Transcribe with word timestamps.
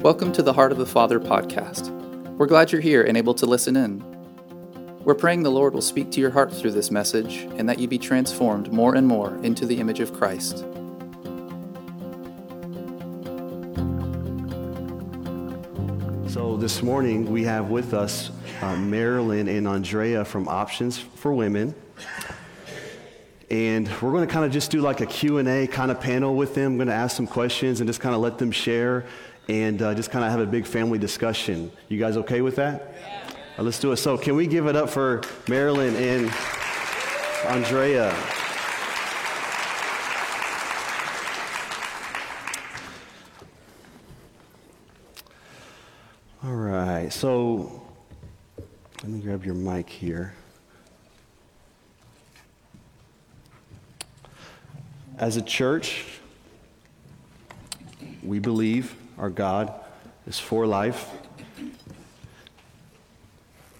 Welcome 0.00 0.32
to 0.32 0.42
the 0.42 0.54
Heart 0.54 0.72
of 0.72 0.78
the 0.78 0.86
Father 0.86 1.20
podcast. 1.20 1.90
We're 2.38 2.46
glad 2.46 2.72
you're 2.72 2.80
here 2.80 3.02
and 3.02 3.18
able 3.18 3.34
to 3.34 3.44
listen 3.44 3.76
in. 3.76 4.02
We're 5.04 5.14
praying 5.14 5.42
the 5.42 5.50
Lord 5.50 5.74
will 5.74 5.82
speak 5.82 6.10
to 6.12 6.22
your 6.22 6.30
heart 6.30 6.50
through 6.50 6.70
this 6.70 6.90
message 6.90 7.40
and 7.58 7.68
that 7.68 7.78
you 7.78 7.86
be 7.86 7.98
transformed 7.98 8.72
more 8.72 8.94
and 8.94 9.06
more 9.06 9.36
into 9.42 9.66
the 9.66 9.78
image 9.78 10.00
of 10.00 10.14
Christ. 10.14 10.60
So, 16.32 16.56
this 16.56 16.82
morning 16.82 17.30
we 17.30 17.44
have 17.44 17.68
with 17.68 17.92
us 17.92 18.30
uh, 18.62 18.76
Marilyn 18.76 19.48
and 19.48 19.68
Andrea 19.68 20.24
from 20.24 20.48
Options 20.48 20.96
for 20.96 21.34
Women. 21.34 21.74
And 23.50 23.88
we're 24.00 24.12
going 24.12 24.26
to 24.26 24.32
kind 24.32 24.46
of 24.46 24.52
just 24.52 24.70
do 24.70 24.80
like 24.80 25.00
a 25.00 25.06
Q&A 25.06 25.66
kind 25.66 25.90
of 25.90 26.00
panel 26.00 26.36
with 26.36 26.54
them. 26.54 26.72
I'm 26.72 26.76
going 26.78 26.88
to 26.88 26.94
ask 26.94 27.16
some 27.16 27.26
questions 27.26 27.80
and 27.80 27.88
just 27.88 28.00
kind 28.00 28.14
of 28.14 28.20
let 28.20 28.38
them 28.38 28.52
share 28.52 29.04
and 29.48 29.82
uh, 29.82 29.94
just 29.94 30.10
kind 30.10 30.24
of 30.24 30.30
have 30.30 30.40
a 30.40 30.46
big 30.46 30.66
family 30.66 30.98
discussion. 30.98 31.70
You 31.88 31.98
guys 31.98 32.16
okay 32.18 32.40
with 32.40 32.56
that? 32.56 32.94
Yeah. 33.00 33.20
Right, 33.56 33.64
let's 33.64 33.78
do 33.78 33.92
it. 33.92 33.96
So, 33.96 34.16
can 34.16 34.36
we 34.36 34.46
give 34.46 34.66
it 34.66 34.76
up 34.76 34.88
for 34.88 35.22
Marilyn 35.48 35.94
and 35.96 36.30
Andrea? 37.46 38.14
All 46.42 46.54
right. 46.54 47.12
So, 47.12 47.82
let 49.02 49.10
me 49.10 49.20
grab 49.20 49.44
your 49.44 49.54
mic 49.54 49.88
here. 49.88 50.34
As 55.18 55.36
a 55.36 55.42
church, 55.42 56.06
we 58.22 58.38
believe 58.38 58.94
our 59.20 59.30
God 59.30 59.72
is 60.26 60.38
for 60.38 60.66
life. 60.66 61.08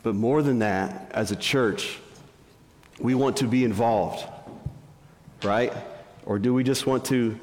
But 0.03 0.15
more 0.15 0.43
than 0.43 0.61
that, 0.61 1.11
as 1.13 1.31
a 1.31 1.37
church, 1.37 1.99
we 2.99 3.15
want 3.15 3.39
to 3.39 3.47
be 3.47 3.65
involved, 3.65 4.25
right? 5.43 5.73
Or 6.27 6.39
do 6.39 6.53
we 6.53 6.63
just 6.63 6.87
want 6.87 7.07
to 7.07 7.41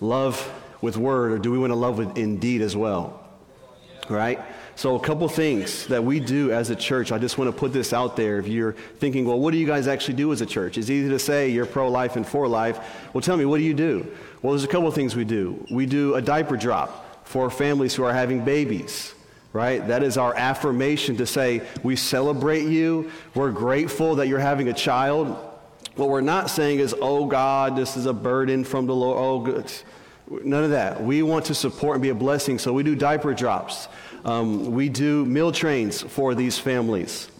love 0.00 0.52
with 0.82 0.98
word, 0.98 1.32
or 1.32 1.38
do 1.38 1.50
we 1.50 1.58
want 1.58 1.70
to 1.70 1.76
love 1.76 1.98
with 1.98 2.18
in 2.18 2.38
deed 2.38 2.60
as 2.60 2.76
well? 2.76 3.26
Right? 4.08 4.38
So, 4.76 4.94
a 4.94 5.00
couple 5.00 5.26
things 5.26 5.86
that 5.86 6.04
we 6.04 6.20
do 6.20 6.52
as 6.52 6.68
a 6.68 6.76
church, 6.76 7.10
I 7.10 7.16
just 7.16 7.38
want 7.38 7.50
to 7.50 7.58
put 7.58 7.72
this 7.72 7.94
out 7.94 8.14
there. 8.14 8.38
If 8.38 8.46
you're 8.46 8.72
thinking, 8.72 9.24
well, 9.24 9.40
what 9.40 9.52
do 9.52 9.56
you 9.56 9.66
guys 9.66 9.88
actually 9.88 10.16
do 10.16 10.30
as 10.32 10.42
a 10.42 10.46
church? 10.46 10.76
It's 10.76 10.90
easy 10.90 11.08
to 11.08 11.18
say 11.18 11.48
you're 11.48 11.64
pro 11.64 11.88
life 11.88 12.16
and 12.16 12.26
for 12.26 12.46
life. 12.46 12.78
Well, 13.14 13.22
tell 13.22 13.38
me, 13.38 13.46
what 13.46 13.56
do 13.56 13.64
you 13.64 13.72
do? 13.72 14.06
Well, 14.42 14.52
there's 14.52 14.64
a 14.64 14.68
couple 14.68 14.90
things 14.90 15.16
we 15.16 15.24
do. 15.24 15.64
We 15.70 15.86
do 15.86 16.14
a 16.14 16.20
diaper 16.20 16.58
drop 16.58 17.26
for 17.26 17.48
families 17.48 17.94
who 17.94 18.04
are 18.04 18.12
having 18.12 18.44
babies, 18.44 19.14
right? 19.54 19.86
That 19.88 20.02
is 20.02 20.18
our 20.18 20.34
affirmation 20.36 21.16
to 21.16 21.26
say, 21.26 21.62
we 21.82 21.96
celebrate 21.96 22.66
you. 22.66 23.10
We're 23.34 23.52
grateful 23.52 24.16
that 24.16 24.28
you're 24.28 24.38
having 24.38 24.68
a 24.68 24.74
child. 24.74 25.28
What 25.94 26.10
we're 26.10 26.20
not 26.20 26.50
saying 26.50 26.80
is, 26.80 26.94
oh 27.00 27.24
God, 27.24 27.76
this 27.76 27.96
is 27.96 28.04
a 28.04 28.12
burden 28.12 28.62
from 28.62 28.86
the 28.86 28.94
Lord. 28.94 29.18
Oh, 29.18 29.40
good. 29.40 29.72
None 30.44 30.64
of 30.64 30.70
that. 30.70 31.02
We 31.02 31.22
want 31.22 31.46
to 31.46 31.54
support 31.54 31.94
and 31.94 32.02
be 32.02 32.08
a 32.08 32.14
blessing, 32.14 32.58
so 32.58 32.72
we 32.72 32.82
do 32.82 32.94
diaper 32.94 33.32
drops. 33.32 33.88
Um, 34.26 34.72
we 34.72 34.88
do 34.88 35.24
meal 35.24 35.52
trains 35.52 36.02
for 36.02 36.34
these 36.34 36.58
families. 36.58 37.30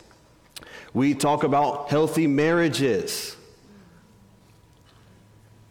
We 0.95 1.15
talk 1.15 1.43
about 1.43 1.91
healthy 1.91 2.29
marriages, 2.29 3.37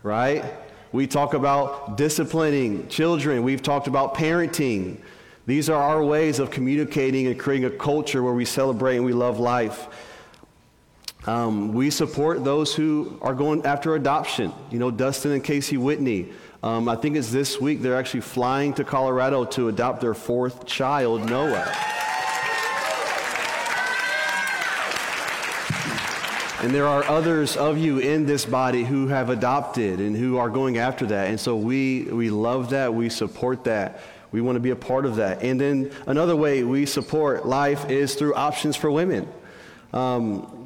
right? 0.04 0.44
We 0.92 1.08
talk 1.08 1.34
about 1.34 1.96
disciplining 1.96 2.90
children. 2.90 3.44
We've 3.44 3.64
talked 3.64 3.88
about 3.88 4.16
parenting. 4.16 4.98
These 5.46 5.70
are 5.70 5.82
our 5.82 6.04
ways 6.04 6.40
of 6.40 6.52
communicating 6.52 7.28
and 7.28 7.40
creating 7.40 7.66
a 7.66 7.78
culture 7.78 8.22
where 8.22 8.34
we 8.34 8.44
celebrate 8.44 8.98
and 8.98 9.06
we 9.06 9.14
love 9.14 9.40
life. 9.40 9.88
Um, 11.26 11.72
we 11.72 11.92
support 11.92 12.44
those 12.44 12.76
who 12.76 13.18
are 13.22 13.34
going 13.34 13.66
after 13.66 13.96
adoption. 13.96 14.52
You 14.70 14.80
know, 14.80 14.92
Dustin 14.92 15.32
and 15.32 15.44
Casey 15.44 15.78
Whitney 15.78 16.34
um, 16.66 16.90
I 16.90 16.96
think 16.96 17.16
it's 17.16 17.32
this 17.32 17.62
week 17.62 17.84
they're 17.84 17.96
actually 17.96 18.22
flying 18.22 18.74
to 18.74 18.84
Colorado 18.84 19.46
to 19.46 19.68
adopt 19.68 20.02
their 20.02 20.16
fourth 20.16 20.66
child, 20.66 21.30
Noah. 21.30 21.72
And 26.64 26.74
there 26.74 26.88
are 26.88 27.04
others 27.04 27.56
of 27.56 27.78
you 27.78 28.00
in 28.00 28.26
this 28.26 28.46
body 28.46 28.84
who 28.84 29.10
have 29.10 29.30
adopted 29.30 30.00
and 30.00 30.18
who 30.18 30.38
are 30.38 30.50
going 30.50 30.80
after 30.80 31.06
that. 31.06 31.30
And 31.30 31.40
so 31.40 31.56
we, 31.56 32.06
we 32.06 32.32
love 32.32 32.72
that. 32.72 32.92
We 32.92 33.10
support 33.10 33.66
that. 33.66 34.00
We 34.32 34.42
want 34.42 34.56
to 34.56 34.60
be 34.60 34.72
a 34.72 34.76
part 34.76 35.06
of 35.06 35.18
that. 35.18 35.44
And 35.44 35.62
then 35.62 35.92
another 36.08 36.36
way 36.36 36.64
we 36.64 36.88
support 36.88 37.46
life 37.46 37.92
is 37.92 38.16
through 38.16 38.34
options 38.34 38.76
for 38.76 38.90
women. 38.90 39.28
Um, 39.94 40.65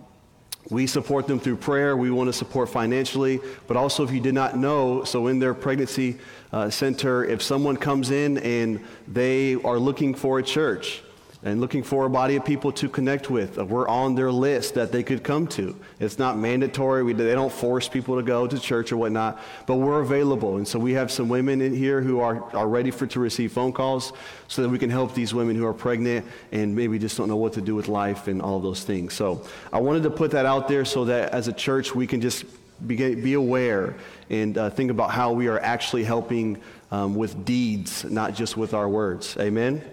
we 0.70 0.86
support 0.86 1.28
them 1.28 1.40
through 1.40 1.58
prayer. 1.58 1.98
We 1.98 2.12
want 2.12 2.28
to 2.28 2.34
support 2.34 2.70
financially. 2.70 3.40
But 3.68 3.76
also, 3.76 4.04
if 4.04 4.12
you 4.12 4.20
did 4.20 4.36
not 4.36 4.58
know, 4.58 5.04
so 5.04 5.28
in 5.28 5.40
their 5.40 5.54
pregnancy 5.54 6.18
uh, 6.52 6.70
center, 6.70 7.26
if 7.26 7.42
someone 7.42 7.78
comes 7.78 8.12
in 8.12 8.38
and 8.40 8.86
they 9.08 9.56
are 9.56 9.80
looking 9.80 10.14
for 10.14 10.40
a 10.40 10.44
church, 10.44 11.02
and 11.42 11.62
looking 11.62 11.84
for 11.84 12.06
a 12.06 12.10
body 12.10 12.36
of 12.36 12.44
people 12.44 12.72
to 12.74 12.90
connect 12.90 13.30
with. 13.30 13.58
Uh, 13.58 13.66
we're 13.66 13.88
on 13.88 14.16
their 14.16 14.32
list 14.32 14.74
that 14.74 14.92
they 14.92 15.04
could 15.04 15.24
come 15.24 15.48
to. 15.48 15.74
It's 16.00 16.20
not 16.20 16.38
mandatory. 16.38 17.02
We, 17.04 17.14
they 17.14 17.34
don't 17.34 17.52
force 17.52 17.88
people 17.88 18.18
to 18.18 18.24
go 18.24 18.46
to 18.46 18.60
church 18.60 18.92
or 18.92 18.98
whatnot, 18.98 19.40
but 19.66 19.76
we're 19.76 20.02
available. 20.02 20.58
And 20.58 20.68
so 20.68 20.78
we 20.78 20.94
have 20.94 21.10
some 21.12 21.30
women 21.30 21.62
in 21.62 21.74
here 21.74 22.02
who 22.02 22.20
are, 22.20 22.44
are 22.54 22.68
ready 22.68 22.92
for 22.92 23.08
to 23.08 23.20
receive 23.22 23.54
phone 23.54 23.72
calls 23.72 24.12
so 24.50 24.62
that 24.64 24.70
we 24.70 24.78
can 24.78 24.90
help 24.90 25.14
these 25.14 25.34
women 25.34 25.56
who 25.56 25.66
are 25.66 25.74
pregnant 25.74 26.26
and 26.52 26.76
maybe 26.76 27.00
just 27.00 27.16
don't 27.16 27.30
know 27.30 27.38
what 27.38 27.54
to 27.54 27.62
do 27.62 27.74
with 27.74 27.88
life 27.88 28.28
and 28.28 28.42
all 28.42 28.60
those 28.60 28.84
things. 28.84 29.14
So 29.14 29.46
I 29.72 29.80
wanted 29.80 30.04
to 30.04 30.10
put 30.10 30.32
that 30.32 30.46
out 30.46 30.68
there 30.68 30.84
so 30.84 31.06
that 31.06 31.32
as 31.32 31.48
a 31.48 31.54
church 31.54 31.96
we 31.96 32.06
can 32.06 32.20
just 32.20 32.44
be, 32.86 33.16
be 33.16 33.34
aware 33.34 33.96
and 34.30 34.58
uh, 34.58 34.70
think 34.70 34.92
about 34.92 35.12
how 35.12 35.32
we 35.32 35.48
are 35.48 35.60
actually 35.60 36.04
helping 36.04 36.62
um, 36.92 37.16
with 37.16 37.46
deeds, 37.46 38.04
not 38.04 38.34
just 38.34 38.58
with 38.58 38.74
our 38.74 38.90
words. 38.90 39.38
Amen? 39.38 39.84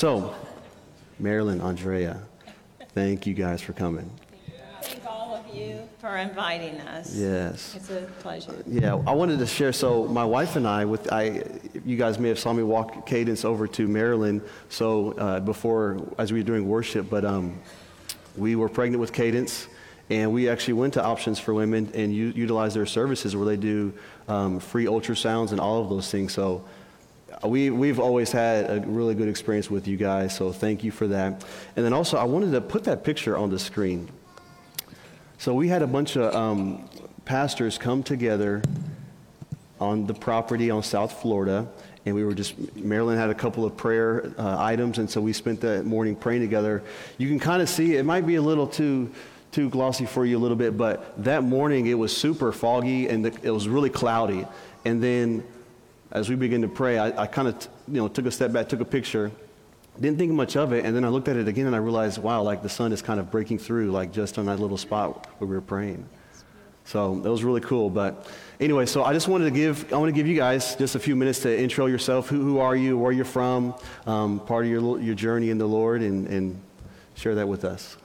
So, 0.00 0.34
Marilyn, 1.18 1.60
Andrea, 1.60 2.22
thank 2.94 3.26
you 3.26 3.34
guys 3.34 3.60
for 3.60 3.74
coming. 3.74 4.10
Thank 4.80 5.04
all 5.06 5.34
of 5.34 5.54
you 5.54 5.86
for 5.98 6.16
inviting 6.16 6.80
us. 6.80 7.14
Yes. 7.14 7.74
It's 7.76 7.90
a 7.90 8.08
pleasure. 8.20 8.64
Yeah, 8.66 8.94
I 9.06 9.12
wanted 9.12 9.40
to 9.40 9.46
share. 9.46 9.74
So, 9.74 10.06
my 10.06 10.24
wife 10.24 10.56
and 10.56 10.66
I, 10.66 10.86
with 10.86 11.12
I, 11.12 11.42
you 11.84 11.98
guys 11.98 12.18
may 12.18 12.30
have 12.30 12.38
saw 12.38 12.54
me 12.54 12.62
walk 12.62 13.04
Cadence 13.04 13.44
over 13.44 13.66
to 13.66 13.86
Marilyn. 13.86 14.40
So 14.70 15.12
uh, 15.18 15.40
before, 15.40 15.98
as 16.16 16.32
we 16.32 16.38
were 16.38 16.46
doing 16.46 16.66
worship, 16.66 17.10
but 17.10 17.26
um, 17.26 17.60
we 18.38 18.56
were 18.56 18.70
pregnant 18.70 19.02
with 19.02 19.12
Cadence, 19.12 19.68
and 20.08 20.32
we 20.32 20.48
actually 20.48 20.72
went 20.80 20.94
to 20.94 21.04
Options 21.04 21.38
for 21.38 21.52
Women 21.52 21.90
and 21.92 22.10
u- 22.10 22.32
utilized 22.34 22.74
their 22.74 22.86
services 22.86 23.36
where 23.36 23.44
they 23.44 23.58
do 23.58 23.92
um, 24.28 24.60
free 24.60 24.86
ultrasounds 24.86 25.50
and 25.50 25.60
all 25.60 25.82
of 25.82 25.90
those 25.90 26.10
things. 26.10 26.32
So 26.32 26.64
we, 27.44 27.70
we've 27.70 27.98
always 27.98 28.32
had 28.32 28.70
a 28.70 28.80
really 28.86 29.14
good 29.14 29.28
experience 29.28 29.70
with 29.70 29.88
you 29.88 29.96
guys, 29.96 30.34
so 30.34 30.52
thank 30.52 30.84
you 30.84 30.90
for 30.90 31.06
that. 31.08 31.44
And 31.76 31.84
then 31.84 31.92
also, 31.92 32.16
I 32.16 32.24
wanted 32.24 32.52
to 32.52 32.60
put 32.60 32.84
that 32.84 33.04
picture 33.04 33.36
on 33.36 33.50
the 33.50 33.58
screen. 33.58 34.08
So 35.38 35.54
we 35.54 35.68
had 35.68 35.82
a 35.82 35.86
bunch 35.86 36.16
of 36.16 36.34
um, 36.34 36.88
pastors 37.24 37.78
come 37.78 38.02
together 38.02 38.62
on 39.80 40.06
the 40.06 40.14
property 40.14 40.70
on 40.70 40.82
South 40.82 41.20
Florida, 41.22 41.66
and 42.04 42.14
we 42.14 42.24
were 42.24 42.34
just, 42.34 42.54
Marilyn 42.76 43.16
had 43.16 43.30
a 43.30 43.34
couple 43.34 43.64
of 43.64 43.76
prayer 43.76 44.32
uh, 44.38 44.56
items, 44.58 44.98
and 44.98 45.08
so 45.08 45.20
we 45.20 45.32
spent 45.32 45.60
that 45.62 45.86
morning 45.86 46.16
praying 46.16 46.42
together. 46.42 46.82
You 47.16 47.28
can 47.28 47.38
kind 47.38 47.62
of 47.62 47.68
see, 47.68 47.96
it 47.96 48.04
might 48.04 48.26
be 48.26 48.34
a 48.34 48.42
little 48.42 48.66
too 48.66 49.10
too 49.52 49.68
glossy 49.68 50.06
for 50.06 50.24
you 50.24 50.38
a 50.38 50.40
little 50.40 50.56
bit, 50.56 50.76
but 50.76 51.24
that 51.24 51.42
morning 51.42 51.86
it 51.86 51.94
was 51.94 52.16
super 52.16 52.52
foggy 52.52 53.08
and 53.08 53.24
the, 53.24 53.36
it 53.42 53.50
was 53.50 53.68
really 53.68 53.90
cloudy. 53.90 54.46
And 54.84 55.02
then 55.02 55.44
as 56.10 56.28
we 56.28 56.36
began 56.36 56.62
to 56.62 56.68
pray, 56.68 56.98
I, 56.98 57.22
I 57.22 57.26
kind 57.26 57.48
of, 57.48 57.68
you 57.88 58.00
know, 58.00 58.08
took 58.08 58.26
a 58.26 58.30
step 58.30 58.52
back, 58.52 58.68
took 58.68 58.80
a 58.80 58.84
picture, 58.84 59.30
didn't 60.00 60.18
think 60.18 60.32
much 60.32 60.56
of 60.56 60.72
it, 60.72 60.84
and 60.84 60.96
then 60.96 61.04
I 61.04 61.08
looked 61.08 61.28
at 61.28 61.36
it 61.36 61.46
again 61.46 61.66
and 61.66 61.74
I 61.74 61.78
realized, 61.78 62.18
wow, 62.18 62.42
like 62.42 62.62
the 62.62 62.68
sun 62.68 62.92
is 62.92 63.02
kind 63.02 63.20
of 63.20 63.30
breaking 63.30 63.58
through, 63.58 63.90
like 63.90 64.12
just 64.12 64.38
on 64.38 64.46
that 64.46 64.58
little 64.58 64.78
spot 64.78 65.26
where 65.38 65.48
we 65.48 65.54
were 65.54 65.60
praying. 65.60 66.08
So 66.84 67.16
that 67.20 67.30
was 67.30 67.44
really 67.44 67.60
cool. 67.60 67.90
But 67.90 68.26
anyway, 68.58 68.86
so 68.86 69.04
I 69.04 69.12
just 69.12 69.28
wanted 69.28 69.44
to 69.44 69.50
give, 69.52 69.92
I 69.92 69.96
want 69.96 70.08
to 70.08 70.14
give 70.14 70.26
you 70.26 70.36
guys 70.36 70.74
just 70.74 70.94
a 70.94 70.98
few 70.98 71.14
minutes 71.14 71.40
to 71.40 71.56
intro 71.56 71.86
yourself. 71.86 72.28
Who, 72.28 72.42
who 72.42 72.58
are 72.58 72.74
you? 72.74 72.98
Where 72.98 73.12
you're 73.12 73.24
from? 73.24 73.74
Um, 74.06 74.40
part 74.40 74.64
of 74.64 74.70
your, 74.70 74.98
your 75.00 75.14
journey 75.14 75.50
in 75.50 75.58
the 75.58 75.66
Lord, 75.66 76.02
and, 76.02 76.26
and 76.26 76.60
share 77.14 77.36
that 77.36 77.46
with 77.46 77.64
us. 77.64 77.96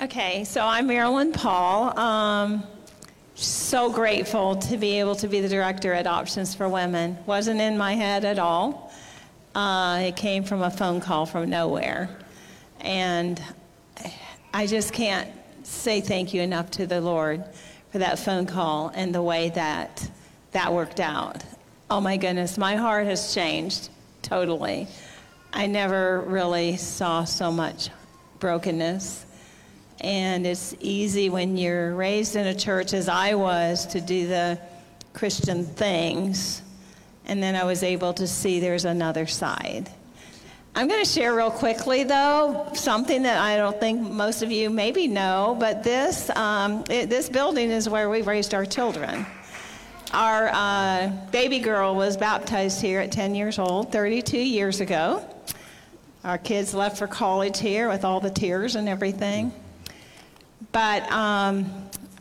Okay, 0.00 0.44
so 0.44 0.64
I'm 0.64 0.86
Marilyn 0.86 1.32
Paul. 1.32 1.98
Um, 1.98 2.62
so 3.44 3.90
grateful 3.90 4.56
to 4.56 4.76
be 4.76 4.98
able 5.00 5.14
to 5.16 5.28
be 5.28 5.40
the 5.40 5.48
director 5.48 5.92
at 5.92 6.06
Options 6.06 6.54
for 6.54 6.68
Women. 6.68 7.16
Wasn't 7.26 7.60
in 7.60 7.78
my 7.78 7.94
head 7.94 8.24
at 8.24 8.38
all. 8.38 8.92
Uh, 9.54 10.00
it 10.04 10.16
came 10.16 10.44
from 10.44 10.62
a 10.62 10.70
phone 10.70 11.00
call 11.00 11.26
from 11.26 11.48
nowhere. 11.48 12.08
And 12.80 13.42
I 14.52 14.66
just 14.66 14.92
can't 14.92 15.28
say 15.62 16.00
thank 16.00 16.34
you 16.34 16.42
enough 16.42 16.70
to 16.72 16.86
the 16.86 17.00
Lord 17.00 17.44
for 17.90 17.98
that 17.98 18.18
phone 18.18 18.46
call 18.46 18.92
and 18.94 19.14
the 19.14 19.22
way 19.22 19.50
that 19.50 20.10
that 20.52 20.72
worked 20.72 21.00
out. 21.00 21.44
Oh 21.90 22.00
my 22.00 22.16
goodness, 22.16 22.58
my 22.58 22.76
heart 22.76 23.06
has 23.06 23.34
changed 23.34 23.88
totally. 24.22 24.88
I 25.52 25.66
never 25.66 26.20
really 26.20 26.76
saw 26.76 27.24
so 27.24 27.50
much 27.50 27.90
brokenness. 28.38 29.26
And 30.00 30.46
it's 30.46 30.74
easy 30.80 31.28
when 31.28 31.56
you're 31.56 31.94
raised 31.94 32.36
in 32.36 32.46
a 32.46 32.54
church, 32.54 32.94
as 32.94 33.08
I 33.08 33.34
was, 33.34 33.86
to 33.86 34.00
do 34.00 34.26
the 34.26 34.58
Christian 35.12 35.64
things. 35.64 36.62
And 37.26 37.42
then 37.42 37.54
I 37.54 37.64
was 37.64 37.82
able 37.82 38.14
to 38.14 38.26
see 38.26 38.60
there's 38.60 38.84
another 38.84 39.26
side. 39.26 39.90
I'm 40.74 40.86
going 40.86 41.02
to 41.04 41.08
share 41.08 41.34
real 41.34 41.50
quickly, 41.50 42.04
though, 42.04 42.70
something 42.74 43.24
that 43.24 43.38
I 43.38 43.56
don't 43.56 43.78
think 43.80 44.00
most 44.00 44.42
of 44.42 44.52
you 44.52 44.70
maybe 44.70 45.08
know, 45.08 45.56
but 45.58 45.82
this, 45.82 46.30
um, 46.30 46.84
it, 46.88 47.10
this 47.10 47.28
building 47.28 47.70
is 47.70 47.88
where 47.88 48.08
we've 48.08 48.26
raised 48.26 48.54
our 48.54 48.64
children. 48.64 49.26
Our 50.12 50.48
uh, 50.52 51.12
baby 51.32 51.58
girl 51.58 51.94
was 51.94 52.16
baptized 52.16 52.80
here 52.80 53.00
at 53.00 53.12
10 53.12 53.34
years 53.34 53.58
old, 53.58 53.92
32 53.92 54.38
years 54.38 54.80
ago. 54.80 55.24
Our 56.22 56.38
kids 56.38 56.72
left 56.72 56.98
for 56.98 57.06
college 57.06 57.58
here 57.58 57.88
with 57.88 58.04
all 58.04 58.20
the 58.20 58.30
tears 58.30 58.76
and 58.76 58.88
everything. 58.88 59.52
But 60.72 61.10
um, 61.10 61.66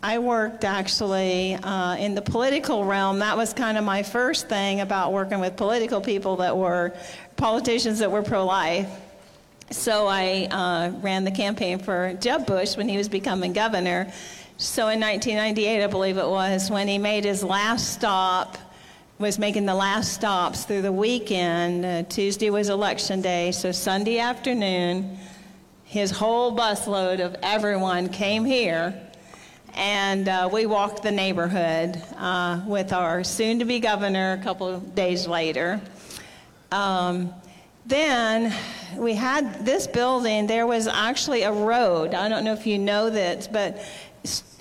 I 0.02 0.20
worked 0.20 0.64
actually 0.64 1.56
uh, 1.56 1.98
in 1.98 2.16
the 2.16 2.22
political 2.22 2.86
realm. 2.86 3.20
That 3.20 3.36
was 3.36 3.54
kind 3.54 3.78
of 3.78 3.84
my 3.84 4.02
first 4.02 4.48
thing 4.48 4.82
about 4.82 5.14
working 5.14 5.40
with 5.40 5.56
political 5.56 6.02
people 6.02 6.38
that 6.38 6.56
were 6.56 6.94
politicians 7.36 8.00
that 8.00 8.12
were 8.12 8.24
pro 8.24 8.46
life. 8.46 8.90
So 9.72 10.08
I 10.08 10.48
uh, 10.50 10.92
ran 11.02 11.26
the 11.26 11.32
campaign 11.32 11.80
for 11.80 12.18
Jeb 12.20 12.48
Bush 12.48 12.76
when 12.76 12.90
he 12.90 12.98
was 12.98 13.08
becoming 13.08 13.54
governor. 13.54 14.12
So 14.58 14.88
in 14.88 15.00
1998, 15.00 15.84
I 15.84 15.88
believe 15.88 16.18
it 16.18 16.28
was, 16.28 16.72
when 16.72 16.88
he 16.88 16.98
made 16.98 17.24
his 17.24 17.44
last 17.44 17.94
stop, 17.94 18.58
was 19.20 19.38
making 19.38 19.66
the 19.66 19.76
last 19.76 20.14
stops 20.14 20.64
through 20.64 20.82
the 20.82 20.92
weekend. 20.92 21.86
Uh, 21.86 22.04
Tuesday 22.04 22.50
was 22.50 22.70
election 22.70 23.22
day, 23.22 23.52
so 23.52 23.72
Sunday 23.72 24.18
afternoon, 24.18 25.18
his 25.90 26.12
whole 26.12 26.56
busload 26.56 27.20
of 27.20 27.36
everyone 27.42 28.10
came 28.10 28.46
here 28.46 28.94
and 29.74 30.30
uh, 30.30 30.48
we 30.54 30.68
walked 30.68 31.02
the 31.02 31.10
neighborhood 31.12 32.00
uh, 32.16 32.62
with 32.68 32.94
our 32.94 33.24
soon 33.24 33.58
to 33.58 33.66
be 33.66 33.80
governor 33.80 34.34
a 34.40 34.44
couple 34.44 34.68
of 34.68 34.94
days 34.94 35.26
later. 35.26 35.82
Um, 36.72 37.34
then 37.88 38.56
we 38.98 39.16
had 39.16 39.66
this 39.66 39.88
building, 39.88 40.46
there 40.46 40.68
was 40.68 40.86
actually 40.86 41.42
a 41.42 41.52
road. 41.52 42.14
I 42.14 42.30
don't 42.30 42.46
know 42.46 42.54
if 42.54 42.68
you 42.68 42.78
know 42.78 43.10
this, 43.10 43.48
but 43.48 43.84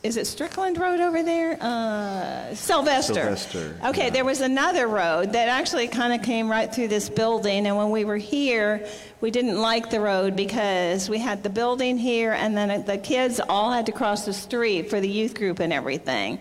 is 0.09 0.17
it 0.17 0.27
Strickland 0.27 0.79
Road 0.79 1.01
over 1.01 1.23
there? 1.23 1.63
Uh, 1.63 2.55
Sylvester. 2.55 3.13
Sylvester. 3.13 3.77
Okay, 3.85 4.05
yeah. 4.05 4.11
there 4.11 4.25
was 4.25 4.41
another 4.41 4.89
road 4.89 5.35
that 5.35 5.49
actually 5.49 5.87
kind 5.87 6.19
of 6.19 6.23
came 6.23 6.51
right 6.51 6.75
through 6.75 6.89
this 6.89 7.11
building. 7.11 7.67
And 7.67 7.77
when 7.77 7.91
we 7.91 8.07
were 8.07 8.17
here, 8.17 8.89
we 9.21 9.31
didn't 9.31 9.61
like 9.61 9.91
the 9.91 10.01
road 10.01 10.35
because 10.35 11.11
we 11.11 11.19
had 11.19 11.43
the 11.43 11.51
building 11.51 11.99
here, 11.99 12.33
and 12.33 12.57
then 12.57 12.87
the 12.87 12.97
kids 12.97 13.39
all 13.39 13.71
had 13.71 13.85
to 13.85 13.93
cross 13.93 14.25
the 14.25 14.33
street 14.33 14.89
for 14.89 14.99
the 14.99 15.09
youth 15.09 15.35
group 15.35 15.61
and 15.61 15.75
everything. 15.75 16.39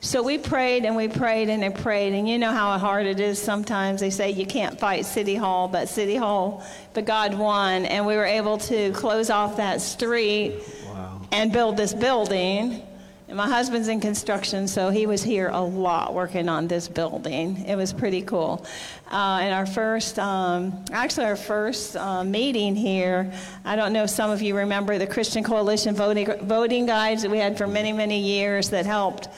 So 0.00 0.22
we 0.22 0.38
prayed 0.38 0.86
and 0.86 0.96
we 0.96 1.06
prayed 1.08 1.50
and 1.50 1.62
we 1.62 1.68
prayed, 1.68 2.14
and 2.14 2.26
you 2.26 2.38
know 2.38 2.50
how 2.50 2.78
hard 2.78 3.04
it 3.06 3.20
is 3.20 3.38
sometimes. 3.38 4.00
They 4.00 4.10
say 4.10 4.30
you 4.30 4.46
can't 4.46 4.80
fight 4.80 5.04
City 5.04 5.34
Hall, 5.34 5.68
but 5.68 5.90
City 5.90 6.16
Hall, 6.16 6.64
but 6.94 7.04
God 7.04 7.34
won, 7.34 7.84
and 7.84 8.06
we 8.06 8.16
were 8.16 8.24
able 8.24 8.56
to 8.58 8.90
close 8.92 9.28
off 9.28 9.58
that 9.58 9.82
street 9.82 10.54
wow. 10.86 11.20
and 11.30 11.52
build 11.52 11.76
this 11.76 11.92
building. 11.92 12.82
And 13.32 13.38
my 13.38 13.48
husband's 13.48 13.88
in 13.88 13.98
construction, 13.98 14.68
so 14.68 14.90
he 14.90 15.06
was 15.06 15.22
here 15.22 15.48
a 15.48 15.58
lot 15.62 16.12
working 16.12 16.50
on 16.50 16.68
this 16.68 16.86
building. 16.86 17.64
It 17.66 17.76
was 17.76 17.90
pretty 17.90 18.20
cool. 18.20 18.66
Uh, 19.10 19.38
and 19.40 19.54
our 19.54 19.64
first, 19.64 20.18
um, 20.18 20.84
actually, 20.92 21.24
our 21.24 21.36
first 21.36 21.96
uh, 21.96 22.24
meeting 22.24 22.76
here, 22.76 23.32
I 23.64 23.74
don't 23.74 23.94
know 23.94 24.02
if 24.02 24.10
some 24.10 24.30
of 24.30 24.42
you 24.42 24.54
remember 24.54 24.98
the 24.98 25.06
Christian 25.06 25.42
Coalition 25.42 25.94
voting, 25.94 26.30
voting 26.42 26.84
guides 26.84 27.22
that 27.22 27.30
we 27.30 27.38
had 27.38 27.56
for 27.56 27.66
many, 27.66 27.90
many 27.94 28.20
years 28.20 28.68
that 28.68 28.84
helped 28.84 29.30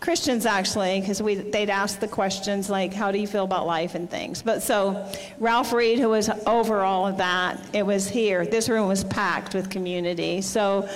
Christians 0.00 0.44
actually, 0.44 1.00
because 1.00 1.20
they'd 1.20 1.70
ask 1.70 2.00
the 2.00 2.08
questions 2.08 2.68
like, 2.68 2.92
how 2.92 3.10
do 3.10 3.18
you 3.18 3.26
feel 3.26 3.44
about 3.44 3.66
life 3.66 3.94
and 3.94 4.10
things. 4.10 4.42
But 4.42 4.62
so 4.62 5.10
Ralph 5.38 5.72
Reed, 5.72 5.98
who 5.98 6.10
was 6.10 6.28
over 6.46 6.82
all 6.82 7.06
of 7.06 7.16
that, 7.16 7.58
it 7.72 7.86
was 7.86 8.06
here. 8.06 8.44
This 8.44 8.68
room 8.68 8.86
was 8.86 9.02
packed 9.02 9.54
with 9.54 9.70
community. 9.70 10.42
So 10.42 10.90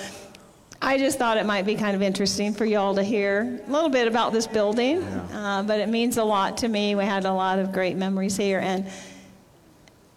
I 0.81 0.97
just 0.97 1.17
thought 1.17 1.37
it 1.37 1.45
might 1.45 1.65
be 1.65 1.75
kind 1.75 1.95
of 1.95 2.01
interesting 2.01 2.53
for 2.53 2.65
y'all 2.65 2.95
to 2.95 3.03
hear 3.03 3.61
a 3.67 3.71
little 3.71 3.89
bit 3.89 4.07
about 4.07 4.31
this 4.31 4.47
building, 4.47 5.01
yeah. 5.01 5.59
uh, 5.59 5.63
but 5.63 5.79
it 5.79 5.89
means 5.89 6.17
a 6.17 6.23
lot 6.23 6.57
to 6.59 6.67
me. 6.67 6.95
We 6.95 7.03
had 7.03 7.25
a 7.25 7.33
lot 7.33 7.59
of 7.59 7.73
great 7.73 7.97
memories 7.97 8.37
here, 8.37 8.59
and 8.59 8.89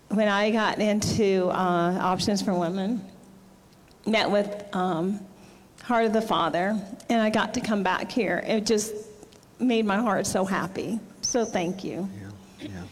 when 0.08 0.28
I 0.28 0.50
got 0.50 0.78
into 0.78 1.48
uh, 1.48 1.98
Options 2.00 2.42
for 2.42 2.54
Women, 2.54 3.04
met 4.06 4.30
with 4.30 4.64
um, 4.72 5.20
Heart 5.82 6.06
of 6.06 6.12
the 6.12 6.22
Father, 6.22 6.80
and 7.08 7.20
I 7.20 7.30
got 7.30 7.54
to 7.54 7.60
come 7.60 7.82
back 7.82 8.12
here. 8.12 8.42
It 8.46 8.66
just 8.66 8.94
made 9.58 9.84
my 9.84 9.96
heart 9.96 10.26
so 10.26 10.44
happy. 10.44 11.00
So 11.22 11.44
thank 11.44 11.82
you. 11.82 12.08
Yeah. 12.60 12.68
Yeah. 12.68 12.82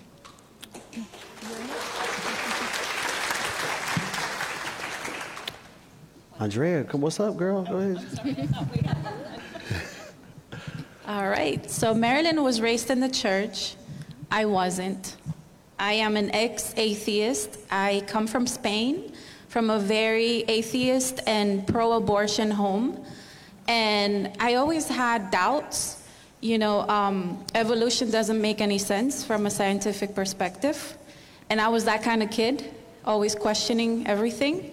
Andrea, 6.41 6.85
come, 6.85 7.03
what's 7.03 7.21
up, 7.21 7.37
girl? 7.37 7.63
Go 7.65 7.77
ahead. 7.77 8.03
All 11.07 11.29
right. 11.29 11.71
So 11.71 11.93
Marilyn 11.93 12.43
was 12.43 12.63
raised 12.63 12.89
in 12.89 13.01
the 13.01 13.11
church. 13.11 13.75
I 14.31 14.47
wasn't. 14.47 15.19
I 15.79 15.93
am 15.93 16.17
an 16.17 16.35
ex 16.35 16.73
atheist. 16.79 17.59
I 17.71 18.05
come 18.07 18.27
from 18.27 18.47
Spain, 18.47 19.13
from 19.49 19.69
a 19.69 19.79
very 19.79 20.45
atheist 20.49 21.21
and 21.27 21.67
pro 21.67 21.93
abortion 21.93 22.51
home. 22.51 23.05
And 23.69 24.35
I 24.41 24.55
always 24.55 24.89
had 24.89 25.31
doubts. 25.31 26.03
You 26.41 26.57
know, 26.57 26.89
um, 26.89 27.45
evolution 27.55 28.11
doesn't 28.11 28.41
make 28.41 28.63
any 28.63 28.79
sense 28.79 29.23
from 29.23 29.45
a 29.45 29.51
scientific 29.51 30.15
perspective. 30.15 30.97
And 31.51 31.61
I 31.61 31.69
was 31.69 31.85
that 31.85 32.03
kind 32.03 32.23
of 32.23 32.31
kid, 32.31 32.65
always 33.05 33.35
questioning 33.35 34.07
everything. 34.07 34.73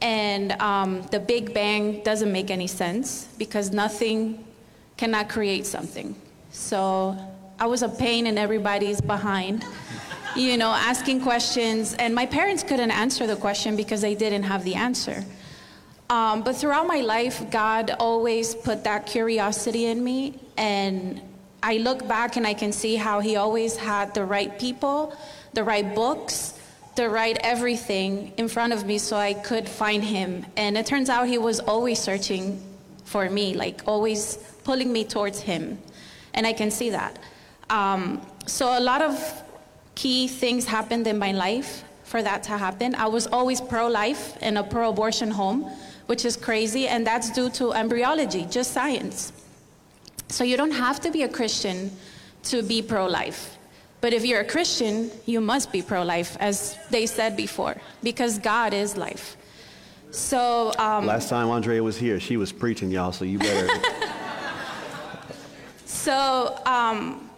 And 0.00 0.52
um, 0.52 1.02
the 1.10 1.20
Big 1.20 1.54
Bang 1.54 2.02
doesn't 2.02 2.30
make 2.30 2.50
any 2.50 2.66
sense 2.66 3.28
because 3.38 3.72
nothing 3.72 4.44
cannot 4.96 5.28
create 5.28 5.66
something. 5.66 6.14
So 6.50 7.16
I 7.58 7.66
was 7.66 7.82
a 7.82 7.88
pain 7.88 8.26
in 8.26 8.38
everybody's 8.38 9.00
behind, 9.00 9.64
you 10.36 10.56
know, 10.56 10.70
asking 10.70 11.22
questions. 11.22 11.94
And 11.94 12.14
my 12.14 12.26
parents 12.26 12.62
couldn't 12.62 12.90
answer 12.90 13.26
the 13.26 13.36
question 13.36 13.76
because 13.76 14.00
they 14.00 14.14
didn't 14.14 14.44
have 14.44 14.64
the 14.64 14.74
answer. 14.74 15.24
Um, 16.08 16.42
but 16.42 16.56
throughout 16.56 16.86
my 16.86 17.00
life, 17.00 17.50
God 17.50 17.90
always 17.98 18.54
put 18.54 18.84
that 18.84 19.06
curiosity 19.06 19.86
in 19.86 20.04
me. 20.04 20.38
And 20.56 21.20
I 21.62 21.78
look 21.78 22.06
back 22.06 22.36
and 22.36 22.46
I 22.46 22.54
can 22.54 22.72
see 22.72 22.96
how 22.96 23.20
He 23.20 23.36
always 23.36 23.76
had 23.76 24.14
the 24.14 24.24
right 24.24 24.56
people, 24.58 25.16
the 25.52 25.64
right 25.64 25.94
books, 25.94 26.55
to 26.96 27.08
write 27.08 27.38
everything 27.42 28.32
in 28.36 28.48
front 28.48 28.72
of 28.72 28.84
me 28.86 28.98
so 28.98 29.16
I 29.16 29.34
could 29.34 29.68
find 29.68 30.02
him. 30.02 30.44
And 30.56 30.76
it 30.76 30.86
turns 30.86 31.08
out 31.08 31.28
he 31.28 31.38
was 31.38 31.60
always 31.60 31.98
searching 31.98 32.60
for 33.04 33.28
me, 33.30 33.54
like 33.54 33.82
always 33.86 34.38
pulling 34.64 34.92
me 34.92 35.04
towards 35.04 35.40
him. 35.40 35.78
And 36.34 36.46
I 36.46 36.52
can 36.52 36.70
see 36.70 36.90
that. 36.90 37.18
Um, 37.70 38.20
so 38.46 38.78
a 38.78 38.80
lot 38.80 39.02
of 39.02 39.42
key 39.94 40.28
things 40.28 40.64
happened 40.64 41.06
in 41.06 41.18
my 41.18 41.32
life 41.32 41.84
for 42.04 42.22
that 42.22 42.42
to 42.44 42.56
happen. 42.56 42.94
I 42.94 43.08
was 43.08 43.26
always 43.26 43.60
pro 43.60 43.88
life 43.88 44.36
in 44.42 44.56
a 44.56 44.62
pro 44.62 44.90
abortion 44.90 45.30
home, 45.30 45.64
which 46.06 46.24
is 46.24 46.36
crazy, 46.36 46.86
and 46.88 47.06
that's 47.06 47.30
due 47.30 47.50
to 47.50 47.72
embryology, 47.72 48.46
just 48.48 48.72
science. 48.72 49.32
So 50.28 50.44
you 50.44 50.56
don't 50.56 50.72
have 50.72 51.00
to 51.00 51.10
be 51.10 51.22
a 51.22 51.28
Christian 51.28 51.90
to 52.44 52.62
be 52.62 52.80
pro 52.82 53.06
life. 53.06 53.55
But 54.06 54.12
if 54.12 54.24
you're 54.24 54.38
a 54.38 54.44
Christian, 54.44 55.10
you 55.24 55.40
must 55.40 55.72
be 55.72 55.82
pro 55.82 56.04
life, 56.04 56.36
as 56.38 56.78
they 56.90 57.06
said 57.06 57.36
before, 57.36 57.74
because 58.04 58.38
God 58.38 58.72
is 58.72 58.96
life. 58.96 59.36
So. 60.12 60.72
Um, 60.78 61.06
Last 61.06 61.28
time 61.28 61.48
Andrea 61.48 61.82
was 61.82 61.96
here, 61.96 62.20
she 62.20 62.36
was 62.36 62.52
preaching, 62.52 62.92
y'all, 62.92 63.10
so 63.10 63.24
you 63.24 63.40
better. 63.40 63.66
so 65.86 66.56
um, 66.64 67.28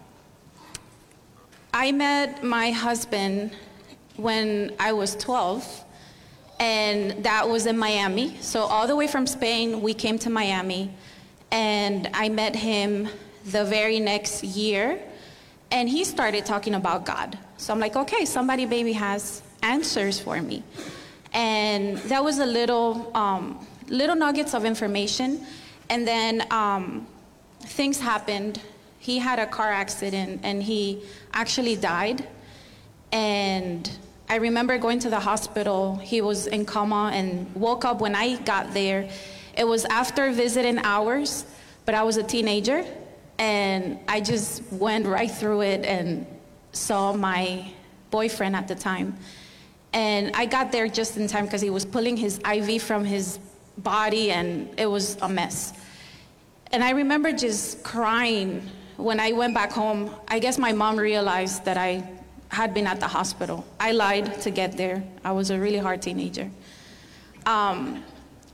I 1.73 1.91
met 1.91 2.43
my 2.43 2.69
husband 2.69 3.49
when 4.17 4.75
I 4.79 4.91
was 4.91 5.15
12, 5.15 5.85
and 6.59 7.23
that 7.23 7.49
was 7.49 7.65
in 7.65 7.79
Miami. 7.79 8.37
So, 8.41 8.61
all 8.61 8.85
the 8.85 8.95
way 8.95 9.07
from 9.07 9.25
Spain, 9.25 9.81
we 9.81 9.95
came 9.95 10.19
to 10.19 10.29
Miami, 10.29 10.91
and 11.49 12.11
I 12.13 12.29
met 12.29 12.55
him 12.55 13.09
the 13.43 13.65
very 13.65 13.99
next 13.99 14.43
year 14.43 14.99
and 15.71 15.89
he 15.89 16.03
started 16.03 16.45
talking 16.45 16.75
about 16.75 17.05
God. 17.05 17.37
So 17.57 17.73
I'm 17.73 17.79
like, 17.79 17.95
okay, 17.95 18.25
somebody 18.25 18.65
maybe 18.65 18.93
has 18.93 19.41
answers 19.61 20.19
for 20.19 20.41
me. 20.41 20.63
And 21.33 21.97
that 22.09 22.23
was 22.23 22.39
a 22.39 22.45
little, 22.45 23.11
um, 23.15 23.65
little 23.87 24.15
nuggets 24.15 24.53
of 24.53 24.65
information. 24.65 25.45
And 25.89 26.07
then 26.07 26.45
um, 26.51 27.07
things 27.61 27.99
happened. 27.99 28.59
He 28.99 29.09
he 29.09 29.17
had 29.17 29.39
a 29.39 29.47
car 29.47 29.71
accident 29.71 30.41
and 30.43 30.61
he 30.61 31.01
actually 31.33 31.75
died. 31.75 32.27
And 33.11 33.89
I 34.29 34.35
remember 34.35 34.77
going 34.77 34.99
to 34.99 35.09
the 35.09 35.19
hospital. 35.19 35.95
He 35.95 36.21
was 36.21 36.45
in 36.45 36.65
coma 36.65 37.11
and 37.13 37.53
woke 37.55 37.85
up 37.85 38.01
when 38.01 38.13
I 38.13 38.35
got 38.37 38.73
there. 38.73 39.09
It 39.57 39.63
was 39.63 39.85
after 39.85 40.31
visiting 40.31 40.77
hours, 40.79 41.45
but 41.85 41.95
I 41.95 42.03
was 42.03 42.17
a 42.17 42.23
teenager. 42.23 42.85
And 43.39 43.99
I 44.07 44.21
just 44.21 44.61
went 44.71 45.07
right 45.07 45.31
through 45.31 45.61
it 45.61 45.85
and 45.85 46.27
saw 46.73 47.13
my 47.13 47.71
boyfriend 48.11 48.55
at 48.55 48.67
the 48.67 48.75
time. 48.75 49.17
And 49.93 50.35
I 50.35 50.45
got 50.45 50.71
there 50.71 50.87
just 50.87 51.17
in 51.17 51.27
time 51.27 51.45
because 51.45 51.61
he 51.61 51.69
was 51.69 51.85
pulling 51.85 52.17
his 52.17 52.39
IV 52.39 52.83
from 52.83 53.05
his 53.05 53.39
body 53.77 54.31
and 54.31 54.69
it 54.77 54.85
was 54.85 55.17
a 55.21 55.29
mess. 55.29 55.73
And 56.71 56.83
I 56.83 56.91
remember 56.91 57.31
just 57.31 57.81
crying 57.83 58.61
when 58.97 59.19
I 59.19 59.31
went 59.31 59.53
back 59.53 59.71
home. 59.71 60.13
I 60.27 60.39
guess 60.39 60.57
my 60.59 60.73
mom 60.73 60.97
realized 60.97 61.65
that 61.65 61.77
I 61.77 62.07
had 62.49 62.73
been 62.73 62.87
at 62.87 62.99
the 62.99 63.07
hospital. 63.07 63.65
I 63.79 63.93
lied 63.93 64.41
to 64.41 64.51
get 64.51 64.75
there. 64.77 65.03
I 65.23 65.31
was 65.31 65.49
a 65.49 65.57
really 65.57 65.77
hard 65.77 66.01
teenager. 66.01 66.49
Um, 67.45 68.03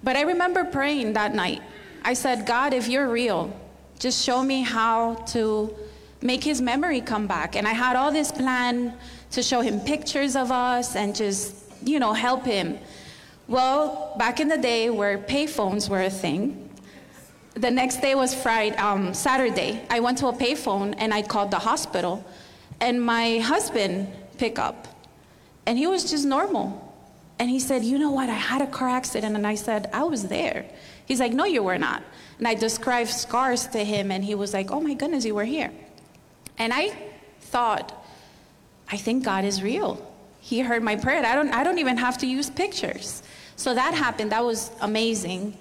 but 0.04 0.15
I 0.15 0.22
remember 0.22 0.63
praying 0.63 1.13
that 1.13 1.34
night. 1.34 1.62
I 2.04 2.13
said, 2.13 2.46
God, 2.46 2.74
if 2.74 2.88
you're 2.88 3.10
real, 3.10 3.54
just 4.00 4.24
show 4.24 4.44
me 4.44 4.62
how 4.62 5.16
to 5.34 5.74
make 6.22 6.44
his 6.44 6.62
memory 6.62 7.02
come 7.02 7.28
back. 7.28 7.56
And 7.56 7.68
I 7.68 7.74
had 7.74 7.96
all 7.96 8.12
this 8.12 8.32
plan 8.32 8.94
to 9.32 9.44
show 9.44 9.62
him 9.62 9.80
pictures 9.80 10.36
of 10.36 10.52
us 10.52 10.96
and 10.96 11.16
just, 11.16 11.56
you 11.84 12.00
know, 12.00 12.14
help 12.14 12.46
him. 12.46 12.78
Well, 13.48 14.16
back 14.18 14.40
in 14.40 14.48
the 14.48 14.58
day 14.58 14.90
where 14.90 15.18
payphones 15.18 15.90
were 15.90 16.02
a 16.02 16.10
thing, 16.10 16.70
the 17.54 17.72
next 17.72 18.02
day 18.02 18.16
was 18.16 18.34
Friday, 18.34 18.75
um, 18.78 19.14
Saturday. 19.14 19.82
I 19.90 20.00
went 20.00 20.18
to 20.20 20.28
a 20.28 20.34
payphone 20.34 20.96
and 20.98 21.14
I 21.14 21.22
called 21.22 21.52
the 21.52 21.60
hospital 21.60 22.25
and 22.80 23.04
my 23.04 23.40
husband 23.40 24.08
picked 24.38 24.60
up, 24.60 24.88
and 25.66 25.78
he 25.78 25.88
was 25.88 26.10
just 26.10 26.25
normal. 26.25 26.82
And 27.40 27.50
he 27.50 27.60
said, 27.60 27.84
You 27.84 27.98
know 27.98 28.12
what? 28.12 28.30
I 28.30 28.34
had 28.34 28.62
a 28.62 28.68
car 28.68 28.90
accident. 28.90 29.36
And 29.36 29.46
I 29.46 29.56
said, 29.56 29.90
I 29.94 30.04
was 30.04 30.28
there. 30.28 30.66
He's 31.06 31.20
like, 31.20 31.34
No, 31.34 31.46
you 31.46 31.64
were 31.64 31.78
not. 31.78 32.04
And 32.38 32.48
I 32.48 32.54
described 32.54 33.10
scars 33.10 33.68
to 33.68 33.84
him, 33.84 34.12
and 34.12 34.24
he 34.24 34.36
was 34.36 34.54
like, 34.54 34.72
Oh 34.72 34.82
my 34.82 34.94
goodness, 34.94 35.25
you 35.25 35.36
were 35.36 35.46
here. 35.46 35.72
And 36.58 36.74
I 36.74 36.96
thought, 37.39 38.06
I 38.89 38.98
think 38.98 39.24
God 39.24 39.46
is 39.46 39.62
real. 39.63 40.06
He 40.42 40.60
heard 40.60 40.84
my 40.84 40.96
prayer. 40.96 41.25
I 41.25 41.36
don't, 41.36 41.50
I 41.50 41.63
don't 41.63 41.80
even 41.80 41.98
have 41.98 42.18
to 42.20 42.27
use 42.27 42.50
pictures. 42.50 43.24
So 43.56 43.74
that 43.74 43.94
happened. 43.94 44.32
That 44.32 44.44
was 44.44 44.72
amazing. 44.82 45.58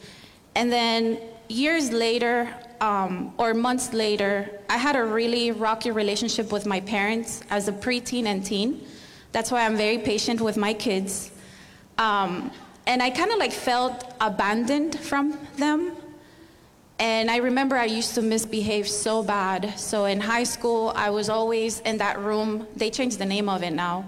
And 0.54 0.70
then 0.70 1.18
years 1.48 1.90
later, 1.90 2.52
um, 2.80 3.32
or 3.38 3.54
months 3.54 3.92
later, 3.92 4.50
I 4.68 4.76
had 4.76 4.96
a 4.96 5.04
really 5.04 5.52
rocky 5.52 5.90
relationship 5.90 6.52
with 6.52 6.66
my 6.66 6.80
parents 6.80 7.42
as 7.50 7.68
a 7.68 7.72
preteen 7.72 8.26
and 8.26 8.44
teen. 8.44 8.86
That's 9.32 9.50
why 9.50 9.64
I'm 9.64 9.76
very 9.76 9.98
patient 9.98 10.40
with 10.40 10.56
my 10.56 10.74
kids. 10.74 11.30
Um, 11.98 12.50
and 12.86 13.02
I 13.02 13.10
kind 13.10 13.30
of 13.30 13.38
like 13.38 13.52
felt 13.52 14.14
abandoned 14.20 14.98
from 14.98 15.38
them. 15.56 15.92
And 16.98 17.30
I 17.30 17.38
remember 17.38 17.76
I 17.76 17.86
used 17.86 18.14
to 18.14 18.22
misbehave 18.22 18.88
so 18.88 19.22
bad. 19.22 19.78
So 19.78 20.04
in 20.04 20.20
high 20.20 20.44
school, 20.44 20.92
I 20.94 21.10
was 21.10 21.28
always 21.28 21.80
in 21.80 21.98
that 21.98 22.18
room. 22.20 22.66
They 22.76 22.90
changed 22.90 23.18
the 23.18 23.26
name 23.26 23.48
of 23.48 23.62
it 23.62 23.72
now, 23.72 24.04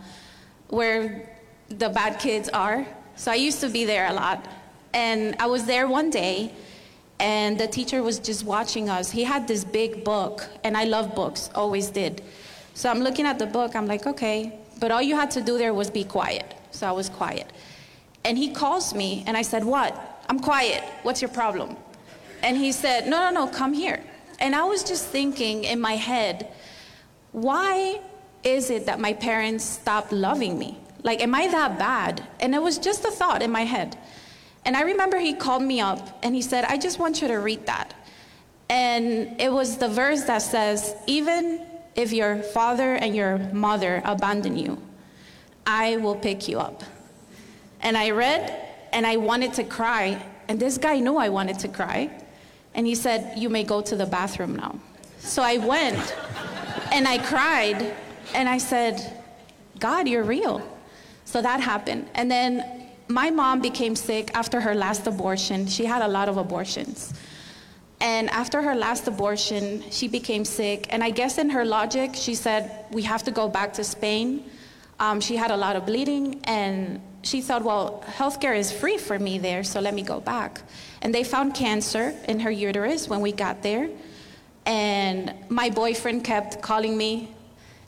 where 0.69 1.29
the 1.69 1.89
bad 1.89 2.19
kids 2.19 2.49
are. 2.51 2.87
So 3.17 3.33
I 3.33 3.35
used 3.35 3.61
to 3.61 3.69
be 3.69 3.85
there 3.85 4.07
a 4.09 4.13
lot. 4.13 4.47
And 4.95 5.35
I 5.41 5.47
was 5.47 5.65
there 5.65 5.89
one 5.89 6.11
day 6.11 6.53
and 7.19 7.59
the 7.59 7.67
teacher 7.67 8.03
was 8.03 8.19
just 8.19 8.45
watching 8.45 8.89
us. 8.89 9.11
He 9.11 9.25
had 9.25 9.49
this 9.49 9.65
big 9.65 10.05
book, 10.05 10.47
and 10.65 10.77
I 10.77 10.85
love 10.85 11.15
books, 11.15 11.51
always 11.55 11.89
did. 11.89 12.23
So 12.75 12.91
I'm 12.91 13.01
looking 13.01 13.25
at 13.27 13.39
the 13.39 13.47
book, 13.47 13.75
I'm 13.75 13.87
like, 13.87 14.07
okay, 14.07 14.59
but 14.81 14.91
all 14.91 15.01
you 15.01 15.17
had 15.17 15.31
to 15.33 15.41
do 15.41 15.57
there 15.57 15.73
was 15.73 15.91
be 15.91 16.05
quiet. 16.05 16.55
So 16.73 16.87
I 16.87 16.93
was 16.93 17.09
quiet. 17.09 17.51
And 18.25 18.37
he 18.37 18.51
calls 18.51 18.93
me, 18.93 19.25
and 19.27 19.37
I 19.37 19.43
said, 19.43 19.65
What? 19.65 20.25
I'm 20.29 20.41
quiet. 20.41 20.83
What's 21.05 21.23
your 21.23 21.31
problem? 21.31 21.77
And 22.43 22.57
he 22.57 22.73
said, 22.73 23.07
No, 23.09 23.31
no, 23.31 23.31
no, 23.31 23.53
come 23.53 23.73
here. 23.73 24.03
And 24.39 24.55
I 24.55 24.65
was 24.65 24.85
just 24.85 25.07
thinking 25.07 25.65
in 25.65 25.81
my 25.81 25.97
head, 25.97 26.53
why 27.33 28.01
is 28.45 28.71
it 28.71 28.87
that 28.87 29.01
my 29.01 29.13
parents 29.13 29.65
stopped 29.65 30.13
loving 30.13 30.59
me? 30.59 30.79
Like, 31.03 31.21
am 31.21 31.35
I 31.35 31.49
that 31.49 31.79
bad? 31.79 32.27
And 32.41 32.55
it 32.55 32.63
was 32.63 32.79
just 32.79 33.05
a 33.05 33.11
thought 33.11 33.43
in 33.43 33.51
my 33.51 33.63
head. 33.63 33.97
And 34.65 34.77
I 34.77 34.83
remember 34.83 35.19
he 35.19 35.35
called 35.35 35.63
me 35.63 35.81
up 35.81 36.19
and 36.23 36.35
he 36.35 36.43
said, 36.43 36.65
I 36.65 36.77
just 36.77 36.99
want 36.99 37.23
you 37.23 37.29
to 37.29 37.37
read 37.37 37.67
that. 37.67 37.95
And 38.69 39.41
it 39.41 39.53
was 39.53 39.79
the 39.79 39.89
verse 39.89 40.25
that 40.25 40.43
says, 40.43 40.95
Even 41.07 41.65
if 41.95 42.13
your 42.13 42.43
father 42.43 42.95
and 42.95 43.15
your 43.15 43.39
mother 43.53 44.03
abandon 44.05 44.57
you, 44.57 44.83
I 45.67 45.97
will 45.99 46.17
pick 46.17 46.49
you 46.49 46.59
up. 46.59 46.83
And 47.81 47.97
I 47.97 48.11
read 48.11 48.67
and 48.93 49.07
I 49.07 49.17
wanted 49.17 49.55
to 49.55 49.65
cry. 49.65 50.21
And 50.49 50.59
this 50.59 50.79
guy 50.79 50.99
knew 51.01 51.17
I 51.17 51.29
wanted 51.29 51.59
to 51.61 51.69
cry. 51.69 52.11
And 52.77 52.87
he 52.87 52.95
said, 52.95 53.37
You 53.37 53.49
may 53.49 53.65
go 53.65 53.81
to 53.81 53.97
the 53.97 54.07
bathroom 54.07 54.55
now. 54.55 54.79
So 55.19 55.43
I 55.43 55.57
went 55.57 56.15
and 56.93 57.09
I 57.09 57.19
cried 57.19 57.95
and 58.35 58.49
I 58.49 58.59
said, 58.59 58.95
God, 59.81 60.07
you're 60.07 60.23
real. 60.23 60.63
So 61.25 61.43
that 61.43 61.61
happened. 61.61 62.09
And 62.15 62.31
then 62.31 62.87
my 63.09 63.31
mom 63.31 63.61
became 63.61 63.97
sick 63.97 64.31
after 64.35 64.61
her 64.61 64.75
last 64.75 65.07
abortion. 65.07 65.67
She 65.67 65.85
had 65.85 66.03
a 66.03 66.09
lot 66.09 66.29
of 66.29 66.37
abortions. 66.37 67.13
And 68.01 68.29
after 68.31 68.61
her 68.63 68.75
last 68.75 69.09
abortion, 69.09 69.83
she 69.91 70.07
became 70.07 70.45
sick. 70.45 70.87
And 70.91 71.03
I 71.03 71.11
guess 71.11 71.39
in 71.39 71.51
her 71.51 71.65
logic, 71.65 72.11
she 72.15 72.35
said, 72.35 72.85
We 72.91 73.03
have 73.03 73.23
to 73.25 73.31
go 73.31 73.49
back 73.49 73.73
to 73.75 73.85
Spain. 73.85 74.45
Um, 75.01 75.21
she 75.21 75.37
had 75.37 75.51
a 75.51 75.57
lot 75.57 75.77
of 75.77 75.85
bleeding, 75.85 76.41
and 76.45 77.01
she 77.27 77.41
thought, 77.41 77.65
Well, 77.65 78.05
healthcare 78.07 78.57
is 78.57 78.71
free 78.71 78.99
for 78.99 79.19
me 79.19 79.39
there, 79.39 79.65
so 79.65 79.81
let 79.81 79.95
me 79.95 80.03
go 80.03 80.21
back. 80.21 80.63
And 81.03 81.15
they 81.15 81.25
found 81.25 81.55
cancer 81.55 82.15
in 82.29 82.41
her 82.41 82.51
uterus 82.51 83.09
when 83.09 83.21
we 83.21 83.33
got 83.33 83.63
there. 83.63 83.89
And 84.65 85.35
my 85.49 85.71
boyfriend 85.71 86.25
kept 86.25 86.63
calling 86.63 86.97
me. 86.97 87.29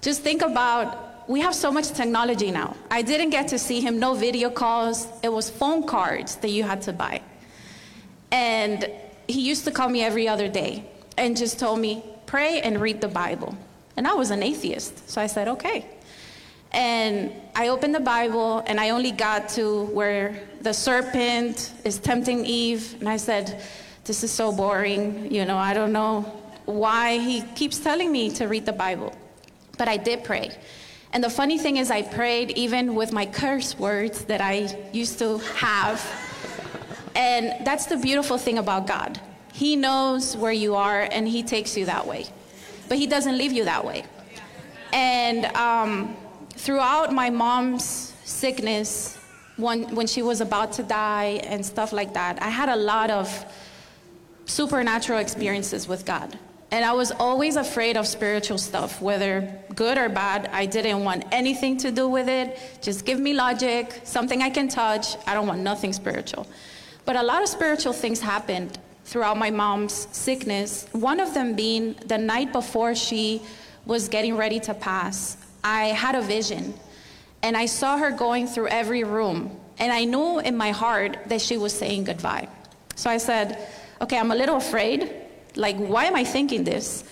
Just 0.01 0.23
think 0.23 0.43
about 0.43 1.09
we 1.29 1.41
have 1.41 1.55
so 1.55 1.71
much 1.71 1.93
technology 1.93 2.51
now. 2.51 2.75
I 2.91 3.03
didn't 3.03 3.31
get 3.31 3.49
to 3.49 3.59
see 3.59 3.81
him, 3.81 3.99
no 3.99 4.15
video 4.15 4.49
calls. 4.49 5.07
It 5.23 5.29
was 5.29 5.51
phone 5.51 5.87
cards 5.87 6.37
that 6.37 6.49
you 6.49 6.65
had 6.65 6.81
to 6.83 6.93
buy. 6.93 7.21
And 8.33 8.91
he 9.27 9.43
used 9.43 9.65
to 9.65 9.71
call 9.71 9.91
me 9.91 10.03
every 10.03 10.27
other 10.27 10.49
day 10.49 10.85
and 11.19 11.37
just 11.37 11.59
told 11.59 11.81
me, 11.81 12.03
pray 12.25 12.63
and 12.63 12.81
read 12.81 13.03
the 13.03 13.09
Bible. 13.09 13.55
And 13.97 14.07
I 14.07 14.15
was 14.15 14.31
an 14.31 14.43
atheist, 14.43 15.11
so 15.11 15.21
I 15.21 15.27
said, 15.27 15.49
okay. 15.49 15.87
And 16.73 17.33
I 17.55 17.69
opened 17.69 17.95
the 17.95 18.01
Bible 18.01 18.63
and 18.67 18.79
I 18.79 18.91
only 18.91 19.13
got 19.13 19.49
to 19.51 19.85
where 19.87 20.39
the 20.61 20.73
serpent 20.73 21.73
is 21.85 21.99
tempting 21.99 22.45
Eve. 22.45 22.97
And 23.01 23.09
I 23.09 23.17
said, 23.17 23.63
this 24.05 24.23
is 24.25 24.31
so 24.31 24.53
boring. 24.53 25.33
You 25.33 25.45
know, 25.45 25.57
I 25.57 25.75
don't 25.75 25.93
know 25.93 26.23
why 26.65 27.19
he 27.19 27.43
keeps 27.55 27.79
telling 27.79 28.13
me 28.13 28.31
to 28.31 28.47
read 28.47 28.67
the 28.67 28.73
Bible. 28.73 29.15
But 29.77 29.89
I 29.89 29.97
did 29.97 30.25
pray. 30.25 30.51
And 31.13 31.25
the 31.25 31.31
funny 31.31 31.57
thing 31.57 31.79
is, 31.79 31.91
I 31.91 32.03
prayed 32.03 32.51
even 32.51 32.95
with 32.95 33.13
my 33.13 33.25
curse 33.25 33.79
words 33.79 34.25
that 34.25 34.41
I 34.41 34.77
used 34.93 35.19
to 35.21 35.39
have. 35.39 36.05
And 37.15 37.67
that's 37.67 37.87
the 37.87 37.97
beautiful 37.97 38.37
thing 38.37 38.59
about 38.59 38.87
God. 38.87 39.19
He 39.53 39.75
knows 39.75 40.37
where 40.37 40.53
you 40.53 40.75
are 40.75 41.09
and 41.11 41.27
He 41.27 41.43
takes 41.43 41.77
you 41.77 41.87
that 41.87 42.07
way. 42.07 42.27
But 42.89 42.99
He 42.99 43.07
doesn't 43.07 43.39
leave 43.39 43.53
you 43.53 43.65
that 43.65 43.85
way. 43.85 44.05
And 44.93 45.47
um, 45.57 46.17
throughout 46.59 47.13
my 47.13 47.31
mom's 47.31 48.13
sickness, 48.25 49.17
when, 49.57 49.95
when 49.95 50.07
she 50.07 50.23
was 50.23 50.41
about 50.41 50.73
to 50.73 50.83
die 50.83 51.41
and 51.45 51.65
stuff 51.65 51.93
like 51.93 52.15
that, 52.15 52.43
I 52.43 52.49
had 52.49 52.69
a 52.69 52.77
lot 52.77 53.11
of 53.11 53.29
supernatural 54.47 55.19
experiences 55.19 55.89
with 55.89 56.05
God. 56.05 56.39
And 56.71 56.85
I 56.85 56.93
was 56.93 57.13
always 57.13 57.57
afraid 57.57 57.97
of 57.97 58.07
spiritual 58.07 58.59
stuff, 58.59 59.01
whether 59.01 59.51
good 59.75 59.97
or 59.97 60.09
bad. 60.09 60.51
I 60.53 60.67
didn't 60.67 61.03
want 61.03 61.25
anything 61.33 61.79
to 61.79 61.91
do 61.91 62.09
with 62.09 62.29
it. 62.29 62.59
Just 62.83 63.07
give 63.07 63.19
me 63.19 63.33
logic, 63.33 64.01
something 64.05 64.43
I 64.43 64.51
can 64.51 64.69
touch. 64.69 65.17
I 65.27 65.35
don't 65.35 65.47
want 65.47 65.61
nothing 65.61 65.93
spiritual. 65.93 66.47
But 67.05 67.17
a 67.17 67.23
lot 67.23 67.43
of 67.43 67.49
spiritual 67.49 67.95
things 67.95 68.21
happened 68.21 68.79
throughout 69.05 69.39
my 69.39 69.51
mom's 69.51 70.09
sickness. 70.13 70.87
One 70.93 71.21
of 71.21 71.33
them 71.33 71.55
being 71.55 71.95
the 72.07 72.19
night 72.19 72.53
before 72.53 72.95
she 72.95 73.41
was 73.87 74.09
getting 74.09 74.37
ready 74.37 74.61
to 74.61 74.75
pass, 74.75 75.39
I 75.63 75.87
had 75.87 76.15
a 76.15 76.23
vision. 76.23 76.75
And 77.43 77.57
I 77.57 77.67
saw 77.67 77.99
her 77.99 78.11
going 78.11 78.47
through 78.47 78.69
every 78.69 79.05
room. 79.05 79.59
And 79.79 79.93
I 79.93 80.05
knew 80.05 80.41
in 80.41 80.57
my 80.57 80.71
heart 80.71 81.19
that 81.27 81.41
she 81.41 81.57
was 81.57 81.73
saying 81.73 82.05
goodbye. 82.05 82.49
So 82.97 83.09
I 83.09 83.19
said, 83.19 83.69
okay, 84.01 84.19
I'm 84.19 84.31
a 84.31 84.35
little 84.35 84.57
afraid 84.57 85.15
like, 85.57 85.77
why 85.77 86.05
am 86.05 86.17
I 86.17 86.25
thinking 86.25 86.65
this? 86.65 87.05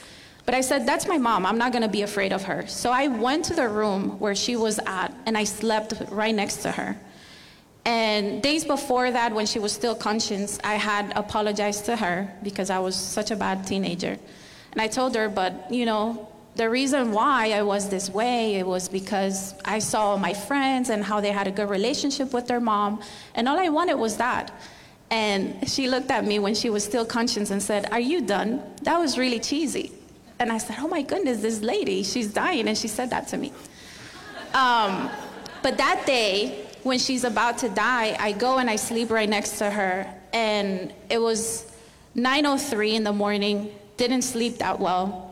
But 0.44 0.54
I 0.54 0.60
said, 0.60 0.86
that's 0.86 1.08
my 1.08 1.18
mom. 1.18 1.44
I'm 1.44 1.58
not 1.58 1.72
going 1.72 1.82
to 1.82 1.88
be 1.88 2.02
afraid 2.02 2.32
of 2.32 2.44
her. 2.44 2.66
So 2.68 2.90
I 2.90 3.08
went 3.08 3.44
to 3.46 3.54
the 3.54 3.68
room 3.68 4.18
where 4.20 4.34
she 4.34 4.54
was 4.56 4.78
at 4.86 5.12
and 5.26 5.36
I 5.36 5.44
slept 5.44 5.94
right 6.10 6.34
next 6.34 6.58
to 6.58 6.70
her. 6.70 6.96
And 7.84 8.42
days 8.42 8.64
before 8.64 9.10
that, 9.10 9.32
when 9.32 9.46
she 9.46 9.58
was 9.58 9.72
still 9.72 9.94
conscious, 9.94 10.58
I 10.64 10.74
had 10.74 11.12
apologized 11.16 11.84
to 11.86 11.96
her 11.96 12.32
because 12.42 12.70
I 12.70 12.78
was 12.78 12.96
such 12.96 13.30
a 13.30 13.36
bad 13.36 13.66
teenager. 13.66 14.18
And 14.72 14.80
I 14.80 14.88
told 14.88 15.14
her, 15.16 15.28
but 15.28 15.70
you 15.70 15.86
know, 15.86 16.28
the 16.56 16.70
reason 16.70 17.12
why 17.12 17.52
I 17.52 17.62
was 17.62 17.90
this 17.90 18.08
way, 18.08 18.54
it 18.54 18.66
was 18.66 18.88
because 18.88 19.54
I 19.64 19.78
saw 19.78 20.16
my 20.16 20.32
friends 20.32 20.88
and 20.88 21.04
how 21.04 21.20
they 21.20 21.30
had 21.30 21.46
a 21.46 21.50
good 21.50 21.68
relationship 21.68 22.32
with 22.32 22.46
their 22.46 22.60
mom, 22.60 23.02
and 23.34 23.46
all 23.46 23.58
I 23.58 23.68
wanted 23.68 23.94
was 23.94 24.16
that. 24.16 24.50
And 25.10 25.68
she 25.68 25.86
looked 25.86 26.10
at 26.10 26.24
me 26.24 26.38
when 26.38 26.54
she 26.54 26.70
was 26.70 26.82
still 26.82 27.04
conscious 27.04 27.50
and 27.50 27.62
said, 27.62 27.92
Are 27.92 28.00
you 28.00 28.22
done? 28.22 28.62
That 28.82 28.98
was 28.98 29.18
really 29.18 29.38
cheesy. 29.38 29.92
And 30.38 30.50
I 30.50 30.58
said, 30.58 30.76
Oh 30.80 30.88
my 30.88 31.02
goodness, 31.02 31.42
this 31.42 31.60
lady, 31.60 32.02
she's 32.02 32.32
dying. 32.32 32.66
And 32.66 32.76
she 32.76 32.88
said 32.88 33.10
that 33.10 33.28
to 33.28 33.36
me. 33.36 33.52
Um, 34.54 35.10
but 35.62 35.76
that 35.76 36.04
day, 36.06 36.66
when 36.82 36.98
she's 36.98 37.24
about 37.24 37.58
to 37.58 37.68
die, 37.68 38.16
I 38.18 38.32
go 38.32 38.58
and 38.58 38.70
I 38.70 38.76
sleep 38.76 39.10
right 39.10 39.28
next 39.28 39.58
to 39.58 39.70
her. 39.70 40.12
And 40.32 40.92
it 41.10 41.18
was 41.18 41.70
9.03 42.16 42.94
in 42.94 43.04
the 43.04 43.12
morning, 43.12 43.72
didn't 43.96 44.22
sleep 44.22 44.58
that 44.58 44.80
well. 44.80 45.25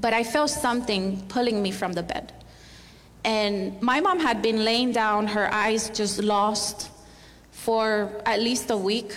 But 0.00 0.12
I 0.12 0.24
felt 0.24 0.50
something 0.50 1.22
pulling 1.28 1.62
me 1.62 1.70
from 1.70 1.92
the 1.92 2.02
bed. 2.02 2.32
And 3.24 3.80
my 3.82 4.00
mom 4.00 4.18
had 4.18 4.40
been 4.40 4.64
laying 4.64 4.92
down, 4.92 5.26
her 5.28 5.52
eyes 5.52 5.90
just 5.90 6.22
lost 6.22 6.90
for 7.50 8.10
at 8.24 8.40
least 8.40 8.70
a 8.70 8.76
week. 8.76 9.16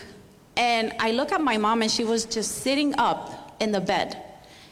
And 0.57 0.93
I 0.99 1.11
look 1.11 1.31
at 1.31 1.41
my 1.41 1.57
mom, 1.57 1.81
and 1.81 1.89
she 1.89 2.03
was 2.03 2.25
just 2.25 2.59
sitting 2.59 2.93
up 2.97 3.55
in 3.59 3.71
the 3.71 3.81
bed. 3.81 4.21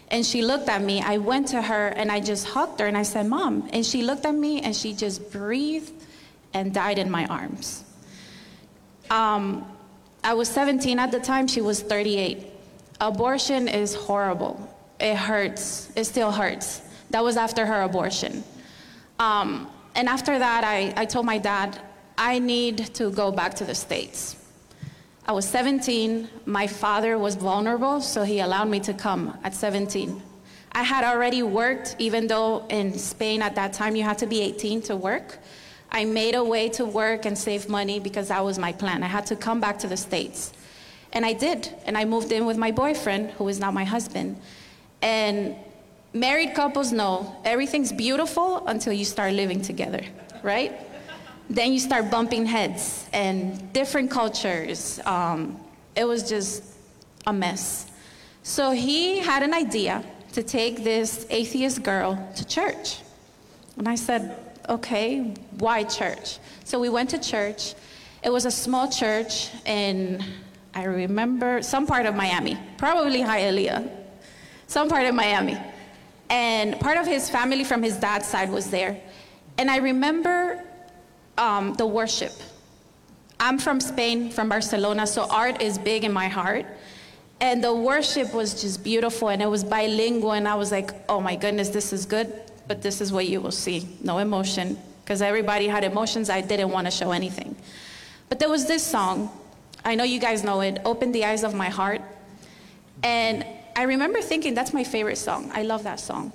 And 0.09 0.25
she 0.25 0.41
looked 0.41 0.67
at 0.67 0.81
me. 0.81 1.01
I 1.01 1.17
went 1.17 1.47
to 1.49 1.61
her 1.61 1.87
and 1.87 2.11
I 2.11 2.19
just 2.19 2.45
hugged 2.45 2.81
her 2.81 2.85
and 2.85 2.97
I 2.97 3.03
said, 3.03 3.27
Mom. 3.27 3.69
And 3.71 3.85
she 3.85 4.01
looked 4.03 4.25
at 4.25 4.35
me 4.35 4.61
and 4.61 4.75
she 4.75 4.93
just 4.93 5.31
breathed 5.31 5.93
and 6.53 6.73
died 6.73 6.99
in 6.99 7.09
my 7.09 7.25
arms. 7.27 7.85
Um, 9.09 9.65
I 10.21 10.33
was 10.33 10.49
17 10.49 10.99
at 10.99 11.11
the 11.11 11.19
time, 11.19 11.47
she 11.47 11.61
was 11.61 11.81
38. 11.81 12.45
Abortion 12.99 13.69
is 13.69 13.95
horrible. 13.95 14.70
It 15.01 15.17
hurts. 15.17 15.91
It 15.95 16.05
still 16.05 16.31
hurts. 16.31 16.81
That 17.09 17.23
was 17.23 17.35
after 17.35 17.65
her 17.65 17.81
abortion. 17.81 18.43
Um, 19.19 19.67
and 19.95 20.07
after 20.07 20.37
that, 20.37 20.63
I, 20.63 20.93
I 20.95 21.05
told 21.05 21.25
my 21.25 21.39
dad, 21.39 21.81
I 22.17 22.37
need 22.39 22.93
to 22.95 23.09
go 23.11 23.31
back 23.31 23.55
to 23.55 23.65
the 23.65 23.73
States. 23.75 24.37
I 25.25 25.31
was 25.31 25.47
17. 25.47 26.29
My 26.45 26.67
father 26.67 27.17
was 27.17 27.35
vulnerable, 27.35 27.99
so 27.99 28.23
he 28.23 28.39
allowed 28.39 28.69
me 28.69 28.79
to 28.81 28.93
come 28.93 29.37
at 29.43 29.55
17. 29.55 30.21
I 30.73 30.83
had 30.83 31.03
already 31.03 31.43
worked, 31.43 31.95
even 31.99 32.27
though 32.27 32.65
in 32.69 32.97
Spain 32.97 33.41
at 33.41 33.55
that 33.55 33.73
time 33.73 33.95
you 33.95 34.03
had 34.03 34.19
to 34.19 34.27
be 34.27 34.41
18 34.41 34.83
to 34.83 34.95
work. 34.95 35.39
I 35.91 36.05
made 36.05 36.35
a 36.35 36.43
way 36.43 36.69
to 36.69 36.85
work 36.85 37.25
and 37.25 37.37
save 37.37 37.67
money 37.67 37.99
because 37.99 38.29
that 38.29 38.43
was 38.45 38.57
my 38.57 38.71
plan. 38.71 39.03
I 39.03 39.07
had 39.07 39.25
to 39.27 39.35
come 39.35 39.59
back 39.59 39.79
to 39.79 39.87
the 39.87 39.97
States. 39.97 40.53
And 41.11 41.25
I 41.25 41.33
did. 41.33 41.69
And 41.85 41.97
I 41.97 42.05
moved 42.05 42.31
in 42.31 42.45
with 42.45 42.57
my 42.57 42.71
boyfriend, 42.71 43.31
who 43.31 43.47
is 43.49 43.59
now 43.59 43.71
my 43.71 43.83
husband. 43.83 44.37
And 45.01 45.55
married 46.13 46.53
couples 46.53 46.91
know 46.91 47.35
everything's 47.45 47.91
beautiful 47.91 48.65
until 48.67 48.93
you 48.93 49.05
start 49.05 49.33
living 49.33 49.61
together, 49.61 50.03
right? 50.43 50.73
then 51.51 51.73
you 51.73 51.79
start 51.79 52.09
bumping 52.09 52.45
heads 52.45 53.07
and 53.11 53.73
different 53.73 54.09
cultures. 54.09 55.01
Um, 55.05 55.59
it 55.95 56.05
was 56.05 56.27
just 56.27 56.63
a 57.27 57.33
mess. 57.33 57.91
So 58.43 58.71
he 58.71 59.19
had 59.19 59.43
an 59.43 59.53
idea 59.53 60.03
to 60.31 60.43
take 60.43 60.83
this 60.83 61.27
atheist 61.29 61.83
girl 61.83 62.15
to 62.37 62.45
church. 62.45 62.99
And 63.77 63.87
I 63.87 63.95
said, 63.95 64.37
okay, 64.69 65.33
why 65.59 65.83
church? 65.83 66.39
So 66.63 66.79
we 66.79 66.87
went 66.87 67.09
to 67.09 67.19
church. 67.19 67.73
It 68.23 68.29
was 68.29 68.45
a 68.45 68.51
small 68.51 68.89
church 68.89 69.49
in, 69.65 70.23
I 70.73 70.85
remember, 70.85 71.61
some 71.61 71.85
part 71.85 72.05
of 72.05 72.15
Miami, 72.15 72.57
probably 72.77 73.19
Hialeah, 73.19 73.89
some 74.71 74.87
part 74.87 75.05
of 75.05 75.13
Miami. 75.13 75.57
And 76.29 76.79
part 76.79 76.97
of 76.97 77.05
his 77.05 77.29
family 77.29 77.65
from 77.65 77.83
his 77.83 77.97
dad's 77.97 78.25
side 78.25 78.49
was 78.49 78.69
there. 78.71 78.97
And 79.57 79.69
I 79.69 79.77
remember 79.77 80.63
um, 81.37 81.73
the 81.73 81.85
worship. 81.85 82.31
I'm 83.37 83.57
from 83.59 83.81
Spain, 83.81 84.29
from 84.29 84.47
Barcelona, 84.47 85.05
so 85.05 85.27
art 85.29 85.61
is 85.61 85.77
big 85.77 86.05
in 86.05 86.13
my 86.13 86.29
heart. 86.29 86.65
And 87.41 87.61
the 87.61 87.75
worship 87.75 88.33
was 88.33 88.61
just 88.61 88.81
beautiful, 88.81 89.27
and 89.27 89.41
it 89.41 89.47
was 89.47 89.63
bilingual, 89.65 90.31
and 90.31 90.47
I 90.47 90.55
was 90.55 90.71
like, 90.71 90.91
oh 91.09 91.19
my 91.19 91.35
goodness, 91.35 91.67
this 91.69 91.91
is 91.91 92.05
good, 92.05 92.31
but 92.67 92.81
this 92.81 93.01
is 93.01 93.11
what 93.11 93.27
you 93.27 93.41
will 93.41 93.51
see 93.51 93.89
no 94.01 94.19
emotion, 94.19 94.77
because 95.03 95.21
everybody 95.21 95.67
had 95.67 95.83
emotions. 95.83 96.29
I 96.29 96.39
didn't 96.39 96.69
want 96.69 96.87
to 96.87 96.91
show 96.91 97.11
anything. 97.11 97.57
But 98.29 98.39
there 98.39 98.49
was 98.49 98.67
this 98.67 98.85
song, 98.85 99.29
I 99.83 99.95
know 99.95 100.05
you 100.05 100.19
guys 100.19 100.45
know 100.45 100.61
it, 100.61 100.79
Open 100.85 101.11
the 101.11 101.25
Eyes 101.25 101.43
of 101.43 101.53
My 101.53 101.67
Heart. 101.67 102.01
And 103.03 103.43
I 103.75 103.83
remember 103.83 104.21
thinking, 104.21 104.53
that's 104.53 104.73
my 104.73 104.83
favorite 104.83 105.17
song. 105.17 105.51
I 105.53 105.63
love 105.63 105.83
that 105.83 105.99
song. 105.99 106.33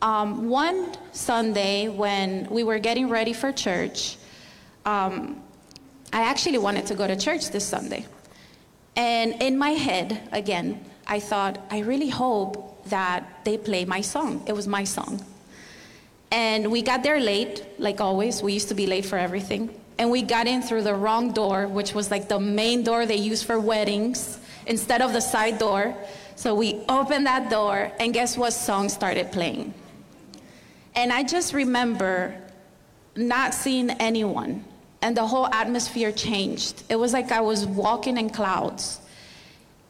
Um, 0.00 0.48
one 0.48 0.92
Sunday, 1.12 1.88
when 1.88 2.48
we 2.50 2.64
were 2.64 2.78
getting 2.78 3.08
ready 3.08 3.32
for 3.32 3.52
church, 3.52 4.16
um, 4.84 5.40
I 6.12 6.22
actually 6.22 6.58
wanted 6.58 6.86
to 6.86 6.94
go 6.94 7.06
to 7.06 7.16
church 7.16 7.50
this 7.50 7.64
Sunday. 7.64 8.06
And 8.96 9.40
in 9.42 9.56
my 9.58 9.70
head, 9.70 10.28
again, 10.32 10.84
I 11.06 11.20
thought, 11.20 11.58
I 11.70 11.80
really 11.80 12.08
hope 12.08 12.84
that 12.86 13.44
they 13.44 13.56
play 13.56 13.84
my 13.84 14.00
song. 14.00 14.42
It 14.46 14.52
was 14.52 14.66
my 14.66 14.84
song. 14.84 15.24
And 16.30 16.70
we 16.70 16.82
got 16.82 17.02
there 17.02 17.20
late, 17.20 17.64
like 17.78 18.00
always. 18.00 18.42
We 18.42 18.52
used 18.52 18.68
to 18.68 18.74
be 18.74 18.86
late 18.86 19.04
for 19.04 19.18
everything. 19.18 19.70
And 19.98 20.10
we 20.10 20.22
got 20.22 20.46
in 20.46 20.62
through 20.62 20.82
the 20.82 20.94
wrong 20.94 21.32
door, 21.32 21.68
which 21.68 21.94
was 21.94 22.10
like 22.10 22.28
the 22.28 22.40
main 22.40 22.82
door 22.82 23.06
they 23.06 23.16
use 23.16 23.42
for 23.42 23.60
weddings, 23.60 24.38
instead 24.66 25.02
of 25.02 25.12
the 25.12 25.20
side 25.20 25.58
door. 25.58 25.94
So 26.34 26.54
we 26.54 26.82
opened 26.88 27.26
that 27.26 27.50
door, 27.50 27.92
and 28.00 28.12
guess 28.12 28.36
what 28.36 28.52
song 28.52 28.88
started 28.88 29.30
playing? 29.32 29.74
And 30.94 31.12
I 31.12 31.22
just 31.22 31.54
remember 31.54 32.34
not 33.16 33.54
seeing 33.54 33.90
anyone, 33.90 34.64
and 35.02 35.16
the 35.16 35.26
whole 35.26 35.46
atmosphere 35.46 36.12
changed. 36.12 36.84
It 36.88 36.96
was 36.96 37.12
like 37.12 37.32
I 37.32 37.40
was 37.40 37.66
walking 37.66 38.16
in 38.16 38.30
clouds. 38.30 39.00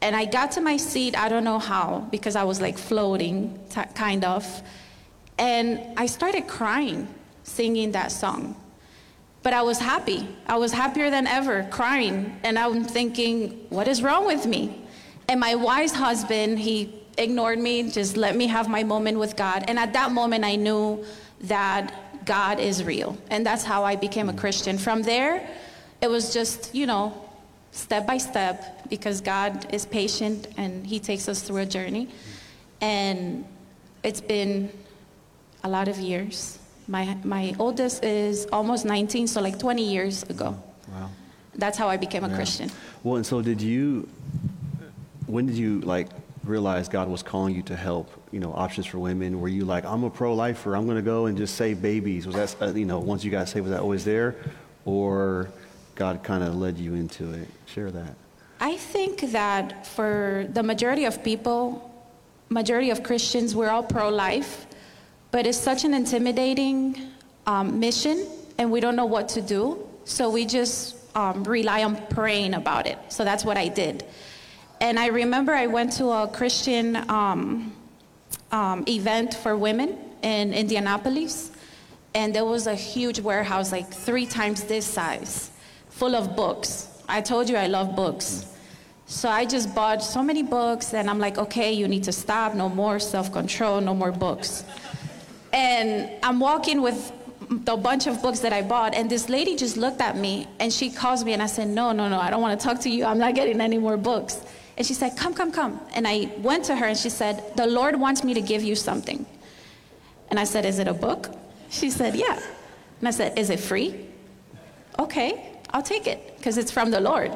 And 0.01 0.15
I 0.15 0.25
got 0.25 0.51
to 0.53 0.61
my 0.61 0.75
seat, 0.75 1.17
I 1.17 1.29
don't 1.29 1.45
know 1.45 1.59
how, 1.59 2.07
because 2.11 2.35
I 2.35 2.43
was 2.43 2.59
like 2.59 2.77
floating, 2.77 3.57
t- 3.69 3.81
kind 3.95 4.25
of. 4.25 4.61
And 5.37 5.97
I 5.97 6.07
started 6.07 6.47
crying 6.47 7.07
singing 7.43 7.93
that 7.93 8.11
song. 8.11 8.55
But 9.43 9.53
I 9.53 9.61
was 9.61 9.79
happy. 9.79 10.27
I 10.47 10.57
was 10.57 10.71
happier 10.71 11.09
than 11.09 11.27
ever, 11.27 11.67
crying. 11.71 12.37
And 12.43 12.59
I'm 12.59 12.83
thinking, 12.83 13.65
what 13.69 13.87
is 13.87 14.01
wrong 14.01 14.25
with 14.25 14.45
me? 14.45 14.82
And 15.33 15.39
my 15.39 15.55
wise 15.55 15.93
husband, 15.93 16.59
he 16.59 16.93
ignored 17.17 17.57
me, 17.57 17.89
just 17.89 18.17
let 18.17 18.35
me 18.35 18.45
have 18.45 18.69
my 18.69 18.83
moment 18.83 19.17
with 19.17 19.35
God. 19.35 19.63
And 19.67 19.79
at 19.79 19.91
that 19.93 20.11
moment, 20.11 20.45
I 20.45 20.55
knew 20.55 21.03
that 21.41 22.23
God 22.23 22.59
is 22.59 22.83
real. 22.83 23.17
And 23.31 23.43
that's 23.43 23.63
how 23.63 23.83
I 23.83 23.95
became 23.95 24.29
a 24.29 24.33
Christian. 24.33 24.77
From 24.77 25.01
there, 25.01 25.49
it 26.01 26.07
was 26.07 26.31
just, 26.35 26.75
you 26.75 26.85
know, 26.85 27.19
step 27.71 28.05
by 28.05 28.19
step, 28.19 28.87
because 28.89 29.21
God 29.21 29.73
is 29.73 29.87
patient 29.87 30.49
and 30.55 30.85
He 30.85 30.99
takes 30.99 31.27
us 31.27 31.41
through 31.41 31.61
a 31.61 31.65
journey. 31.65 32.09
And 32.79 33.43
it's 34.03 34.21
been 34.21 34.71
a 35.63 35.67
lot 35.67 35.87
of 35.87 35.97
years. 35.97 36.59
My, 36.87 37.17
my 37.23 37.55
oldest 37.57 38.03
is 38.03 38.45
almost 38.51 38.85
19, 38.85 39.25
so 39.25 39.41
like 39.41 39.57
20 39.57 39.83
years 39.83 40.21
ago. 40.29 40.61
Wow. 40.91 41.09
That's 41.55 41.77
how 41.79 41.89
I 41.89 41.97
became 41.97 42.23
a 42.23 42.29
yeah. 42.29 42.35
Christian. 42.35 42.71
Well, 43.01 43.15
and 43.15 43.25
so 43.25 43.41
did 43.41 43.61
you, 43.61 44.07
when 45.27 45.45
did 45.45 45.55
you 45.55 45.81
like 45.81 46.09
realize 46.43 46.89
God 46.89 47.07
was 47.07 47.23
calling 47.23 47.55
you 47.55 47.61
to 47.63 47.75
help, 47.75 48.11
you 48.31 48.39
know, 48.39 48.53
options 48.53 48.85
for 48.85 48.99
women? 48.99 49.39
Were 49.39 49.47
you 49.47 49.65
like, 49.65 49.85
I'm 49.85 50.03
a 50.03 50.09
pro-lifer, 50.09 50.75
I'm 50.75 50.85
going 50.85 50.97
to 50.97 51.03
go 51.03 51.27
and 51.27 51.37
just 51.37 51.55
save 51.55 51.81
babies? 51.81 52.27
Was 52.27 52.35
that, 52.35 52.55
uh, 52.61 52.73
you 52.73 52.85
know, 52.85 52.99
once 52.99 53.23
you 53.23 53.31
got 53.31 53.47
saved, 53.47 53.63
was 53.63 53.71
that 53.71 53.81
always 53.81 54.03
there? 54.03 54.35
Or 54.85 55.49
God 55.95 56.23
kind 56.23 56.43
of 56.43 56.55
led 56.55 56.77
you 56.77 56.95
into 56.95 57.31
it? 57.33 57.47
Share 57.65 57.91
that. 57.91 58.15
I 58.59 58.77
think 58.77 59.31
that 59.31 59.85
for 59.87 60.47
the 60.53 60.63
majority 60.63 61.05
of 61.05 61.23
people, 61.23 61.89
majority 62.49 62.89
of 62.89 63.03
Christians, 63.03 63.55
we're 63.55 63.69
all 63.69 63.83
pro-life, 63.83 64.67
but 65.31 65.47
it's 65.47 65.57
such 65.57 65.83
an 65.85 65.93
intimidating 65.93 67.09
um, 67.47 67.79
mission, 67.79 68.27
and 68.57 68.71
we 68.71 68.79
don't 68.79 68.95
know 68.95 69.05
what 69.05 69.29
to 69.29 69.41
do. 69.41 69.87
So 70.05 70.29
we 70.29 70.45
just 70.45 70.95
um, 71.15 71.43
rely 71.43 71.83
on 71.83 71.95
praying 72.07 72.53
about 72.53 72.87
it. 72.87 72.97
So 73.09 73.23
that's 73.23 73.43
what 73.43 73.57
I 73.57 73.69
did. 73.69 74.05
And 74.83 74.99
I 74.99 75.07
remember 75.07 75.53
I 75.53 75.67
went 75.67 75.93
to 75.93 76.09
a 76.09 76.27
Christian 76.27 76.97
um, 77.09 77.73
um, 78.51 78.83
event 78.85 79.33
for 79.33 79.55
women 79.55 79.97
in 80.23 80.53
Indianapolis, 80.53 81.51
and 82.13 82.35
there 82.35 82.43
was 82.43 82.67
a 82.67 82.75
huge 82.75 83.21
warehouse, 83.21 83.71
like 83.71 83.89
three 83.89 84.25
times 84.25 84.65
this 84.65 84.85
size, 84.85 85.51
full 85.87 86.17
of 86.17 86.35
books. 86.35 86.89
I 87.07 87.21
told 87.21 87.47
you 87.49 87.55
I 87.55 87.67
love 87.67 87.95
books. 87.95 88.45
So 89.05 89.29
I 89.29 89.45
just 89.45 89.73
bought 89.73 90.03
so 90.03 90.21
many 90.21 90.43
books, 90.43 90.93
and 90.93 91.09
I'm 91.09 91.17
like, 91.17 91.37
okay, 91.37 91.71
you 91.71 91.87
need 91.87 92.03
to 92.03 92.11
stop, 92.11 92.53
no 92.53 92.67
more 92.67 92.99
self 92.99 93.31
control, 93.31 93.79
no 93.79 93.93
more 93.93 94.11
books. 94.11 94.65
And 95.53 96.11
I'm 96.23 96.41
walking 96.41 96.81
with 96.81 97.13
the 97.49 97.77
bunch 97.77 98.05
of 98.07 98.21
books 98.21 98.39
that 98.39 98.51
I 98.51 98.61
bought, 98.61 98.95
and 98.95 99.09
this 99.09 99.29
lady 99.29 99.55
just 99.55 99.77
looked 99.77 100.01
at 100.01 100.17
me 100.17 100.45
and 100.59 100.73
she 100.73 100.89
calls 100.89 101.23
me, 101.23 101.31
and 101.31 101.41
I 101.41 101.45
said, 101.45 101.69
No, 101.69 101.93
no, 101.93 102.09
no, 102.09 102.19
I 102.19 102.29
don't 102.29 102.41
want 102.41 102.59
to 102.59 102.67
talk 102.67 102.81
to 102.81 102.89
you. 102.89 103.05
I'm 103.05 103.17
not 103.17 103.33
getting 103.33 103.61
any 103.61 103.77
more 103.77 103.95
books. 103.95 104.41
And 104.77 104.85
she 104.85 104.93
said, 104.93 105.15
Come, 105.17 105.33
come, 105.33 105.51
come. 105.51 105.79
And 105.95 106.07
I 106.07 106.31
went 106.39 106.65
to 106.65 106.75
her 106.75 106.85
and 106.87 106.97
she 106.97 107.09
said, 107.09 107.55
The 107.55 107.67
Lord 107.67 107.99
wants 107.99 108.23
me 108.23 108.33
to 108.33 108.41
give 108.41 108.63
you 108.63 108.75
something. 108.75 109.25
And 110.29 110.39
I 110.39 110.45
said, 110.45 110.65
Is 110.65 110.79
it 110.79 110.87
a 110.87 110.93
book? 110.93 111.29
She 111.69 111.89
said, 111.89 112.15
Yeah. 112.15 112.41
And 112.99 113.07
I 113.07 113.11
said, 113.11 113.37
Is 113.37 113.49
it 113.49 113.59
free? 113.59 114.07
Okay, 114.99 115.51
I'll 115.71 115.83
take 115.83 116.07
it 116.07 116.37
because 116.37 116.57
it's 116.57 116.71
from 116.71 116.91
the 116.91 116.99
Lord. 116.99 117.31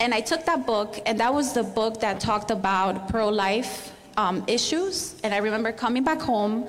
And 0.00 0.14
I 0.14 0.20
took 0.20 0.44
that 0.46 0.64
book, 0.64 1.00
and 1.06 1.18
that 1.18 1.34
was 1.34 1.54
the 1.54 1.64
book 1.64 2.00
that 2.00 2.20
talked 2.20 2.52
about 2.52 3.08
pro 3.08 3.28
life 3.28 3.92
um, 4.16 4.44
issues. 4.46 5.16
And 5.24 5.34
I 5.34 5.38
remember 5.38 5.72
coming 5.72 6.04
back 6.04 6.20
home 6.20 6.68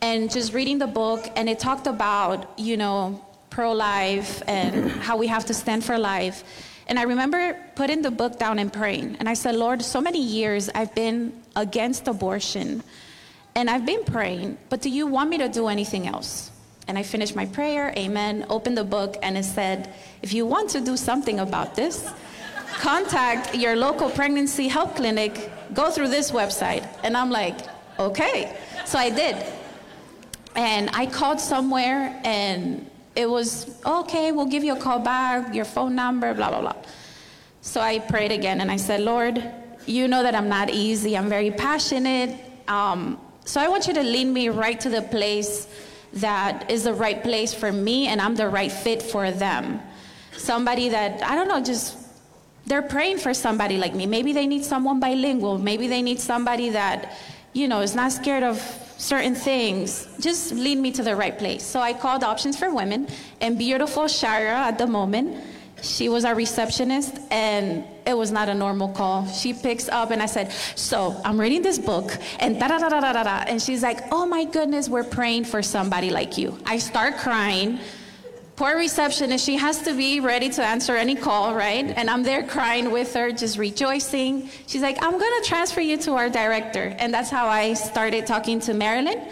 and 0.00 0.30
just 0.30 0.52
reading 0.52 0.78
the 0.78 0.86
book, 0.86 1.30
and 1.36 1.48
it 1.48 1.58
talked 1.58 1.86
about, 1.86 2.58
you 2.58 2.76
know, 2.76 3.24
pro 3.50 3.72
life 3.72 4.42
and 4.48 4.90
how 4.90 5.16
we 5.16 5.28
have 5.28 5.44
to 5.46 5.54
stand 5.54 5.84
for 5.84 5.96
life. 5.98 6.42
And 6.86 6.98
I 6.98 7.02
remember 7.02 7.56
putting 7.76 8.02
the 8.02 8.10
book 8.10 8.38
down 8.38 8.58
and 8.58 8.72
praying. 8.72 9.16
And 9.18 9.28
I 9.28 9.34
said, 9.34 9.54
Lord, 9.54 9.82
so 9.82 10.00
many 10.00 10.22
years 10.22 10.68
I've 10.74 10.94
been 10.94 11.32
against 11.56 12.08
abortion. 12.08 12.82
And 13.54 13.70
I've 13.70 13.86
been 13.86 14.04
praying, 14.04 14.58
but 14.68 14.82
do 14.82 14.90
you 14.90 15.06
want 15.06 15.30
me 15.30 15.38
to 15.38 15.48
do 15.48 15.68
anything 15.68 16.08
else? 16.08 16.50
And 16.88 16.98
I 16.98 17.02
finished 17.04 17.36
my 17.36 17.46
prayer, 17.46 17.94
amen, 17.96 18.46
opened 18.50 18.76
the 18.76 18.84
book, 18.84 19.16
and 19.22 19.38
it 19.38 19.44
said, 19.44 19.94
if 20.22 20.34
you 20.34 20.44
want 20.44 20.70
to 20.70 20.80
do 20.80 20.96
something 20.96 21.38
about 21.38 21.76
this, 21.76 22.12
contact 22.78 23.54
your 23.54 23.76
local 23.76 24.10
pregnancy 24.10 24.68
help 24.68 24.96
clinic, 24.96 25.50
go 25.72 25.90
through 25.90 26.08
this 26.08 26.32
website. 26.32 26.86
And 27.04 27.16
I'm 27.16 27.30
like, 27.30 27.56
okay. 27.98 28.56
So 28.84 28.98
I 28.98 29.10
did. 29.10 29.36
And 30.56 30.90
I 30.92 31.06
called 31.06 31.40
somewhere, 31.40 32.20
and 32.24 32.90
it 33.16 33.28
was, 33.28 33.80
okay, 33.84 34.32
we'll 34.32 34.46
give 34.46 34.64
you 34.64 34.74
a 34.74 34.78
call 34.78 34.98
back, 34.98 35.54
your 35.54 35.64
phone 35.64 35.94
number, 35.94 36.34
blah, 36.34 36.50
blah, 36.50 36.60
blah. 36.60 36.76
So 37.60 37.80
I 37.80 37.98
prayed 37.98 38.32
again, 38.32 38.60
and 38.60 38.70
I 38.70 38.76
said, 38.76 39.00
Lord, 39.00 39.42
you 39.86 40.08
know 40.08 40.22
that 40.22 40.34
I'm 40.34 40.48
not 40.48 40.70
easy, 40.70 41.16
I'm 41.16 41.28
very 41.28 41.50
passionate. 41.50 42.38
Um, 42.68 43.18
so 43.44 43.60
I 43.60 43.68
want 43.68 43.86
you 43.86 43.94
to 43.94 44.02
lead 44.02 44.26
me 44.26 44.48
right 44.48 44.78
to 44.80 44.88
the 44.88 45.02
place 45.02 45.68
that 46.14 46.70
is 46.70 46.84
the 46.84 46.94
right 46.94 47.22
place 47.22 47.52
for 47.52 47.72
me 47.72 48.06
and 48.06 48.20
I'm 48.20 48.36
the 48.36 48.48
right 48.48 48.70
fit 48.70 49.02
for 49.02 49.30
them. 49.30 49.80
Somebody 50.36 50.88
that, 50.90 51.22
I 51.22 51.34
don't 51.34 51.48
know, 51.48 51.62
just 51.62 51.98
they're 52.66 52.82
praying 52.82 53.18
for 53.18 53.34
somebody 53.34 53.76
like 53.76 53.94
me. 53.94 54.06
Maybe 54.06 54.32
they 54.32 54.46
need 54.46 54.64
someone 54.64 55.00
bilingual. 55.00 55.58
Maybe 55.58 55.88
they 55.88 56.02
need 56.02 56.20
somebody 56.20 56.70
that, 56.70 57.18
you 57.52 57.68
know, 57.68 57.80
is 57.80 57.94
not 57.94 58.12
scared 58.12 58.42
of 58.42 58.58
certain 58.96 59.34
things. 59.34 60.08
Just 60.20 60.52
lead 60.52 60.78
me 60.78 60.92
to 60.92 61.02
the 61.02 61.16
right 61.16 61.36
place. 61.36 61.62
So 61.62 61.80
I 61.80 61.92
called 61.92 62.24
Options 62.24 62.56
for 62.56 62.72
Women, 62.72 63.08
and 63.40 63.58
beautiful 63.58 64.04
Shara 64.04 64.54
at 64.70 64.78
the 64.78 64.86
moment, 64.86 65.44
she 65.82 66.08
was 66.08 66.24
our 66.24 66.34
receptionist, 66.34 67.18
and 67.30 67.84
it 68.06 68.16
was 68.16 68.30
not 68.30 68.48
a 68.48 68.54
normal 68.54 68.88
call. 68.88 69.26
She 69.26 69.52
picks 69.52 69.88
up, 69.88 70.10
and 70.10 70.22
I 70.22 70.26
said, 70.26 70.50
So 70.76 71.20
I'm 71.24 71.38
reading 71.38 71.62
this 71.62 71.78
book, 71.78 72.16
and 72.40 72.58
da 72.58 72.68
da 72.68 72.78
da 72.78 72.88
da 72.88 73.12
da 73.12 73.22
da. 73.22 73.44
And 73.46 73.60
she's 73.60 73.82
like, 73.82 74.00
Oh 74.12 74.24
my 74.24 74.44
goodness, 74.44 74.88
we're 74.88 75.04
praying 75.04 75.44
for 75.44 75.62
somebody 75.62 76.10
like 76.10 76.38
you. 76.38 76.58
I 76.64 76.78
start 76.78 77.18
crying. 77.18 77.78
Poor 78.56 78.76
receptionist, 78.76 79.44
she 79.44 79.56
has 79.56 79.82
to 79.82 79.92
be 79.94 80.20
ready 80.20 80.48
to 80.48 80.64
answer 80.64 80.94
any 80.94 81.16
call, 81.16 81.56
right? 81.56 81.86
And 81.96 82.08
I'm 82.08 82.22
there 82.22 82.44
crying 82.44 82.92
with 82.92 83.12
her, 83.14 83.32
just 83.32 83.58
rejoicing. 83.58 84.48
She's 84.68 84.80
like, 84.80 85.02
I'm 85.02 85.18
gonna 85.18 85.42
transfer 85.42 85.80
you 85.80 85.96
to 85.98 86.12
our 86.12 86.30
director. 86.30 86.94
And 87.00 87.12
that's 87.12 87.30
how 87.30 87.48
I 87.48 87.74
started 87.74 88.28
talking 88.28 88.60
to 88.60 88.72
Marilyn. 88.72 89.28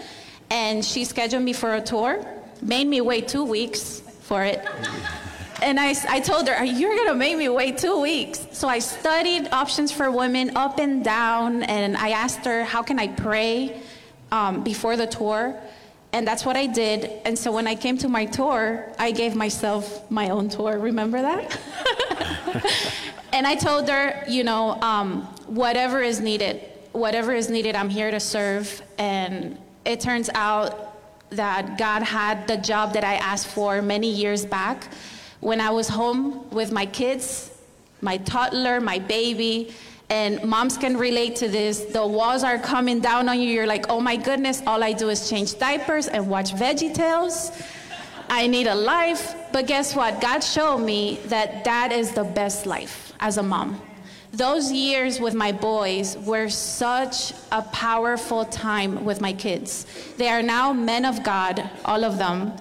And 0.49 0.83
she 0.83 1.05
scheduled 1.05 1.41
me 1.41 1.53
for 1.53 1.75
a 1.75 1.81
tour, 1.81 2.25
made 2.61 2.85
me 2.85 2.99
wait 2.99 3.29
two 3.29 3.45
weeks 3.45 4.01
for 4.23 4.43
it. 4.43 4.61
And 5.61 5.79
I, 5.79 5.95
I 6.09 6.19
told 6.19 6.49
her, 6.49 6.61
You're 6.61 6.97
gonna 6.97 7.15
make 7.15 7.37
me 7.37 7.47
wait 7.47 7.77
two 7.77 8.01
weeks. 8.01 8.45
So 8.51 8.67
I 8.67 8.79
studied 8.79 9.47
options 9.53 9.93
for 9.93 10.11
women 10.11 10.57
up 10.57 10.79
and 10.79 11.01
down, 11.01 11.63
and 11.63 11.95
I 11.95 12.09
asked 12.09 12.43
her, 12.43 12.65
How 12.65 12.83
can 12.83 12.99
I 12.99 13.07
pray 13.07 13.81
um, 14.33 14.65
before 14.65 14.97
the 14.97 15.07
tour? 15.07 15.57
And 16.13 16.27
that's 16.27 16.45
what 16.45 16.55
I 16.55 16.67
did. 16.67 17.05
And 17.25 17.37
so 17.37 17.51
when 17.51 17.65
I 17.65 17.73
came 17.73 17.97
to 17.97 18.07
my 18.07 18.25
tour, 18.25 18.87
I 18.99 19.11
gave 19.11 19.35
myself 19.35 20.09
my 20.11 20.29
own 20.29 20.47
tour. 20.47 20.77
Remember 20.77 21.19
that? 21.19 21.59
and 23.33 23.47
I 23.47 23.55
told 23.55 23.89
her, 23.89 24.23
you 24.27 24.43
know, 24.43 24.79
um, 24.81 25.23
whatever 25.47 26.01
is 26.01 26.19
needed, 26.19 26.61
whatever 26.91 27.33
is 27.33 27.49
needed, 27.49 27.75
I'm 27.75 27.89
here 27.89 28.11
to 28.11 28.19
serve. 28.19 28.83
And 28.99 29.57
it 29.85 30.01
turns 30.01 30.29
out 30.35 30.91
that 31.31 31.79
God 31.79 32.03
had 32.03 32.47
the 32.47 32.57
job 32.57 32.93
that 32.93 33.03
I 33.03 33.15
asked 33.15 33.47
for 33.47 33.81
many 33.81 34.11
years 34.11 34.45
back 34.45 34.93
when 35.39 35.59
I 35.59 35.71
was 35.71 35.89
home 35.89 36.47
with 36.51 36.71
my 36.71 36.85
kids, 36.85 37.51
my 38.01 38.17
toddler, 38.17 38.79
my 38.79 38.99
baby 38.99 39.73
and 40.09 40.43
moms 40.43 40.77
can 40.77 40.97
relate 40.97 41.35
to 41.37 41.47
this. 41.47 41.81
The 41.81 42.05
walls 42.05 42.43
are 42.43 42.59
coming 42.59 42.99
down 42.99 43.29
on 43.29 43.39
you. 43.39 43.49
You're 43.49 43.67
like, 43.67 43.85
oh 43.89 43.99
my 43.99 44.15
goodness, 44.15 44.61
all 44.67 44.83
I 44.83 44.93
do 44.93 45.09
is 45.09 45.29
change 45.29 45.57
diapers 45.57 46.07
and 46.07 46.29
watch 46.29 46.53
Veggie 46.53 46.93
Tales. 46.93 47.51
I 48.29 48.47
need 48.47 48.67
a 48.67 48.75
life. 48.75 49.35
But 49.51 49.67
guess 49.67 49.95
what? 49.95 50.21
God 50.21 50.39
showed 50.39 50.79
me 50.79 51.19
that 51.25 51.63
that 51.63 51.91
is 51.91 52.13
the 52.13 52.23
best 52.23 52.65
life 52.65 53.13
as 53.19 53.37
a 53.37 53.43
mom. 53.43 53.81
Those 54.31 54.71
years 54.71 55.19
with 55.19 55.35
my 55.35 55.51
boys 55.51 56.17
were 56.17 56.49
such 56.49 57.33
a 57.51 57.61
powerful 57.61 58.45
time 58.45 59.05
with 59.05 59.21
my 59.21 59.31
kids. 59.31 59.85
They 60.17 60.27
are 60.29 60.41
now 60.41 60.73
men 60.73 61.05
of 61.05 61.23
God, 61.23 61.69
all 61.85 62.03
of 62.03 62.17
them. 62.17 62.53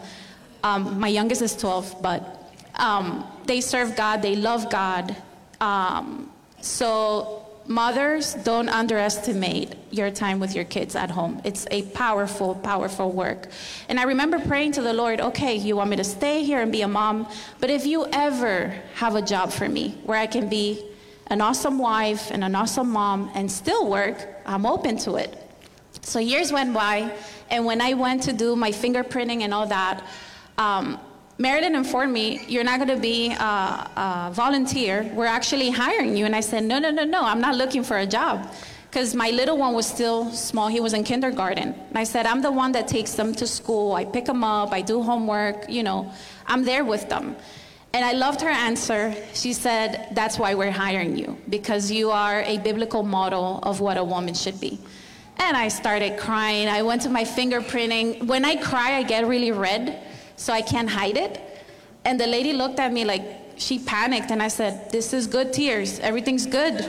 Um, 0.63 1.01
my 1.01 1.09
youngest 1.09 1.41
is 1.41 1.57
12, 1.57 2.03
but 2.03 2.53
um, 2.75 3.27
they 3.47 3.61
serve 3.61 3.97
God, 3.97 4.21
they 4.21 4.37
love 4.37 4.71
God. 4.71 5.17
Um, 5.61 6.32
so 6.63 7.47
mothers, 7.67 8.35
don't 8.35 8.69
underestimate 8.69 9.75
your 9.91 10.11
time 10.11 10.41
with 10.41 10.55
your 10.55 10.65
kids 10.65 10.97
at 10.97 11.11
home. 11.11 11.41
It's 11.45 11.67
a 11.71 11.83
powerful, 11.83 12.55
powerful 12.55 13.11
work. 13.11 13.49
And 13.89 14.01
I 14.01 14.05
remember 14.05 14.39
praying 14.39 14.73
to 14.73 14.83
the 14.83 14.93
Lord, 14.93 15.21
okay, 15.21 15.55
you 15.57 15.77
want 15.77 15.91
me 15.91 15.97
to 15.97 16.05
stay 16.05 16.43
here 16.43 16.61
and 16.61 16.73
be 16.73 16.83
a 16.83 16.89
mom, 16.89 17.29
but 17.61 17.71
if 17.71 17.87
you 17.87 18.07
ever 18.13 18.75
have 18.95 19.15
a 19.15 19.23
job 19.23 19.53
for 19.53 19.69
me 19.69 19.99
where 20.05 20.19
I 20.19 20.27
can 20.27 20.49
be 20.49 20.85
an 21.29 21.41
awesome 21.41 21.79
wife 21.79 22.31
and 22.31 22.43
an 22.43 22.55
awesome 22.55 22.91
mom 22.91 23.31
and 23.35 23.51
still 23.51 23.89
work, 23.89 24.29
I'm 24.47 24.67
open 24.67 24.97
to 24.99 25.17
it. 25.17 25.39
So 26.03 26.19
years 26.19 26.53
went 26.53 26.75
by, 26.75 27.17
and 27.51 27.65
when 27.65 27.81
I 27.81 27.95
went 27.95 28.25
to 28.25 28.33
do 28.33 28.57
my 28.57 28.71
fingerprinting 28.71 29.43
and 29.43 29.55
all 29.55 29.67
that, 29.67 30.03
um, 30.59 30.99
Marilyn 31.43 31.75
informed 31.75 32.13
me, 32.13 32.41
you're 32.47 32.63
not 32.63 32.79
going 32.79 32.95
to 32.97 33.03
be 33.03 33.33
a, 33.33 33.35
a, 33.35 34.31
volunteer. 34.33 35.11
We're 35.13 35.27
actually 35.27 35.71
hiring 35.71 36.17
you. 36.17 36.25
And 36.25 36.37
I 36.37 36.41
said, 36.41 36.63
no, 36.63 36.79
no, 36.79 36.91
no, 36.91 37.03
no, 37.03 37.21
I'm 37.25 37.41
not 37.41 37.57
looking 37.57 37.83
for 37.83 37.97
a 37.99 38.07
job. 38.07 38.49
Because 38.89 39.13
my 39.17 39.31
little 39.31 39.59
one 39.59 39.75
was 39.75 39.85
still 39.85 40.31
small. 40.31 40.69
He 40.69 40.79
was 40.79 40.93
in 40.93 41.03
kindergarten. 41.03 41.75
And 41.89 41.99
I 41.99 42.05
said, 42.05 42.27
I'm 42.27 42.43
the 42.43 42.53
one 42.53 42.71
that 42.73 42.87
takes 42.87 43.15
them 43.15 43.35
to 43.35 43.47
school. 43.49 43.95
I 43.95 44.05
pick 44.05 44.27
them 44.27 44.45
up. 44.45 44.71
I 44.71 44.83
do 44.83 45.03
homework. 45.03 45.69
You 45.69 45.83
know, 45.83 46.13
I'm 46.47 46.63
there 46.63 46.85
with 46.85 47.09
them. 47.09 47.35
And 47.93 48.05
I 48.05 48.13
loved 48.13 48.41
her 48.43 48.55
answer. 48.69 49.13
She 49.35 49.53
said, 49.53 50.11
That's 50.13 50.39
why 50.39 50.55
we're 50.55 50.71
hiring 50.71 51.17
you, 51.19 51.37
because 51.49 51.91
you 51.91 52.11
are 52.11 52.43
a 52.43 52.59
biblical 52.59 53.03
model 53.03 53.59
of 53.65 53.81
what 53.81 53.97
a 53.97 54.05
woman 54.05 54.35
should 54.35 54.61
be. 54.61 54.79
And 55.39 55.57
I 55.57 55.69
started 55.69 56.19
crying. 56.19 56.69
I 56.69 56.83
went 56.83 57.03
to 57.03 57.11
my 57.11 57.25
fingerprinting. 57.25 58.29
When 58.29 58.45
I 58.45 58.57
cry, 58.57 58.97
I 58.99 59.03
get 59.03 59.27
really 59.27 59.51
red 59.51 60.12
so 60.37 60.53
I 60.53 60.63
can't 60.63 60.89
hide 60.89 61.17
it. 61.17 61.41
And 62.05 62.19
the 62.19 62.27
lady 62.27 62.53
looked 62.53 62.79
at 62.79 62.93
me 62.93 63.05
like 63.05 63.23
she 63.57 63.79
panicked, 63.79 64.31
and 64.31 64.43
I 64.43 64.49
said, 64.49 64.91
This 64.91 65.13
is 65.13 65.27
good 65.27 65.53
tears, 65.53 65.99
everything's 66.01 66.47
good. 66.47 66.85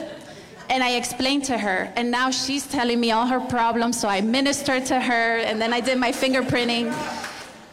And 0.69 0.81
I 0.81 0.91
explained 0.91 1.43
to 1.45 1.57
her, 1.57 1.91
and 1.95 2.09
now 2.09 2.31
she's 2.31 2.65
telling 2.65 2.99
me 2.99 3.11
all 3.11 3.27
her 3.27 3.39
problems, 3.39 3.99
so 3.99 4.07
I 4.07 4.21
ministered 4.21 4.85
to 4.87 4.99
her, 4.99 5.37
and 5.39 5.61
then 5.61 5.73
I 5.73 5.81
did 5.81 5.97
my 5.97 6.11
fingerprinting. 6.11 6.91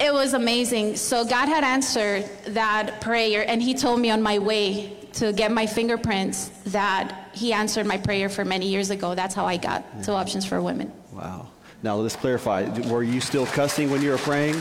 It 0.01 0.13
was 0.13 0.35
amazing. 0.35 0.97
So 0.97 1.25
God 1.25 1.49
had 1.49 1.63
answered 1.63 2.29
that 2.49 3.01
prayer, 3.01 3.45
and 3.49 3.63
He 3.63 3.75
told 3.75 4.01
me 4.01 4.11
on 4.11 4.23
my 4.23 4.39
way 4.39 4.97
to 5.15 5.33
get 5.33 5.53
my 5.53 5.67
fingerprints 5.67 6.49
that 6.67 7.31
He 7.33 7.53
answered 7.53 7.87
my 7.87 7.97
prayer 7.97 8.29
for 8.29 8.45
many 8.45 8.67
years 8.67 8.91
ago. 8.91 9.15
That's 9.15 9.35
how 9.35 9.47
I 9.47 9.57
got 9.57 9.85
yeah. 9.97 10.03
to 10.03 10.13
Options 10.13 10.45
for 10.45 10.61
Women. 10.61 10.93
Wow. 11.13 11.49
Now 11.83 11.97
let's 11.97 12.17
clarify. 12.17 12.69
Were 12.89 13.03
you 13.03 13.21
still 13.21 13.47
cussing 13.47 13.91
when 13.91 14.03
you 14.03 14.11
were 14.11 14.19
praying? 14.19 14.61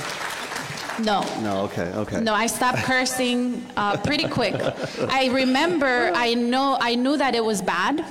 No. 1.01 1.21
No, 1.41 1.61
okay, 1.65 1.91
okay. 1.95 2.19
No, 2.21 2.33
I 2.33 2.47
stopped 2.47 2.79
cursing 2.79 3.65
uh, 3.77 3.97
pretty 3.97 4.27
quick. 4.27 4.55
I 5.09 5.29
remember, 5.31 6.11
I 6.13 6.33
know, 6.33 6.77
I 6.79 6.95
knew 6.95 7.17
that 7.17 7.35
it 7.35 7.43
was 7.43 7.61
bad 7.61 8.05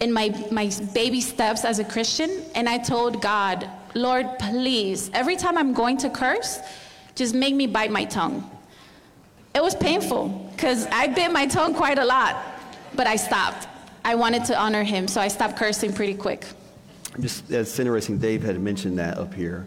in 0.00 0.12
my, 0.12 0.34
my 0.50 0.70
baby 0.92 1.20
steps 1.20 1.64
as 1.64 1.78
a 1.78 1.84
Christian, 1.84 2.42
and 2.54 2.68
I 2.68 2.78
told 2.78 3.22
God, 3.22 3.68
Lord, 3.94 4.26
please, 4.38 5.10
every 5.14 5.36
time 5.36 5.56
I'm 5.56 5.72
going 5.72 5.96
to 5.98 6.10
curse, 6.10 6.58
just 7.14 7.34
make 7.34 7.54
me 7.54 7.66
bite 7.66 7.90
my 7.90 8.04
tongue. 8.04 8.48
It 9.54 9.62
was 9.62 9.74
painful 9.74 10.50
because 10.54 10.86
I 10.86 11.06
bit 11.06 11.30
my 11.30 11.46
tongue 11.46 11.74
quite 11.74 11.98
a 11.98 12.04
lot, 12.04 12.42
but 12.94 13.06
I 13.06 13.16
stopped. 13.16 13.68
I 14.04 14.14
wanted 14.14 14.44
to 14.46 14.58
honor 14.58 14.82
him, 14.82 15.06
so 15.06 15.20
I 15.20 15.28
stopped 15.28 15.56
cursing 15.56 15.92
pretty 15.92 16.14
quick. 16.14 16.46
Just, 17.20 17.50
it's 17.50 17.78
interesting, 17.78 18.18
Dave 18.18 18.42
had 18.42 18.58
mentioned 18.60 18.98
that 18.98 19.18
up 19.18 19.34
here. 19.34 19.66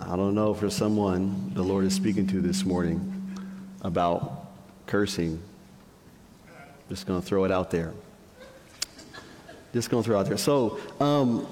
I 0.00 0.16
don't 0.16 0.34
know 0.34 0.52
if 0.52 0.60
there's 0.60 0.74
someone 0.74 1.52
the 1.54 1.62
Lord 1.62 1.84
is 1.84 1.94
speaking 1.94 2.26
to 2.28 2.40
this 2.40 2.64
morning 2.64 3.36
about 3.82 4.46
cursing. 4.86 5.40
Just 6.88 7.06
going 7.06 7.20
to 7.20 7.26
throw 7.26 7.44
it 7.44 7.52
out 7.52 7.70
there. 7.70 7.92
Just 9.72 9.90
going 9.90 10.02
to 10.02 10.06
throw 10.06 10.16
it 10.16 10.20
out 10.20 10.26
there. 10.26 10.36
So, 10.38 10.80
um, 10.98 11.46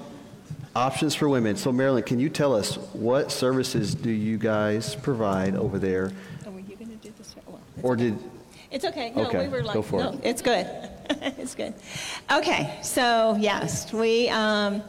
options 0.75 1.15
for 1.15 1.29
women. 1.29 1.55
So, 1.55 1.71
Marilyn, 1.71 2.03
can 2.03 2.19
you 2.19 2.29
tell 2.29 2.53
us 2.55 2.75
what 2.93 3.31
services 3.31 3.95
do 3.95 4.09
you 4.11 4.37
guys 4.37 4.95
provide 4.95 5.55
over 5.55 5.79
there? 5.79 6.11
Oh, 6.45 6.51
were 6.51 6.59
you 6.59 6.75
going 6.75 6.89
to 6.89 6.95
do 6.97 7.13
this? 7.17 7.35
Well, 7.47 7.61
Or 7.81 7.95
did, 7.95 8.17
It's 8.71 8.83
okay. 8.83 9.13
No, 9.15 9.27
Okay, 9.27 9.47
we 9.47 9.53
were 9.53 9.63
like, 9.63 9.75
go 9.75 9.81
for 9.81 10.03
no, 10.03 10.09
it. 10.13 10.19
it's 10.23 10.41
good. 10.41 10.67
it's 11.09 11.55
good. 11.55 11.73
Okay, 12.29 12.77
so 12.81 13.37
yes, 13.39 13.93
we 13.93 14.27
um, 14.29 14.83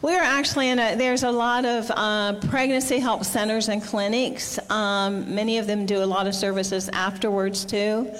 we're 0.00 0.22
actually 0.22 0.68
in 0.68 0.78
a. 0.78 0.94
There's 0.94 1.24
a 1.24 1.30
lot 1.30 1.64
of 1.64 1.90
uh, 1.90 2.34
pregnancy 2.48 2.98
help 2.98 3.24
centers 3.24 3.68
and 3.68 3.82
clinics. 3.82 4.58
Um, 4.70 5.34
many 5.34 5.58
of 5.58 5.66
them 5.66 5.86
do 5.86 6.02
a 6.02 6.06
lot 6.06 6.26
of 6.26 6.34
services 6.34 6.88
afterwards 6.92 7.64
too. 7.64 8.12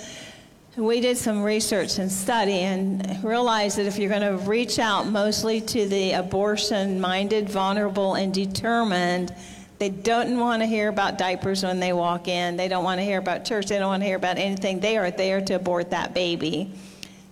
We 0.77 1.01
did 1.01 1.17
some 1.17 1.43
research 1.43 1.99
and 1.99 2.11
study 2.11 2.61
and 2.61 3.23
realized 3.25 3.79
that 3.79 3.87
if 3.87 3.99
you're 3.99 4.09
going 4.09 4.23
to 4.23 4.45
reach 4.49 4.79
out 4.79 5.09
mostly 5.09 5.61
to 5.61 5.89
the 5.89 6.13
abortion 6.13 7.01
minded, 7.01 7.49
vulnerable, 7.49 8.15
and 8.15 8.33
determined, 8.33 9.35
they 9.79 9.89
don't 9.89 10.39
want 10.39 10.63
to 10.63 10.67
hear 10.67 10.89
about 10.89 11.19
diapers 11.19 11.65
when 11.65 11.81
they 11.81 11.93
walk 11.93 12.29
in. 12.29 12.57
They 12.57 12.69
don't 12.69 12.85
want 12.85 13.01
to 13.01 13.05
hear 13.05 13.19
about 13.19 13.45
church. 13.45 13.67
They 13.67 13.79
don't 13.79 13.89
want 13.89 14.03
to 14.03 14.07
hear 14.07 14.17
about 14.17 14.39
anything. 14.39 14.79
They 14.81 14.97
are 14.99 15.11
there 15.11 15.41
to 15.43 15.55
abort 15.55 15.91
that 15.91 16.15
baby. 16.15 16.73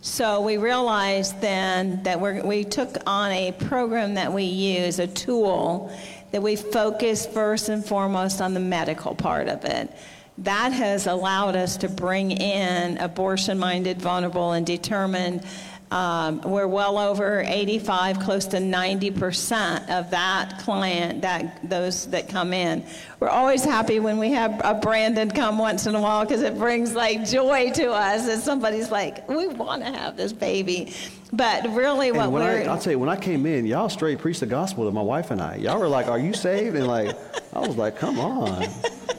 So 0.06 0.40
we 0.40 0.56
realized 0.56 1.40
then 1.40 2.04
that 2.04 2.20
we 2.20 2.62
took 2.62 2.96
on 3.08 3.32
a 3.32 3.50
program 3.50 4.14
that 4.14 4.32
we 4.32 4.44
use, 4.44 5.00
a 5.00 5.08
tool 5.08 5.92
that 6.30 6.40
we 6.40 6.54
focus 6.54 7.26
first 7.26 7.68
and 7.68 7.84
foremost 7.84 8.40
on 8.40 8.54
the 8.54 8.60
medical 8.60 9.16
part 9.16 9.48
of 9.48 9.64
it. 9.64 9.90
That 10.38 10.72
has 10.72 11.08
allowed 11.08 11.56
us 11.56 11.76
to 11.78 11.88
bring 11.88 12.30
in 12.30 12.98
abortion 12.98 13.58
minded, 13.58 14.00
vulnerable, 14.00 14.52
and 14.52 14.64
determined. 14.64 15.44
Um, 15.90 16.40
we're 16.40 16.66
well 16.66 16.98
over 16.98 17.44
85, 17.46 18.18
close 18.18 18.46
to 18.46 18.56
90% 18.56 19.88
of 19.88 20.10
that 20.10 20.58
client, 20.58 21.22
that 21.22 21.60
those 21.68 22.06
that 22.08 22.28
come 22.28 22.52
in. 22.52 22.84
We're 23.20 23.28
always 23.28 23.64
happy 23.64 24.00
when 24.00 24.18
we 24.18 24.30
have 24.32 24.60
a 24.64 24.74
Brandon 24.74 25.30
come 25.30 25.58
once 25.58 25.86
in 25.86 25.94
a 25.94 26.00
while 26.00 26.24
because 26.24 26.42
it 26.42 26.58
brings 26.58 26.94
like 26.94 27.24
joy 27.24 27.70
to 27.72 27.92
us 27.92 28.26
that 28.26 28.40
somebody's 28.40 28.90
like, 28.90 29.28
we 29.28 29.46
want 29.46 29.84
to 29.84 29.92
have 29.92 30.16
this 30.16 30.32
baby. 30.32 30.92
But 31.32 31.68
really, 31.74 32.12
what 32.12 32.30
when 32.30 32.42
we're 32.42 32.62
I, 32.62 32.72
I'll 32.72 32.78
tell 32.78 32.92
you, 32.92 32.98
when 32.98 33.08
I 33.08 33.16
came 33.16 33.46
in, 33.46 33.66
y'all 33.66 33.88
straight 33.88 34.18
preached 34.18 34.40
the 34.40 34.46
gospel 34.46 34.84
to 34.84 34.92
my 34.92 35.02
wife 35.02 35.30
and 35.30 35.40
I. 35.40 35.56
Y'all 35.56 35.78
were 35.80 35.88
like, 35.88 36.06
"Are 36.06 36.18
you 36.18 36.32
saved?" 36.32 36.76
And 36.76 36.86
like, 36.86 37.16
I 37.52 37.60
was 37.60 37.76
like, 37.76 37.96
"Come 37.96 38.20
on, 38.20 38.62
it 38.62 38.70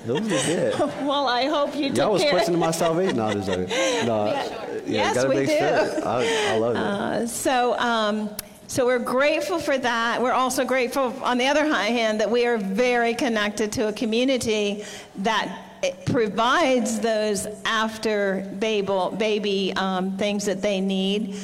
was 0.08 0.22
legit." 0.22 0.78
well, 0.80 1.28
I 1.28 1.46
hope 1.48 1.76
you 1.76 1.92
Y'all 1.92 2.14
was 2.14 2.22
care. 2.22 2.32
questioning 2.32 2.60
my 2.62 2.72
salvation. 2.84 3.18
No, 3.18 3.34
just 3.34 3.48
joking. 3.50 3.68
No, 4.06 4.26
yeah, 4.28 4.82
Yes, 4.86 5.16
gotta 5.16 5.30
we 5.30 5.36
make 5.36 5.48
do. 5.48 5.58
sure. 5.58 6.08
I, 6.08 6.52
I 6.54 6.58
love 6.58 6.76
it. 6.76 6.80
Uh, 6.82 7.28
so, 7.28 7.78
um, 7.78 8.30
so 8.68 8.86
we're 8.86 9.00
grateful 9.00 9.60
for 9.60 9.78
that. 9.78 10.22
We're 10.22 10.32
also 10.32 10.64
grateful, 10.64 11.14
on 11.24 11.38
the 11.38 11.48
other 11.48 11.66
hand, 11.66 12.22
that 12.22 12.32
we 12.32 12.46
are 12.46 12.58
very 12.58 13.14
connected 13.16 13.74
to 13.74 13.90
a 13.90 13.94
community 13.94 14.86
that 15.18 15.64
provides 16.06 17.00
those 17.02 17.48
after 17.66 18.50
baby, 18.60 18.92
baby 19.18 19.74
um, 19.76 20.18
things 20.18 20.46
that 20.46 20.62
they 20.62 20.80
need. 20.82 21.36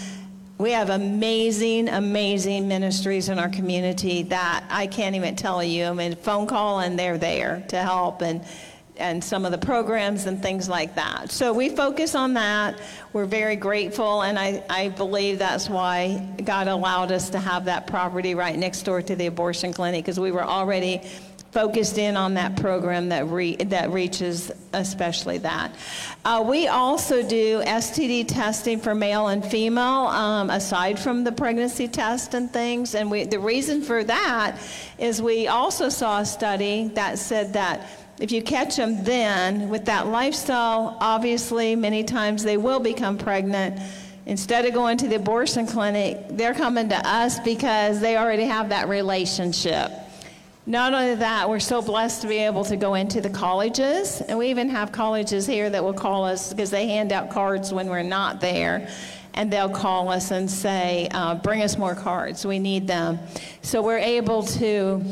We 0.57 0.71
have 0.71 0.89
amazing, 0.89 1.89
amazing 1.89 2.67
ministries 2.67 3.29
in 3.29 3.39
our 3.39 3.49
community 3.49 4.23
that 4.23 4.63
I 4.69 4.87
can't 4.87 5.15
even 5.15 5.35
tell 5.35 5.63
you. 5.63 5.85
I 5.85 5.93
mean, 5.93 6.15
phone 6.15 6.45
call 6.45 6.79
and 6.79 6.97
they're 6.97 7.17
there 7.17 7.63
to 7.69 7.77
help 7.77 8.21
and 8.21 8.45
and 8.97 9.23
some 9.23 9.43
of 9.43 9.51
the 9.51 9.57
programs 9.57 10.27
and 10.27 10.41
things 10.41 10.69
like 10.69 10.93
that. 10.95 11.31
So 11.31 11.51
we 11.51 11.69
focus 11.69 12.13
on 12.13 12.35
that. 12.35 12.79
We're 13.11 13.25
very 13.25 13.55
grateful, 13.55 14.21
and 14.21 14.37
I, 14.37 14.63
I 14.69 14.89
believe 14.89 15.39
that's 15.39 15.67
why 15.67 16.27
God 16.43 16.67
allowed 16.67 17.11
us 17.11 17.31
to 17.31 17.39
have 17.39 17.65
that 17.65 17.87
property 17.87 18.35
right 18.35 18.57
next 18.57 18.83
door 18.83 19.01
to 19.01 19.15
the 19.15 19.25
abortion 19.25 19.73
clinic 19.73 20.05
because 20.05 20.19
we 20.19 20.31
were 20.31 20.43
already 20.43 21.01
focused 21.53 21.99
in 21.99 22.17
on 22.17 22.33
that 22.33 22.57
program 22.57 23.09
that 23.09 23.27
re, 23.27 23.55
that 23.55 23.91
reaches 23.91 24.51
especially 24.73 25.37
that. 25.37 25.73
Uh, 26.25 26.43
we 26.45 26.67
also 26.67 27.21
do 27.21 27.61
STD 27.61 28.27
testing 28.27 28.79
for 28.79 28.95
male 28.95 29.27
and 29.27 29.45
female, 29.45 30.07
um, 30.07 30.49
aside 30.49 30.99
from 30.99 31.23
the 31.23 31.31
pregnancy 31.31 31.87
test 31.87 32.33
and 32.33 32.51
things. 32.51 32.95
And 32.95 33.09
we, 33.11 33.25
the 33.25 33.39
reason 33.39 33.83
for 33.83 34.03
that 34.03 34.57
is 34.97 35.21
we 35.21 35.47
also 35.47 35.89
saw 35.89 36.21
a 36.21 36.25
study 36.25 36.87
that 36.95 37.19
said 37.19 37.53
that 37.53 37.87
if 38.19 38.31
you 38.31 38.41
catch 38.41 38.75
them 38.75 39.03
then 39.03 39.69
with 39.69 39.85
that 39.85 40.07
lifestyle, 40.07 40.97
obviously 40.99 41.75
many 41.75 42.03
times 42.03 42.43
they 42.43 42.57
will 42.57 42.79
become 42.79 43.17
pregnant. 43.17 43.79
Instead 44.25 44.65
of 44.65 44.73
going 44.73 44.97
to 44.97 45.07
the 45.07 45.15
abortion 45.15 45.67
clinic, 45.67 46.17
they're 46.29 46.53
coming 46.53 46.89
to 46.89 47.07
us 47.07 47.39
because 47.41 47.99
they 47.99 48.17
already 48.17 48.45
have 48.45 48.69
that 48.69 48.87
relationship. 48.87 49.91
Not 50.65 50.93
only 50.93 51.15
that, 51.15 51.49
we're 51.49 51.59
so 51.59 51.81
blessed 51.81 52.21
to 52.21 52.27
be 52.29 52.37
able 52.37 52.63
to 52.65 52.77
go 52.77 52.93
into 52.93 53.19
the 53.19 53.29
colleges, 53.29 54.21
and 54.21 54.37
we 54.37 54.47
even 54.47 54.69
have 54.69 54.93
colleges 54.93 55.45
here 55.45 55.69
that 55.69 55.83
will 55.83 55.93
call 55.93 56.23
us 56.23 56.53
because 56.53 56.69
they 56.69 56.87
hand 56.87 57.11
out 57.11 57.29
cards 57.29 57.73
when 57.73 57.89
we're 57.89 58.01
not 58.01 58.39
there, 58.39 58.87
and 59.33 59.51
they'll 59.51 59.67
call 59.67 60.07
us 60.07 60.31
and 60.31 60.49
say, 60.49 61.09
uh, 61.11 61.35
"Bring 61.35 61.61
us 61.63 61.77
more 61.77 61.95
cards. 61.95 62.45
We 62.45 62.59
need 62.59 62.87
them." 62.87 63.19
So 63.61 63.81
we're 63.81 63.97
able 63.97 64.43
to, 64.43 65.03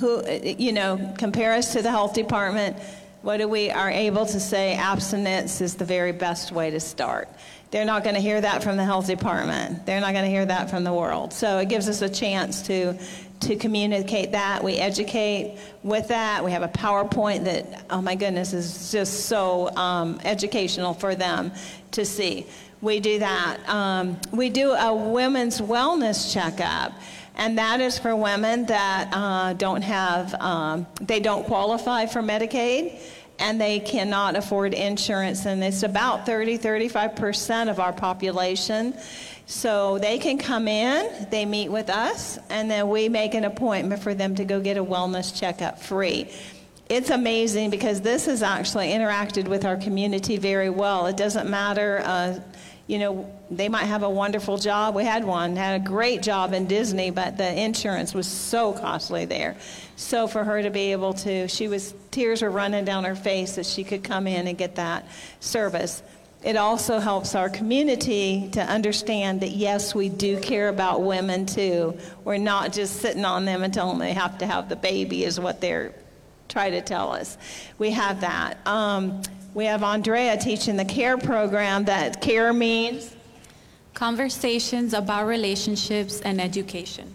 who 0.00 0.28
you 0.28 0.72
know, 0.72 1.14
compare 1.16 1.52
us 1.52 1.72
to 1.74 1.82
the 1.82 1.90
health 1.92 2.14
department. 2.14 2.76
What 3.22 3.36
do 3.36 3.46
we 3.46 3.70
are 3.70 3.90
able 3.90 4.26
to 4.26 4.40
say? 4.40 4.74
Abstinence 4.74 5.60
is 5.60 5.76
the 5.76 5.84
very 5.84 6.12
best 6.12 6.50
way 6.50 6.70
to 6.70 6.80
start. 6.80 7.28
They're 7.70 7.84
not 7.84 8.02
going 8.02 8.14
to 8.14 8.20
hear 8.20 8.40
that 8.40 8.62
from 8.62 8.76
the 8.76 8.84
health 8.84 9.06
department. 9.06 9.84
They're 9.84 10.00
not 10.00 10.12
going 10.12 10.24
to 10.24 10.30
hear 10.30 10.46
that 10.46 10.70
from 10.70 10.84
the 10.84 10.92
world. 10.92 11.32
So 11.32 11.58
it 11.58 11.68
gives 11.68 11.88
us 11.88 12.00
a 12.02 12.08
chance 12.08 12.62
to 12.62 12.98
to 13.40 13.56
communicate 13.56 14.32
that. 14.32 14.62
We 14.64 14.76
educate 14.76 15.58
with 15.82 16.08
that. 16.08 16.44
We 16.44 16.50
have 16.52 16.62
a 16.62 16.68
PowerPoint 16.68 17.44
that, 17.44 17.84
oh 17.90 18.02
my 18.02 18.14
goodness, 18.14 18.52
is 18.52 18.90
just 18.90 19.26
so 19.26 19.74
um, 19.76 20.20
educational 20.24 20.94
for 20.94 21.14
them 21.14 21.52
to 21.92 22.04
see. 22.04 22.46
We 22.80 23.00
do 23.00 23.20
that. 23.20 23.68
Um, 23.68 24.18
we 24.32 24.50
do 24.50 24.72
a 24.72 24.94
women's 24.94 25.60
wellness 25.60 26.32
checkup. 26.32 26.92
And 27.36 27.58
that 27.58 27.80
is 27.80 27.96
for 27.96 28.16
women 28.16 28.66
that 28.66 29.10
uh, 29.12 29.52
don't 29.52 29.82
have, 29.82 30.34
um, 30.34 30.86
they 31.00 31.20
don't 31.20 31.46
qualify 31.46 32.06
for 32.06 32.20
Medicaid 32.20 33.00
and 33.38 33.60
they 33.60 33.80
cannot 33.80 34.36
afford 34.36 34.74
insurance. 34.74 35.46
And 35.46 35.62
it's 35.62 35.82
about 35.82 36.26
30, 36.26 36.58
35% 36.58 37.70
of 37.70 37.80
our 37.80 37.92
population. 37.92 38.94
So 39.46 39.98
they 39.98 40.18
can 40.18 40.36
come 40.36 40.68
in, 40.68 41.26
they 41.30 41.46
meet 41.46 41.70
with 41.70 41.88
us, 41.88 42.38
and 42.50 42.70
then 42.70 42.88
we 42.90 43.08
make 43.08 43.34
an 43.34 43.44
appointment 43.44 44.02
for 44.02 44.12
them 44.12 44.34
to 44.34 44.44
go 44.44 44.60
get 44.60 44.76
a 44.76 44.84
wellness 44.84 45.38
checkup 45.38 45.80
free. 45.80 46.30
It's 46.88 47.10
amazing 47.10 47.70
because 47.70 48.00
this 48.00 48.26
has 48.26 48.42
actually 48.42 48.88
interacted 48.88 49.48
with 49.48 49.64
our 49.64 49.76
community 49.76 50.36
very 50.36 50.70
well. 50.70 51.06
It 51.06 51.16
doesn't 51.16 51.48
matter, 51.48 52.02
uh, 52.04 52.40
you 52.88 52.98
know, 52.98 53.30
they 53.50 53.68
might 53.68 53.84
have 53.84 54.02
a 54.02 54.10
wonderful 54.10 54.58
job. 54.58 54.96
We 54.96 55.04
had 55.04 55.24
one, 55.24 55.54
had 55.54 55.80
a 55.80 55.84
great 55.84 56.22
job 56.22 56.52
in 56.52 56.66
Disney, 56.66 57.10
but 57.10 57.36
the 57.36 57.62
insurance 57.62 58.14
was 58.14 58.26
so 58.26 58.72
costly 58.72 59.24
there. 59.24 59.56
So 59.94 60.26
for 60.26 60.42
her 60.42 60.62
to 60.62 60.70
be 60.70 60.90
able 60.92 61.12
to, 61.14 61.46
she 61.46 61.68
was, 61.68 61.94
tears 62.10 62.42
were 62.42 62.50
running 62.50 62.84
down 62.84 63.04
her 63.04 63.14
face 63.14 63.54
that 63.54 63.66
she 63.66 63.84
could 63.84 64.02
come 64.02 64.26
in 64.26 64.48
and 64.48 64.58
get 64.58 64.74
that 64.74 65.06
service 65.38 66.02
it 66.42 66.56
also 66.56 67.00
helps 67.00 67.34
our 67.34 67.48
community 67.48 68.48
to 68.52 68.62
understand 68.62 69.40
that 69.40 69.50
yes, 69.50 69.94
we 69.94 70.08
do 70.08 70.38
care 70.38 70.68
about 70.68 71.02
women 71.02 71.46
too. 71.46 71.98
We're 72.24 72.38
not 72.38 72.72
just 72.72 72.96
sitting 73.00 73.24
on 73.24 73.44
them 73.44 73.62
and 73.64 73.74
telling 73.74 73.98
them 73.98 74.06
they 74.06 74.14
have 74.14 74.38
to 74.38 74.46
have 74.46 74.68
the 74.68 74.76
baby, 74.76 75.24
is 75.24 75.40
what 75.40 75.60
they're 75.60 75.92
trying 76.48 76.72
to 76.72 76.80
tell 76.80 77.12
us. 77.12 77.36
We 77.78 77.90
have 77.90 78.20
that. 78.20 78.58
Um, 78.66 79.22
we 79.54 79.64
have 79.64 79.82
Andrea 79.82 80.36
teaching 80.36 80.76
the 80.76 80.84
CARE 80.84 81.18
program. 81.18 81.84
That 81.84 82.20
CARE 82.20 82.52
means, 82.52 83.14
Conversations 83.94 84.94
about 84.94 85.26
relationships 85.26 86.20
and 86.20 86.40
education. 86.40 87.12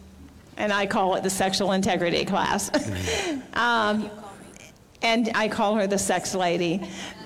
and 0.58 0.74
I 0.74 0.86
call 0.86 1.16
it 1.16 1.24
the 1.24 1.30
sexual 1.30 1.72
integrity 1.72 2.26
class. 2.26 2.70
um, 3.54 4.10
and 5.02 5.32
I 5.34 5.48
call 5.48 5.76
her 5.76 5.88
the 5.88 5.98
sex 5.98 6.36
lady. 6.36 6.82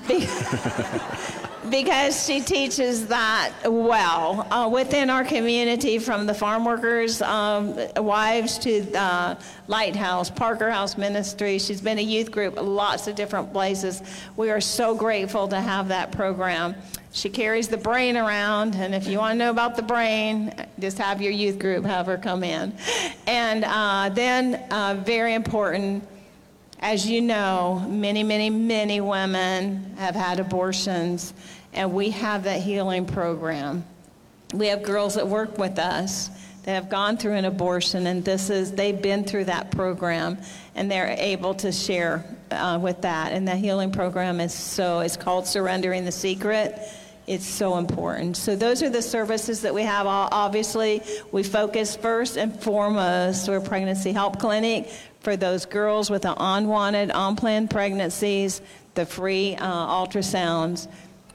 because 1.69 2.25
she 2.25 2.41
teaches 2.41 3.07
that 3.07 3.51
well 3.65 4.47
uh, 4.51 4.69
within 4.69 5.09
our 5.09 5.23
community 5.23 5.99
from 5.99 6.25
the 6.25 6.33
farm 6.33 6.65
workers 6.65 7.21
um, 7.21 7.77
wives 7.97 8.57
to 8.59 8.81
the 8.81 9.37
lighthouse 9.67 10.29
parker 10.29 10.69
house 10.71 10.97
ministry. 10.97 11.59
She's 11.59 11.81
been 11.81 11.97
a 11.97 12.03
youth 12.03 12.31
group 12.31 12.55
lots 12.61 13.07
of 13.07 13.15
different 13.15 13.51
places. 13.51 14.01
We 14.35 14.49
are 14.49 14.61
so 14.61 14.95
grateful 14.95 15.47
to 15.49 15.59
have 15.59 15.87
that 15.89 16.11
program. 16.11 16.75
She 17.11 17.29
carries 17.29 17.67
the 17.67 17.77
brain 17.77 18.17
around 18.17 18.75
and 18.75 18.93
if 18.93 19.07
you 19.07 19.17
want 19.17 19.33
to 19.33 19.37
know 19.37 19.49
about 19.49 19.75
the 19.75 19.81
brain 19.81 20.53
just 20.79 20.97
have 20.97 21.21
your 21.21 21.31
youth 21.31 21.59
group 21.59 21.85
have 21.85 22.05
her 22.05 22.17
come 22.17 22.43
in. 22.43 22.73
And 23.25 23.63
uh, 23.65 24.09
then 24.13 24.55
uh, 24.71 25.01
very 25.05 25.33
important 25.33 26.07
as 26.79 27.09
you 27.09 27.21
know, 27.21 27.83
many, 27.89 28.23
many, 28.23 28.49
many 28.49 29.01
women 29.01 29.95
have 29.97 30.15
had 30.15 30.39
abortions, 30.39 31.33
and 31.77 31.93
we 31.93 32.09
have 32.09 32.43
that 32.43 32.59
healing 32.59 33.05
program. 33.05 33.85
we 34.53 34.67
have 34.67 34.81
girls 34.81 35.13
that 35.13 35.27
work 35.27 35.57
with 35.59 35.77
us 35.77 36.29
that 36.63 36.71
have 36.73 36.89
gone 36.89 37.17
through 37.17 37.33
an 37.33 37.45
abortion, 37.45 38.07
and 38.07 38.25
this 38.25 38.49
is 38.49 38.71
they've 38.71 39.01
been 39.01 39.23
through 39.23 39.45
that 39.45 39.71
program, 39.71 40.37
and 40.75 40.89
they're 40.89 41.15
able 41.19 41.53
to 41.53 41.71
share 41.71 42.25
uh, 42.51 42.79
with 42.81 43.01
that. 43.03 43.31
And 43.31 43.47
the 43.47 43.55
healing 43.55 43.91
program 43.91 44.39
is 44.39 44.53
so 44.53 45.01
it's 45.01 45.15
called 45.15 45.45
Surrendering 45.45 46.03
the 46.03 46.11
Secret. 46.11 46.79
It's 47.27 47.45
so 47.45 47.77
important. 47.77 48.37
So 48.37 48.55
those 48.55 48.81
are 48.81 48.89
the 48.89 49.01
services 49.01 49.61
that 49.61 49.73
we 49.73 49.83
have. 49.83 50.07
Obviously, 50.07 51.03
we 51.31 51.43
focus 51.43 51.95
first 51.95 52.37
and 52.37 52.59
foremost. 52.59 53.47
We're 53.47 53.61
pregnancy 53.61 54.13
help 54.13 54.39
clinic 54.39 54.89
for 55.19 55.35
those 55.35 55.65
girls 55.65 56.09
with 56.09 56.23
the 56.23 56.35
unwanted, 56.37 57.11
unplanned 57.13 57.69
pregnancies, 57.69 58.61
the 58.95 59.05
free 59.05 59.55
uh, 59.57 59.87
ultrasounds. 59.87 60.87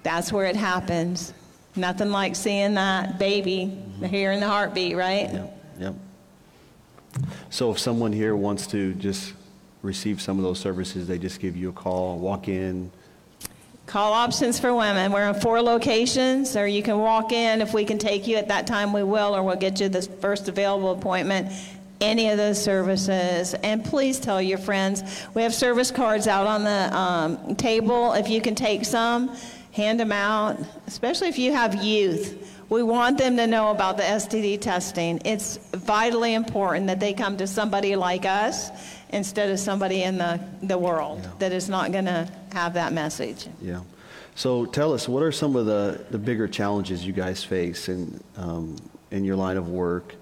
That's 0.03 0.33
where 0.33 0.47
it 0.47 0.57
happens. 0.57 1.33
Nothing 1.75 2.11
like 2.11 2.37
seeing 2.37 2.75
that 2.75 3.19
baby, 3.19 3.67
mm-hmm. 3.67 4.05
hearing 4.05 4.41
the 4.41 4.49
heartbeat, 4.49 4.97
right? 4.97 5.33
Yep. 5.33 5.59
Yep. 5.81 5.95
So 7.51 7.71
if 7.71 7.79
someone 7.79 8.13
here 8.13 8.37
wants 8.37 8.67
to 8.69 8.95
just 8.95 9.35
receive 9.83 10.21
some 10.21 10.39
of 10.39 10.45
those 10.45 10.59
services, 10.59 11.07
they 11.07 11.19
just 11.19 11.41
give 11.41 11.57
you 11.57 11.71
a 11.71 11.73
call, 11.73 12.19
walk 12.19 12.49
in. 12.49 12.91
Call 13.87 14.13
options 14.13 14.61
for 14.61 14.75
women. 14.75 15.13
We're 15.13 15.29
in 15.29 15.35
four 15.41 15.61
locations, 15.61 16.57
or 16.57 16.67
you 16.67 16.83
can 16.83 16.99
walk 16.99 17.33
in. 17.33 17.61
If 17.61 17.75
we 17.75 17.85
can 17.85 17.99
take 17.99 18.27
you 18.27 18.37
at 18.37 18.49
that 18.49 18.67
time, 18.67 18.93
we 18.93 19.03
will, 19.03 19.35
or 19.35 19.43
we'll 19.43 19.57
get 19.57 19.81
you 19.81 19.89
the 19.89 20.03
first 20.03 20.49
available 20.49 20.93
appointment. 20.93 21.53
Any 22.01 22.31
of 22.31 22.37
those 22.37 22.63
services. 22.63 23.55
And 23.55 23.85
please 23.85 24.19
tell 24.19 24.41
your 24.41 24.59
friends. 24.59 25.03
We 25.35 25.43
have 25.43 25.55
service 25.55 25.91
cards 25.91 26.27
out 26.27 26.47
on 26.47 26.65
the 26.65 26.97
um, 26.97 27.57
table. 27.57 28.13
If 28.13 28.29
you 28.29 28.41
can 28.41 28.55
take 28.55 28.85
some, 28.85 29.37
hand 29.73 29.99
them 29.99 30.13
out, 30.13 30.59
especially 30.87 31.29
if 31.29 31.39
you 31.39 31.53
have 31.53 31.83
youth. 31.83 32.61
We 32.69 32.83
want 32.83 33.19
them 33.19 33.37
to 33.37 33.47
know 33.47 33.71
about 33.71 33.97
the 33.97 34.03
STD 34.03 34.61
testing. 34.61 35.21
It's 35.25 35.59
vitally 35.75 36.35
important 36.35 36.87
that 36.87 37.01
they 37.01 37.13
come 37.13 37.37
to 37.39 37.47
somebody 37.47 37.97
like 37.97 38.25
us 38.25 38.71
instead 39.11 39.51
of 39.51 39.59
somebody 39.59 40.03
in 40.03 40.17
the, 40.19 40.41
the 40.63 40.79
world 40.79 41.21
yeah. 41.23 41.31
that 41.39 41.53
is 41.53 41.69
not 41.69 41.93
going 41.93 42.07
to 42.07 42.31
have 42.53 42.75
that 42.75 42.93
message. 42.93 43.49
Yeah. 43.61 43.81
So 44.35 44.65
tell 44.65 44.95
us, 44.95 45.09
what 45.09 45.23
are 45.23 45.33
some 45.33 45.57
of 45.57 45.67
the, 45.67 46.03
the 46.11 46.19
bigger 46.19 46.49
challenges 46.49 47.05
you 47.05 47.13
guys 47.13 47.45
face 47.45 47.91
in, 47.91 48.23
um, 48.37 48.77
in 49.11 49.25
your 49.25 49.37
line 49.37 49.59
of 49.59 49.69
work, 49.69 50.15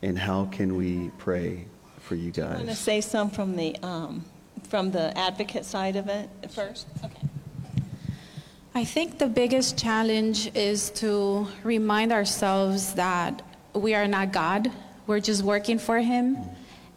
and 0.00 0.18
how 0.18 0.46
can 0.46 0.76
we 0.76 1.10
pray 1.18 1.66
for 2.00 2.14
you 2.14 2.30
guys? 2.30 2.52
I 2.52 2.56
want 2.56 2.68
to 2.68 2.74
say 2.74 3.02
some 3.02 3.28
from 3.30 3.56
the, 3.56 3.76
um, 3.82 4.24
from 4.68 4.90
the 4.90 5.16
advocate 5.18 5.66
side 5.66 5.96
of 5.96 6.08
it 6.08 6.30
first. 6.50 6.86
Okay. 7.04 7.27
I 8.78 8.84
think 8.84 9.18
the 9.18 9.26
biggest 9.26 9.76
challenge 9.76 10.54
is 10.54 10.90
to 11.02 11.48
remind 11.64 12.12
ourselves 12.12 12.94
that 12.94 13.42
we 13.74 13.92
are 13.96 14.06
not 14.06 14.32
God. 14.32 14.70
We're 15.08 15.18
just 15.18 15.42
working 15.42 15.80
for 15.80 15.98
Him. 15.98 16.38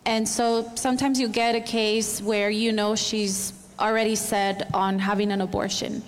And 0.06 0.30
so 0.30 0.72
sometimes 0.76 1.20
you 1.20 1.28
get 1.28 1.56
a 1.56 1.60
case 1.60 2.22
where 2.22 2.52
you 2.52 2.72
know 2.72 2.96
she's 2.96 3.54
already 3.80 4.14
set 4.14 4.70
on 4.76 5.00
having 5.00 5.32
an 5.32 5.42
abortion. 5.42 6.04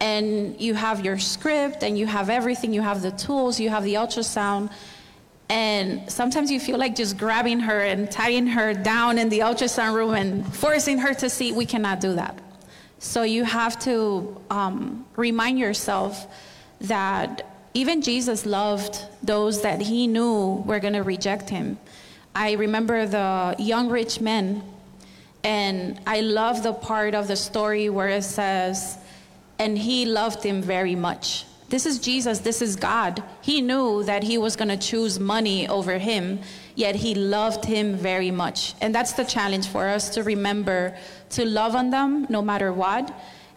And 0.00 0.60
you 0.60 0.74
have 0.74 1.04
your 1.04 1.20
script 1.20 1.84
and 1.84 1.96
you 1.96 2.06
have 2.08 2.28
everything, 2.28 2.74
you 2.74 2.82
have 2.82 3.00
the 3.00 3.12
tools, 3.12 3.60
you 3.60 3.70
have 3.70 3.84
the 3.84 3.94
ultrasound. 3.94 4.72
And 5.48 6.10
sometimes 6.10 6.50
you 6.50 6.58
feel 6.58 6.78
like 6.78 6.96
just 6.96 7.16
grabbing 7.16 7.60
her 7.60 7.80
and 7.82 8.10
tying 8.10 8.48
her 8.48 8.74
down 8.74 9.18
in 9.18 9.28
the 9.28 9.38
ultrasound 9.38 9.94
room 9.94 10.14
and 10.14 10.44
forcing 10.52 10.98
her 10.98 11.14
to 11.14 11.30
see. 11.30 11.52
We 11.52 11.64
cannot 11.64 12.00
do 12.00 12.14
that. 12.14 12.36
So 12.98 13.22
you 13.22 13.44
have 13.44 13.78
to 13.80 14.40
um, 14.50 15.06
remind 15.16 15.58
yourself 15.58 16.26
that 16.80 17.46
even 17.74 18.00
Jesus 18.00 18.46
loved 18.46 19.04
those 19.22 19.62
that 19.62 19.82
he 19.82 20.06
knew 20.06 20.62
were 20.66 20.80
going 20.80 20.94
to 20.94 21.02
reject 21.02 21.50
him. 21.50 21.78
I 22.34 22.52
remember 22.52 23.06
the 23.06 23.54
young 23.58 23.90
rich 23.90 24.20
men, 24.20 24.62
and 25.44 26.00
I 26.06 26.20
love 26.20 26.62
the 26.62 26.72
part 26.72 27.14
of 27.14 27.28
the 27.28 27.36
story 27.36 27.90
where 27.90 28.08
it 28.08 28.24
says, 28.24 28.98
and 29.58 29.76
he 29.76 30.06
loved 30.06 30.42
him 30.42 30.62
very 30.62 30.94
much. 30.94 31.44
This 31.68 31.84
is 31.84 31.98
Jesus, 31.98 32.38
this 32.38 32.62
is 32.62 32.76
God. 32.76 33.22
He 33.42 33.60
knew 33.60 34.04
that 34.04 34.22
he 34.22 34.38
was 34.38 34.54
going 34.54 34.68
to 34.68 34.76
choose 34.76 35.18
money 35.18 35.66
over 35.66 35.98
him, 35.98 36.40
yet 36.76 36.94
he 36.94 37.14
loved 37.14 37.64
him 37.64 37.96
very 37.96 38.30
much. 38.30 38.74
And 38.80 38.94
that's 38.94 39.12
the 39.12 39.24
challenge 39.24 39.66
for 39.68 39.88
us 39.88 40.10
to 40.10 40.22
remember 40.22 40.96
to 41.30 41.44
love 41.44 41.74
on 41.74 41.90
them 41.90 42.26
no 42.28 42.42
matter 42.42 42.72
what 42.72 43.12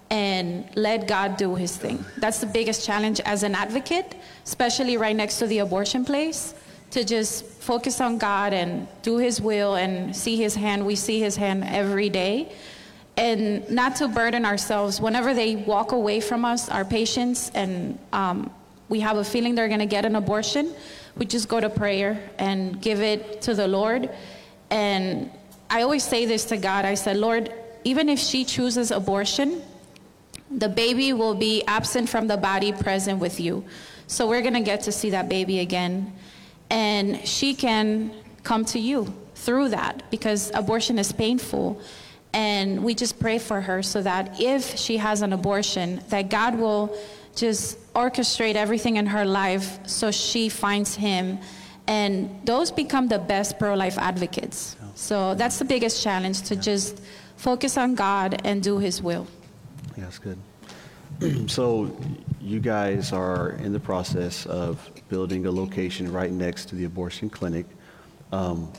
and 0.09 0.67
let 0.75 1.07
God 1.07 1.37
do 1.37 1.55
his 1.55 1.77
thing. 1.77 2.03
That's 2.17 2.39
the 2.39 2.47
biggest 2.47 2.85
challenge 2.85 3.19
as 3.21 3.43
an 3.43 3.53
advocate, 3.55 4.15
especially 4.43 4.97
right 4.97 5.15
next 5.15 5.39
to 5.39 5.47
the 5.47 5.59
abortion 5.59 6.03
place, 6.03 6.55
to 6.91 7.03
just 7.03 7.45
focus 7.45 8.01
on 8.01 8.17
God 8.17 8.53
and 8.53 8.87
do 9.03 9.17
his 9.17 9.39
will 9.39 9.75
and 9.75 10.15
see 10.15 10.35
his 10.35 10.55
hand. 10.55 10.85
We 10.85 10.95
see 10.95 11.19
his 11.19 11.35
hand 11.35 11.63
every 11.65 12.09
day. 12.09 12.51
And 13.17 13.69
not 13.69 13.97
to 13.97 14.07
burden 14.07 14.45
ourselves 14.45 14.99
whenever 14.99 15.33
they 15.33 15.57
walk 15.57 15.91
away 15.91 16.21
from 16.21 16.45
us, 16.45 16.69
our 16.69 16.85
patients, 16.85 17.51
and 17.53 17.99
um, 18.13 18.49
we 18.87 19.01
have 19.01 19.17
a 19.17 19.23
feeling 19.23 19.55
they're 19.55 19.67
going 19.67 19.81
to 19.81 19.85
get 19.85 20.05
an 20.05 20.15
abortion, 20.15 20.73
we 21.17 21.25
just 21.25 21.49
go 21.49 21.59
to 21.59 21.69
prayer 21.69 22.29
and 22.39 22.81
give 22.81 23.01
it 23.01 23.41
to 23.41 23.53
the 23.53 23.67
Lord. 23.67 24.09
And 24.71 25.29
I 25.69 25.81
always 25.81 26.03
say 26.03 26.25
this 26.25 26.45
to 26.45 26.57
God 26.57 26.85
I 26.85 26.95
said, 26.95 27.17
Lord, 27.17 27.53
even 27.83 28.09
if 28.09 28.19
she 28.19 28.45
chooses 28.45 28.91
abortion, 28.91 29.61
the 30.51 30.69
baby 30.69 31.13
will 31.13 31.35
be 31.35 31.63
absent 31.65 32.09
from 32.09 32.27
the 32.27 32.37
body, 32.37 32.71
present 32.71 33.19
with 33.19 33.39
you. 33.39 33.63
So 34.07 34.27
we're 34.27 34.41
going 34.41 34.55
to 34.55 34.61
get 34.61 34.81
to 34.83 34.91
see 34.91 35.11
that 35.11 35.29
baby 35.29 35.59
again. 35.59 36.13
And 36.69 37.27
she 37.27 37.53
can 37.53 38.11
come 38.43 38.65
to 38.65 38.79
you 38.79 39.13
through 39.35 39.69
that 39.69 40.09
because 40.09 40.51
abortion 40.53 40.97
is 40.99 41.11
painful. 41.11 41.81
And 42.33 42.83
we 42.83 42.93
just 42.95 43.19
pray 43.19 43.39
for 43.39 43.61
her 43.61 43.81
so 43.81 44.01
that 44.01 44.39
if 44.39 44.77
she 44.77 44.97
has 44.97 45.21
an 45.21 45.33
abortion, 45.33 46.01
that 46.09 46.29
God 46.29 46.55
will 46.55 46.95
just 47.35 47.77
orchestrate 47.93 48.55
everything 48.55 48.97
in 48.97 49.05
her 49.07 49.25
life 49.25 49.79
so 49.87 50.11
she 50.11 50.49
finds 50.49 50.95
him. 50.95 51.39
And 51.87 52.41
those 52.45 52.71
become 52.71 53.07
the 53.07 53.19
best 53.19 53.57
pro 53.57 53.73
life 53.75 53.97
advocates. 53.97 54.75
So 54.95 55.33
that's 55.33 55.57
the 55.57 55.65
biggest 55.65 56.03
challenge 56.03 56.41
to 56.43 56.55
just 56.55 57.01
focus 57.39 57.77
on 57.77 57.95
God 57.95 58.41
and 58.43 58.61
do 58.61 58.77
His 58.77 59.01
will. 59.01 59.25
Yeah, 59.97 60.03
that's 60.03 60.19
good. 60.19 60.37
so, 61.49 61.95
you 62.41 62.59
guys 62.59 63.11
are 63.11 63.51
in 63.51 63.73
the 63.73 63.79
process 63.79 64.45
of 64.45 64.89
building 65.07 65.45
a 65.45 65.51
location 65.51 66.11
right 66.11 66.31
next 66.31 66.65
to 66.69 66.75
the 66.75 66.85
abortion 66.85 67.29
clinic. 67.29 67.65
Um, 68.31 68.71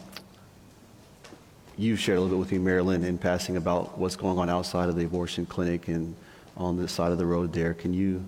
you 1.77 1.97
shared 1.97 2.19
a 2.19 2.21
little 2.21 2.37
bit 2.37 2.41
with 2.41 2.53
me, 2.53 2.59
Marilyn, 2.59 3.05
in 3.05 3.17
passing 3.17 3.57
about 3.57 3.99
what's 3.99 4.17
going 4.17 4.39
on 4.39 4.51
outside 4.51 4.89
of 4.89 4.97
the 4.97 5.05
abortion 5.05 5.47
clinic 5.47 5.89
and 5.89 6.15
on 6.57 6.77
the 6.77 6.87
side 6.87 7.13
of 7.13 7.19
the 7.19 7.27
road 7.27 7.53
there. 7.53 7.73
Can 7.75 7.95
you 7.95 8.23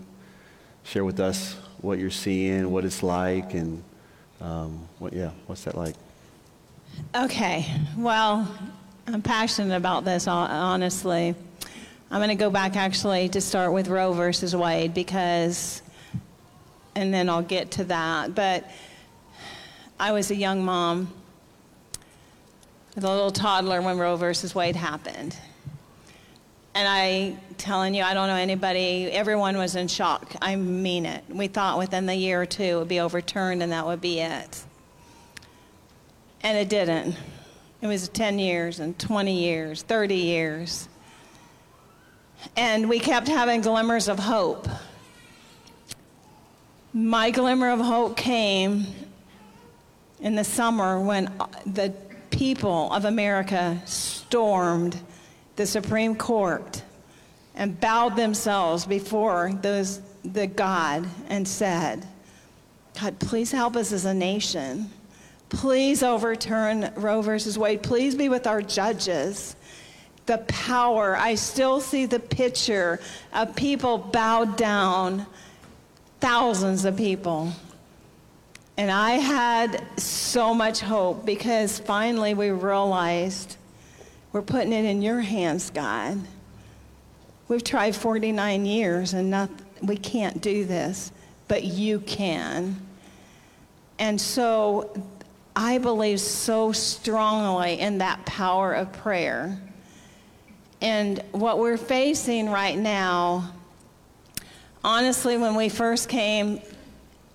share 0.85 1.05
with 1.05 1.21
us 1.21 1.55
what 1.81 1.99
you're 1.99 2.11
seeing, 2.11 2.71
what 2.71 2.85
it's 2.85 3.03
like, 3.03 3.53
and 3.53 3.83
um, 4.41 4.89
what, 4.99 5.13
yeah, 5.13 5.31
what's 5.47 5.65
that 5.65 5.77
like? 5.77 5.95
Okay, 7.15 7.67
well, 7.97 8.49
I'm 9.07 9.23
passionate 9.23 9.75
about 9.77 10.05
this, 10.05 10.29
honestly. 10.29 11.35
I'm 12.11 12.19
going 12.19 12.29
to 12.29 12.35
go 12.37 12.51
back 12.51 12.77
actually 12.77 13.29
to 13.31 13.41
start 13.41 13.73
with 13.73 13.89
Roe 13.89 14.13
versus 14.13 14.55
Wade 14.55 14.95
because, 14.95 15.83
and 16.95 17.13
then 17.13 17.29
I'll 17.29 17.43
get 17.43 17.73
to 17.73 17.85
that. 17.85 18.35
But 18.35 18.71
I 19.99 20.13
was 20.13 20.31
a 20.31 20.37
young 20.37 20.65
mom 20.65 21.13
with 22.95 23.05
a 23.05 23.09
little 23.09 23.33
toddler 23.33 23.83
when 23.83 23.99
Roe 23.99 24.17
versus 24.17 24.55
Wade 24.55 24.77
happened. 24.77 25.37
And 26.75 26.89
I 26.89 27.37
telling 27.59 27.95
you, 27.95 28.05
I 28.05 28.15
don't 28.15 28.29
know 28.29 28.37
anybody, 28.37 29.11
everyone 29.11 29.57
was 29.57 29.75
in 29.75 29.89
shock. 29.89 30.33
I 30.41 30.55
mean 30.57 31.07
it. 31.07 31.25
We 31.29 31.49
thought 31.49 31.77
within 31.77 32.07
the 32.07 32.15
year 32.15 32.41
or 32.41 32.47
two 32.47 32.63
it 32.63 32.77
would 32.77 32.89
be 32.89 33.01
overturned 33.01 33.63
and 33.63 33.73
that 33.73 33.85
would 33.85 34.01
be 34.01 34.21
it. 34.21 34.63
And 36.43 36.57
it 36.57 36.69
didn't. 36.69 37.17
It 37.83 37.89
was 37.89 38.09
10 38.09 38.39
years 38.39 38.79
and 38.79 38.97
20 38.97 39.33
years, 39.33 39.83
30 39.83 40.15
years. 40.15 40.89
And 42.57 42.89
we 42.89 43.01
kept 43.01 43.27
having 43.27 43.61
glimmers 43.61 44.09
of 44.09 44.21
hope. 44.21 44.69
My 46.93 47.33
glimmer 47.33 47.71
of 47.71 47.81
hope 47.81 48.17
came 48.17 48.87
in 50.21 50.37
the 50.37 50.45
summer 50.45 51.01
when 51.01 51.27
uh, 51.41 51.47
the 51.67 51.93
people 52.31 52.93
of 52.93 53.05
America 53.05 53.83
stormed 53.85 55.01
the 55.57 55.67
Supreme 55.67 56.15
Court 56.15 56.83
and 57.57 57.81
bowed 57.81 58.15
themselves 58.15 58.87
before 58.87 59.53
those, 59.61 60.01
the 60.25 60.47
God 60.47 61.09
and 61.29 61.49
said, 61.49 62.07
God, 63.01 63.19
please 63.19 63.51
help 63.51 63.75
us 63.75 63.91
as 63.91 64.05
a 64.05 64.15
nation. 64.15 64.89
Please 65.53 66.03
overturn 66.03 66.93
Roe 66.97 67.23
versus 67.23 67.59
Wade. 67.59 67.83
Please 67.83 68.15
be 68.15 68.29
with 68.29 68.47
our 68.47 68.63
judges. 68.63 69.55
The 70.27 70.39
power, 70.49 71.17
I 71.17 71.35
still 71.35 71.81
see 71.81 72.07
the 72.07 72.19
picture 72.21 73.01
of 73.35 73.55
people 73.55 73.99
bowed 73.99 74.57
down, 74.57 75.27
thousands 76.21 76.85
of 76.85 76.97
people 76.97 77.53
And 78.77 78.91
I 78.91 79.13
had 79.13 79.85
so 79.99 80.55
much 80.55 80.81
hope 80.81 81.27
because 81.27 81.79
finally 81.79 82.35
we 82.35 82.51
realized 82.51 83.57
we're 84.33 84.43
putting 84.43 84.73
it 84.73 84.85
in 84.85 85.03
your 85.03 85.21
hands, 85.21 85.71
God. 85.71 86.19
We've 87.49 87.63
tried 87.63 87.95
49 87.95 88.65
years 88.65 89.13
and 89.13 89.31
not, 89.31 89.51
we 89.83 89.97
can't 89.97 90.41
do 90.41 90.65
this, 90.65 91.13
but 91.49 91.65
you 91.65 92.01
can. 92.01 92.81
And 93.99 94.19
so 94.19 94.91
I 95.55 95.79
believe 95.79 96.21
so 96.21 96.73
strongly 96.73 97.79
in 97.79 97.99
that 97.99 98.25
power 98.25 98.73
of 98.73 98.93
prayer. 98.93 99.59
And 100.81 101.23
what 101.33 101.59
we're 101.59 101.77
facing 101.77 102.49
right 102.49 102.77
now, 102.77 103.53
honestly, 104.83 105.37
when 105.37 105.55
we 105.55 105.69
first 105.69 106.09
came, 106.09 106.61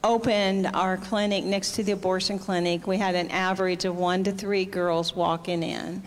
opened 0.04 0.68
our 0.74 0.98
clinic 0.98 1.44
next 1.44 1.74
to 1.74 1.84
the 1.84 1.92
abortion 1.92 2.40
clinic, 2.40 2.88
we 2.88 2.98
had 2.98 3.16
an 3.16 3.30
average 3.30 3.86
of 3.86 3.96
one 3.96 4.24
to 4.24 4.32
three 4.32 4.66
girls 4.66 5.16
walking 5.16 5.64
in. 5.64 6.02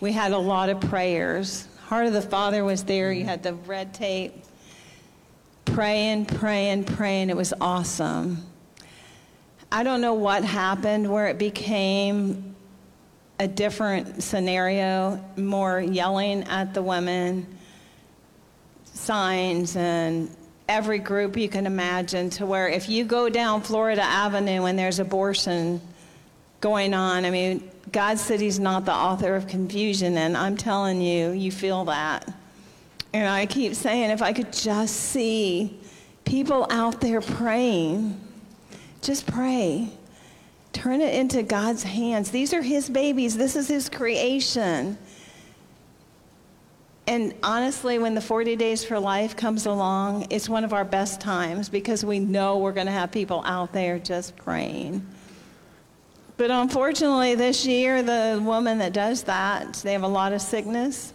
We 0.00 0.12
had 0.12 0.32
a 0.32 0.38
lot 0.38 0.68
of 0.68 0.80
prayers. 0.80 1.68
Heart 1.86 2.06
of 2.06 2.12
the 2.12 2.22
Father 2.22 2.64
was 2.64 2.84
there. 2.84 3.12
You 3.12 3.24
had 3.24 3.42
the 3.42 3.54
red 3.54 3.94
tape. 3.94 4.34
Praying, 5.64 6.26
praying, 6.26 6.84
praying. 6.84 7.30
It 7.30 7.36
was 7.36 7.54
awesome. 7.60 8.47
I 9.70 9.82
don't 9.82 10.00
know 10.00 10.14
what 10.14 10.44
happened 10.44 11.10
where 11.10 11.26
it 11.26 11.38
became 11.38 12.56
a 13.38 13.46
different 13.46 14.22
scenario, 14.22 15.22
more 15.36 15.80
yelling 15.80 16.44
at 16.44 16.72
the 16.72 16.82
women, 16.82 17.46
signs, 18.84 19.76
and 19.76 20.34
every 20.68 20.98
group 20.98 21.36
you 21.36 21.50
can 21.50 21.66
imagine, 21.66 22.30
to 22.30 22.46
where 22.46 22.68
if 22.68 22.88
you 22.88 23.04
go 23.04 23.28
down 23.28 23.60
Florida 23.60 24.02
Avenue 24.02 24.64
and 24.64 24.78
there's 24.78 24.98
abortion 25.00 25.80
going 26.60 26.94
on, 26.94 27.26
I 27.26 27.30
mean, 27.30 27.70
God 27.92 28.18
said 28.18 28.40
He's 28.40 28.58
not 28.58 28.86
the 28.86 28.94
author 28.94 29.36
of 29.36 29.46
confusion, 29.46 30.16
and 30.16 30.34
I'm 30.34 30.56
telling 30.56 31.02
you, 31.02 31.30
you 31.30 31.52
feel 31.52 31.84
that. 31.84 32.26
And 33.12 33.28
I 33.28 33.44
keep 33.44 33.74
saying, 33.74 34.10
if 34.10 34.22
I 34.22 34.32
could 34.32 34.52
just 34.52 34.96
see 34.96 35.78
people 36.24 36.66
out 36.70 37.00
there 37.00 37.20
praying 37.20 38.18
just 39.02 39.26
pray. 39.26 39.90
Turn 40.72 41.00
it 41.00 41.14
into 41.14 41.42
God's 41.42 41.82
hands. 41.82 42.30
These 42.30 42.52
are 42.52 42.62
His 42.62 42.88
babies, 42.88 43.36
this 43.36 43.56
is 43.56 43.68
His 43.68 43.88
creation. 43.88 44.98
And 47.06 47.34
honestly, 47.42 47.98
when 47.98 48.14
the 48.14 48.20
40 48.20 48.54
Days 48.56 48.84
for 48.84 49.00
Life 49.00 49.34
comes 49.34 49.64
along, 49.64 50.26
it's 50.28 50.46
one 50.46 50.62
of 50.62 50.74
our 50.74 50.84
best 50.84 51.22
times 51.22 51.70
because 51.70 52.04
we 52.04 52.18
know 52.18 52.58
we're 52.58 52.72
going 52.72 52.86
to 52.86 52.92
have 52.92 53.10
people 53.10 53.42
out 53.46 53.72
there 53.72 53.98
just 53.98 54.36
praying. 54.36 55.06
But 56.36 56.50
unfortunately, 56.50 57.34
this 57.34 57.64
year, 57.64 58.02
the 58.02 58.40
woman 58.44 58.76
that 58.78 58.92
does 58.92 59.22
that, 59.22 59.72
they 59.76 59.92
have 59.94 60.02
a 60.02 60.08
lot 60.08 60.34
of 60.34 60.42
sickness. 60.42 61.14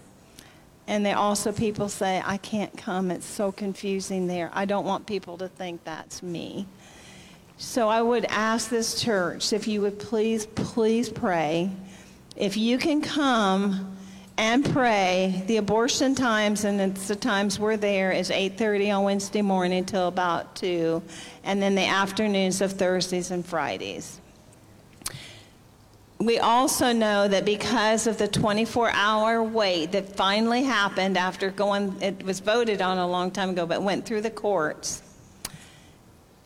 And 0.88 1.06
they 1.06 1.14
also, 1.14 1.52
people 1.52 1.88
say, 1.90 2.22
I 2.26 2.38
can't 2.38 2.76
come. 2.76 3.12
It's 3.12 3.26
so 3.26 3.52
confusing 3.52 4.26
there. 4.26 4.50
I 4.52 4.66
don't 4.66 4.86
want 4.86 5.06
people 5.06 5.38
to 5.38 5.48
think 5.48 5.84
that's 5.84 6.24
me. 6.24 6.66
So 7.58 7.88
I 7.88 8.02
would 8.02 8.26
ask 8.26 8.70
this 8.70 9.02
church 9.02 9.54
if 9.54 9.68
you 9.68 9.82
would 9.82 10.00
please, 10.00 10.46
please 10.46 11.10
pray. 11.10 11.72
If 12.36 12.58
you 12.58 12.78
can 12.78 13.02
come 13.02 13.96
and 14.38 14.66
pray, 14.66 15.44
the 15.48 15.58
abortion 15.58 16.16
times 16.16 16.66
and 16.66 16.82
it's 16.82 17.08
the 17.08 17.16
times 17.16 17.60
we're 17.60 17.78
there 17.78 18.12
is 18.12 18.32
8:30 18.32 18.92
on 18.92 19.04
Wednesday 19.04 19.44
morning 19.44 19.86
till 19.86 20.08
about 20.08 20.56
2, 20.56 21.02
and 21.44 21.62
then 21.62 21.76
the 21.76 21.86
afternoons 21.86 22.60
of 22.60 22.74
Thursdays 22.74 23.30
and 23.30 23.46
Fridays. 23.46 24.20
We 26.18 26.40
also 26.40 26.94
know 26.94 27.28
that 27.28 27.46
because 27.46 28.08
of 28.08 28.18
the 28.18 28.28
24 28.28 28.92
hour 28.92 29.44
wait 29.44 29.92
that 29.92 30.16
finally 30.16 30.64
happened 30.64 31.18
after 31.18 31.52
going, 31.52 32.02
it 32.02 32.24
was 32.24 32.40
voted 32.40 32.82
on 32.82 32.98
a 32.98 33.08
long 33.08 33.30
time 33.30 33.50
ago, 33.52 33.66
but 33.66 33.84
went 33.84 34.06
through 34.06 34.22
the 34.22 34.32
courts, 34.32 35.02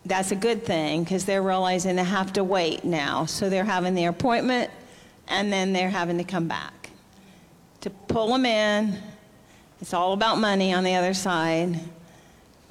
that's 0.08 0.32
a 0.32 0.36
good 0.36 0.64
thing 0.64 1.04
because 1.04 1.26
they're 1.26 1.42
realizing 1.42 1.96
they 1.96 2.04
have 2.04 2.34
to 2.34 2.44
wait 2.44 2.84
now. 2.84 3.26
So 3.26 3.50
they're 3.50 3.66
having 3.66 3.94
the 3.94 4.06
appointment 4.06 4.72
and 5.28 5.52
then 5.52 5.74
they're 5.74 5.90
having 5.90 6.18
to 6.18 6.24
come 6.24 6.48
back. 6.48 6.90
To 7.82 7.90
pull 7.90 8.30
them 8.30 8.46
in, 8.46 8.98
it's 9.82 9.94
all 9.94 10.14
about 10.14 10.40
money 10.40 10.74
on 10.74 10.84
the 10.84 10.96
other 10.96 11.14
side. 11.14 11.80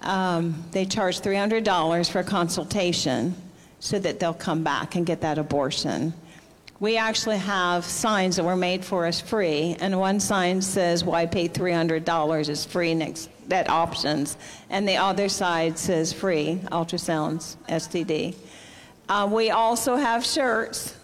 Um, 0.03 0.65
they 0.73 0.85
charge 0.85 1.21
$300 1.21 2.11
for 2.11 2.21
a 2.21 2.25
consultation 2.25 3.35
so 3.81 3.99
that 3.99 4.19
they'll 4.19 4.35
come 4.35 4.65
back 4.65 4.97
and 4.97 5.07
get 5.07 5.21
that 5.21 5.39
abortion. 5.39 6.13
We 6.81 6.97
actually 6.97 7.39
have 7.39 7.85
signs 7.85 8.37
that 8.37 8.45
were 8.45 8.57
made 8.57 8.85
for 8.85 9.07
us 9.07 9.21
free, 9.21 9.77
and 9.81 9.99
one 9.99 10.21
sign 10.21 10.61
says, 10.61 11.05
Why 11.05 11.25
pay 11.25 11.49
$300 11.49 12.49
It's 12.49 12.67
free 12.67 12.95
next 12.95 13.31
that 13.49 13.69
options, 13.69 14.37
and 14.71 14.89
the 14.89 14.97
other 14.97 15.29
side 15.29 15.79
says 15.79 16.13
free 16.13 16.61
ultrasounds, 16.73 17.57
STD. 17.69 18.35
Uh, 19.09 19.29
we 19.31 19.51
also 19.51 19.97
have 19.97 20.25
shirts 20.25 20.97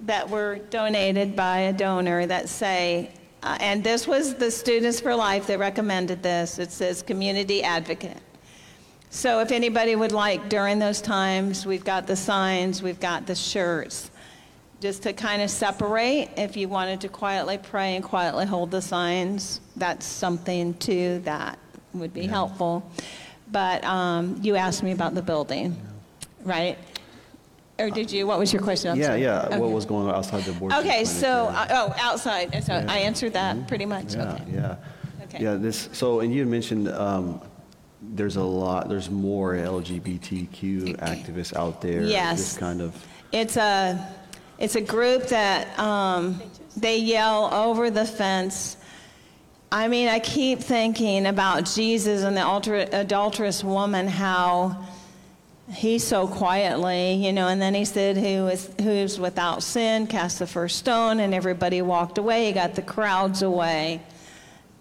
that 0.00 0.28
were 0.28 0.56
donated 0.70 1.36
by 1.36 1.60
a 1.60 1.72
donor 1.72 2.26
that 2.26 2.48
say, 2.48 3.10
uh, 3.42 3.56
and 3.60 3.84
this 3.84 4.06
was 4.06 4.34
the 4.34 4.50
Students 4.50 5.00
for 5.00 5.14
Life 5.14 5.46
that 5.46 5.58
recommended 5.58 6.22
this. 6.22 6.58
It 6.58 6.72
says 6.72 7.02
community 7.02 7.62
advocate. 7.62 8.18
So 9.10 9.40
if 9.40 9.50
anybody 9.50 9.96
would 9.96 10.12
like 10.12 10.48
during 10.48 10.78
those 10.78 11.00
times, 11.00 11.66
we've 11.66 11.84
got 11.84 12.06
the 12.06 12.16
signs, 12.16 12.82
we've 12.82 13.00
got 13.00 13.26
the 13.26 13.34
shirts. 13.34 14.10
Just 14.80 15.02
to 15.02 15.12
kind 15.12 15.42
of 15.42 15.50
separate, 15.50 16.30
if 16.36 16.56
you 16.56 16.68
wanted 16.68 17.02
to 17.02 17.08
quietly 17.08 17.58
pray 17.58 17.96
and 17.96 18.04
quietly 18.04 18.46
hold 18.46 18.70
the 18.70 18.80
signs, 18.80 19.60
that's 19.76 20.06
something 20.06 20.74
too 20.74 21.20
that 21.24 21.58
would 21.92 22.14
be 22.14 22.22
yeah. 22.22 22.30
helpful. 22.30 22.90
But 23.52 23.84
um, 23.84 24.38
you 24.42 24.56
asked 24.56 24.82
me 24.82 24.92
about 24.92 25.14
the 25.14 25.22
building, 25.22 25.76
right? 26.44 26.78
Or 27.78 27.90
did 27.90 28.12
you? 28.12 28.26
What 28.26 28.38
was 28.38 28.52
your 28.52 28.62
question? 28.62 28.92
I'm 28.92 28.98
yeah, 28.98 29.06
sorry. 29.06 29.22
yeah. 29.22 29.46
Okay. 29.46 29.58
What 29.58 29.70
was 29.70 29.86
going 29.86 30.08
on 30.08 30.14
outside 30.14 30.44
the 30.44 30.52
board? 30.52 30.72
Okay, 30.72 31.04
so 31.04 31.46
uh, 31.46 31.66
oh, 31.70 31.94
outside. 31.98 32.52
So 32.62 32.74
yeah. 32.74 32.86
I 32.88 32.98
answered 32.98 33.32
that 33.32 33.56
mm-hmm. 33.56 33.66
pretty 33.66 33.86
much. 33.86 34.14
Yeah, 34.14 34.32
okay. 34.32 34.44
yeah. 34.52 34.76
Okay. 35.24 35.42
Yeah. 35.42 35.54
This. 35.54 35.88
So, 35.92 36.20
and 36.20 36.32
you 36.32 36.44
mentioned 36.44 36.88
um, 36.88 37.40
there's 38.02 38.36
a 38.36 38.42
lot. 38.42 38.88
There's 38.88 39.10
more 39.10 39.54
LGBTQ 39.54 40.98
activists 40.98 41.56
out 41.56 41.80
there. 41.80 42.02
Yes. 42.02 42.38
This 42.38 42.58
kind 42.58 42.80
of. 42.80 42.94
It's 43.32 43.56
a. 43.56 44.14
It's 44.60 44.76
a 44.76 44.80
group 44.80 45.26
that 45.28 45.76
um, 45.78 46.40
they 46.76 46.98
yell 46.98 47.52
over 47.52 47.90
the 47.90 48.04
fence 48.04 48.76
I 49.72 49.86
mean, 49.86 50.08
I 50.08 50.18
keep 50.18 50.58
thinking 50.58 51.26
about 51.26 51.64
Jesus 51.64 52.22
and 52.22 52.36
the 52.36 52.88
adulterous 52.92 53.62
woman, 53.62 54.08
how 54.08 54.84
he 55.72 56.00
so 56.00 56.26
quietly, 56.26 57.14
you 57.14 57.32
know, 57.32 57.46
and 57.46 57.62
then 57.62 57.74
he 57.74 57.84
said, 57.84 58.16
Who 58.16 58.48
is 58.48 58.68
who's 58.80 59.20
without 59.20 59.62
sin, 59.62 60.08
cast 60.08 60.40
the 60.40 60.46
first 60.48 60.76
stone, 60.78 61.20
and 61.20 61.32
everybody 61.32 61.82
walked 61.82 62.18
away. 62.18 62.46
He 62.46 62.52
got 62.52 62.74
the 62.74 62.82
crowds 62.82 63.42
away. 63.42 64.02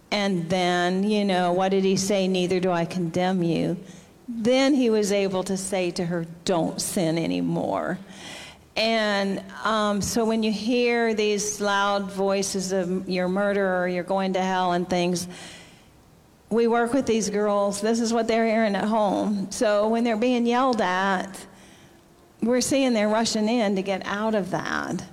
And 0.09 0.49
then, 0.49 1.03
you 1.03 1.23
know, 1.23 1.53
what 1.53 1.69
did 1.69 1.83
he 1.83 1.95
say? 1.95 2.27
Neither 2.27 2.59
do 2.59 2.71
I 2.71 2.85
condemn 2.85 3.43
you. 3.43 3.77
Then 4.27 4.73
he 4.73 4.89
was 4.89 5.11
able 5.11 5.43
to 5.43 5.55
say 5.55 5.91
to 5.91 6.05
her, 6.05 6.25
Don't 6.45 6.81
sin 6.81 7.19
anymore. 7.19 7.99
And 8.79 9.43
um, 9.65 10.01
so 10.01 10.23
when 10.23 10.41
you 10.41 10.53
hear 10.53 11.13
these 11.13 11.59
loud 11.59 12.09
voices 12.09 12.71
of 12.71 13.09
you're 13.09 13.27
murderer, 13.27 13.89
you're 13.89 14.05
going 14.05 14.31
to 14.33 14.41
hell, 14.41 14.71
and 14.71 14.89
things, 14.89 15.27
we 16.49 16.65
work 16.65 16.93
with 16.93 17.05
these 17.05 17.29
girls. 17.29 17.81
This 17.81 17.99
is 17.99 18.13
what 18.13 18.29
they're 18.29 18.47
hearing 18.47 18.75
at 18.75 18.85
home. 18.85 19.51
So 19.51 19.89
when 19.89 20.05
they're 20.05 20.15
being 20.15 20.45
yelled 20.45 20.79
at, 20.79 21.45
we're 22.41 22.61
seeing 22.61 22.93
they're 22.93 23.09
rushing 23.09 23.49
in 23.49 23.75
to 23.75 23.81
get 23.81 24.01
out 24.05 24.33
of 24.33 24.51
that. 24.51 25.03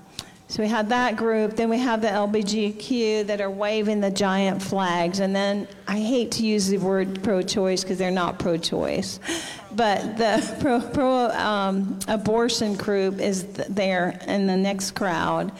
So 0.48 0.62
we 0.62 0.68
have 0.68 0.88
that 0.90 1.16
group. 1.16 1.56
Then 1.56 1.68
we 1.68 1.78
have 1.78 2.00
the 2.00 2.08
LBGQ 2.08 3.26
that 3.26 3.40
are 3.40 3.50
waving 3.50 4.00
the 4.00 4.12
giant 4.12 4.62
flags. 4.62 5.18
And 5.18 5.34
then 5.34 5.66
I 5.88 5.98
hate 5.98 6.30
to 6.32 6.46
use 6.46 6.68
the 6.68 6.78
word 6.78 7.22
pro 7.24 7.42
choice 7.42 7.82
because 7.82 7.98
they're 7.98 8.12
not 8.12 8.38
pro 8.38 8.56
choice. 8.56 9.18
But 9.72 10.16
the 10.16 10.56
pro, 10.60 10.80
pro 10.80 11.30
um, 11.30 11.98
abortion 12.06 12.76
group 12.76 13.20
is 13.20 13.44
there 13.44 14.20
in 14.28 14.46
the 14.46 14.56
next 14.56 14.92
crowd. 14.92 15.50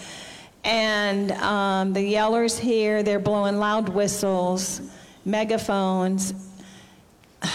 And 0.62 1.32
um, 1.32 1.92
the 1.92 2.14
yellers 2.14 2.58
here, 2.58 3.02
they're 3.02 3.18
blowing 3.18 3.58
loud 3.58 3.88
whistles, 3.88 4.80
megaphones. 5.24 6.34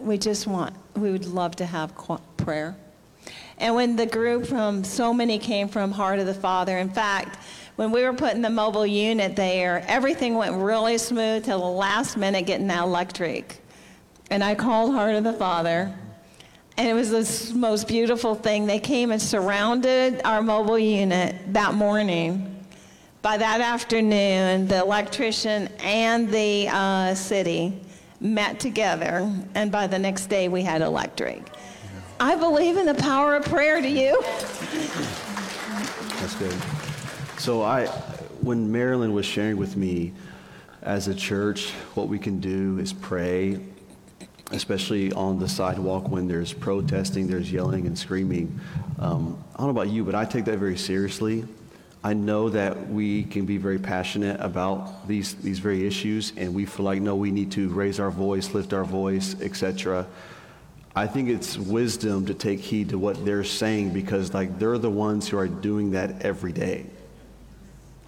We 0.00 0.16
just 0.16 0.46
want, 0.46 0.74
we 0.96 1.10
would 1.10 1.26
love 1.26 1.56
to 1.56 1.66
have 1.66 1.92
prayer. 2.36 2.76
And 3.58 3.74
when 3.74 3.96
the 3.96 4.06
group 4.06 4.46
from 4.46 4.84
so 4.84 5.12
many 5.12 5.38
came 5.38 5.68
from 5.68 5.90
Heart 5.90 6.20
of 6.20 6.26
the 6.26 6.34
Father, 6.34 6.78
in 6.78 6.90
fact, 6.90 7.38
when 7.76 7.92
we 7.92 8.02
were 8.02 8.12
putting 8.12 8.42
the 8.42 8.50
mobile 8.50 8.86
unit 8.86 9.36
there, 9.36 9.84
everything 9.86 10.34
went 10.34 10.56
really 10.56 10.98
smooth 10.98 11.44
till 11.44 11.60
the 11.60 11.66
last 11.66 12.16
minute 12.16 12.46
getting 12.46 12.68
that 12.68 12.84
electric. 12.84 13.60
And 14.30 14.42
I 14.42 14.54
called 14.54 14.92
Heart 14.92 15.16
of 15.16 15.24
the 15.24 15.32
Father, 15.32 15.94
And 16.76 16.88
it 16.88 16.94
was 16.94 17.10
the 17.10 17.54
most 17.58 17.88
beautiful 17.88 18.36
thing. 18.36 18.66
They 18.66 18.78
came 18.78 19.10
and 19.10 19.20
surrounded 19.20 20.20
our 20.24 20.42
mobile 20.42 20.78
unit 20.78 21.34
that 21.52 21.74
morning. 21.74 22.64
By 23.20 23.36
that 23.36 23.60
afternoon, 23.60 24.68
the 24.68 24.78
electrician 24.78 25.68
and 25.82 26.30
the 26.30 26.68
uh, 26.70 27.14
city 27.16 27.80
met 28.20 28.60
together, 28.60 29.32
and 29.54 29.72
by 29.72 29.88
the 29.88 29.98
next 29.98 30.26
day, 30.26 30.48
we 30.48 30.62
had 30.62 30.82
electric. 30.82 31.42
I 32.20 32.34
believe 32.34 32.76
in 32.76 32.86
the 32.86 32.94
power 32.94 33.34
of 33.36 33.44
prayer. 33.44 33.80
Do 33.80 33.88
you? 33.88 34.20
That's 36.20 36.34
good. 36.36 36.56
So 37.38 37.62
I, 37.62 37.86
when 38.40 38.70
Marilyn 38.70 39.12
was 39.12 39.26
sharing 39.26 39.56
with 39.56 39.76
me, 39.76 40.12
as 40.82 41.08
a 41.08 41.14
church, 41.14 41.72
what 41.94 42.08
we 42.08 42.18
can 42.18 42.40
do 42.40 42.78
is 42.78 42.92
pray 42.92 43.60
especially 44.52 45.12
on 45.12 45.38
the 45.38 45.48
sidewalk 45.48 46.08
when 46.08 46.26
there's 46.26 46.52
protesting, 46.52 47.26
there's 47.26 47.52
yelling 47.52 47.86
and 47.86 47.98
screaming. 47.98 48.58
Um, 48.98 49.42
I 49.54 49.58
don't 49.58 49.66
know 49.66 49.80
about 49.82 49.92
you, 49.92 50.04
but 50.04 50.14
I 50.14 50.24
take 50.24 50.46
that 50.46 50.58
very 50.58 50.76
seriously. 50.76 51.44
I 52.02 52.14
know 52.14 52.48
that 52.50 52.88
we 52.88 53.24
can 53.24 53.44
be 53.44 53.58
very 53.58 53.78
passionate 53.78 54.40
about 54.40 55.06
these, 55.06 55.34
these 55.34 55.58
very 55.58 55.86
issues, 55.86 56.32
and 56.36 56.54
we 56.54 56.64
feel 56.64 56.84
like, 56.84 57.02
no, 57.02 57.16
we 57.16 57.30
need 57.30 57.52
to 57.52 57.68
raise 57.68 58.00
our 58.00 58.10
voice, 58.10 58.54
lift 58.54 58.72
our 58.72 58.84
voice, 58.84 59.38
etc. 59.40 60.06
I 60.96 61.06
think 61.06 61.28
it's 61.28 61.56
wisdom 61.56 62.26
to 62.26 62.34
take 62.34 62.60
heed 62.60 62.88
to 62.90 62.98
what 62.98 63.24
they're 63.24 63.44
saying 63.44 63.92
because, 63.92 64.34
like, 64.34 64.58
they're 64.58 64.78
the 64.78 64.90
ones 64.90 65.28
who 65.28 65.38
are 65.38 65.46
doing 65.46 65.92
that 65.92 66.22
every 66.22 66.52
day. 66.52 66.86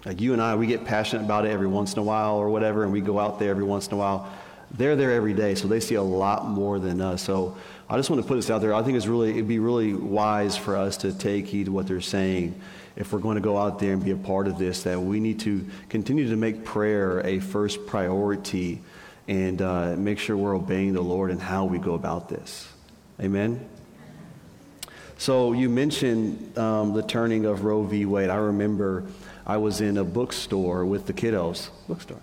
Like 0.05 0.19
you 0.19 0.33
and 0.33 0.41
I, 0.41 0.55
we 0.55 0.65
get 0.65 0.83
passionate 0.83 1.23
about 1.23 1.45
it 1.45 1.51
every 1.51 1.67
once 1.67 1.93
in 1.93 1.99
a 1.99 2.03
while 2.03 2.35
or 2.35 2.49
whatever, 2.49 2.83
and 2.83 2.91
we 2.91 3.01
go 3.01 3.19
out 3.19 3.39
there 3.39 3.51
every 3.51 3.63
once 3.63 3.87
in 3.87 3.93
a 3.93 3.97
while 3.97 4.31
they're 4.77 4.95
there 4.95 5.11
every 5.11 5.33
day, 5.33 5.55
so 5.55 5.67
they 5.67 5.79
see 5.79 5.95
a 5.95 6.01
lot 6.01 6.47
more 6.47 6.79
than 6.79 7.01
us. 7.01 7.21
So 7.21 7.57
I 7.89 7.97
just 7.97 8.09
want 8.09 8.21
to 8.21 8.27
put 8.27 8.35
this 8.35 8.49
out 8.49 8.61
there. 8.61 8.73
I 8.73 8.83
think 8.83 8.97
it's 8.97 9.07
really, 9.07 9.31
it'd 9.31 9.47
be 9.47 9.59
really 9.59 9.93
wise 9.93 10.55
for 10.55 10.77
us 10.77 10.97
to 10.97 11.11
take 11.11 11.47
heed 11.47 11.65
to 11.65 11.71
what 11.71 11.87
they're 11.87 12.01
saying. 12.01 12.59
If 12.95 13.13
we're 13.13 13.19
going 13.19 13.35
to 13.35 13.41
go 13.41 13.57
out 13.57 13.79
there 13.79 13.93
and 13.93 14.03
be 14.03 14.11
a 14.11 14.17
part 14.17 14.47
of 14.47 14.57
this, 14.57 14.83
that 14.83 14.99
we 14.99 15.19
need 15.19 15.39
to 15.41 15.65
continue 15.89 16.29
to 16.29 16.35
make 16.35 16.63
prayer 16.63 17.25
a 17.25 17.39
first 17.39 17.85
priority 17.85 18.81
and 19.27 19.61
uh, 19.61 19.95
make 19.97 20.19
sure 20.19 20.35
we're 20.35 20.55
obeying 20.55 20.93
the 20.93 21.01
Lord 21.01 21.31
and 21.31 21.41
how 21.41 21.65
we 21.65 21.77
go 21.77 21.93
about 21.93 22.29
this. 22.29 22.67
Amen. 23.19 23.67
So 25.17 25.53
you 25.53 25.69
mentioned 25.69 26.57
um, 26.57 26.93
the 26.93 27.03
turning 27.03 27.45
of 27.45 27.63
Roe 27.63 27.83
v. 27.83 28.05
Wade. 28.05 28.29
I 28.31 28.37
remember 28.37 29.05
I 29.45 29.57
was 29.57 29.79
in 29.79 29.97
a 29.97 30.03
bookstore 30.03 30.83
with 30.83 31.05
the 31.05 31.13
kiddos, 31.13 31.69
bookstore, 31.87 32.21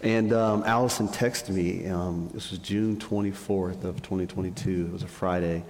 and 0.00 0.32
um, 0.32 0.62
Allison 0.64 1.08
texted 1.08 1.50
me. 1.50 1.86
Um, 1.86 2.30
this 2.32 2.50
was 2.50 2.58
June 2.60 2.96
24th 2.96 3.84
of 3.84 3.96
2022. 4.02 4.86
It 4.86 4.92
was 4.92 5.02
a 5.02 5.06
Friday, 5.06 5.62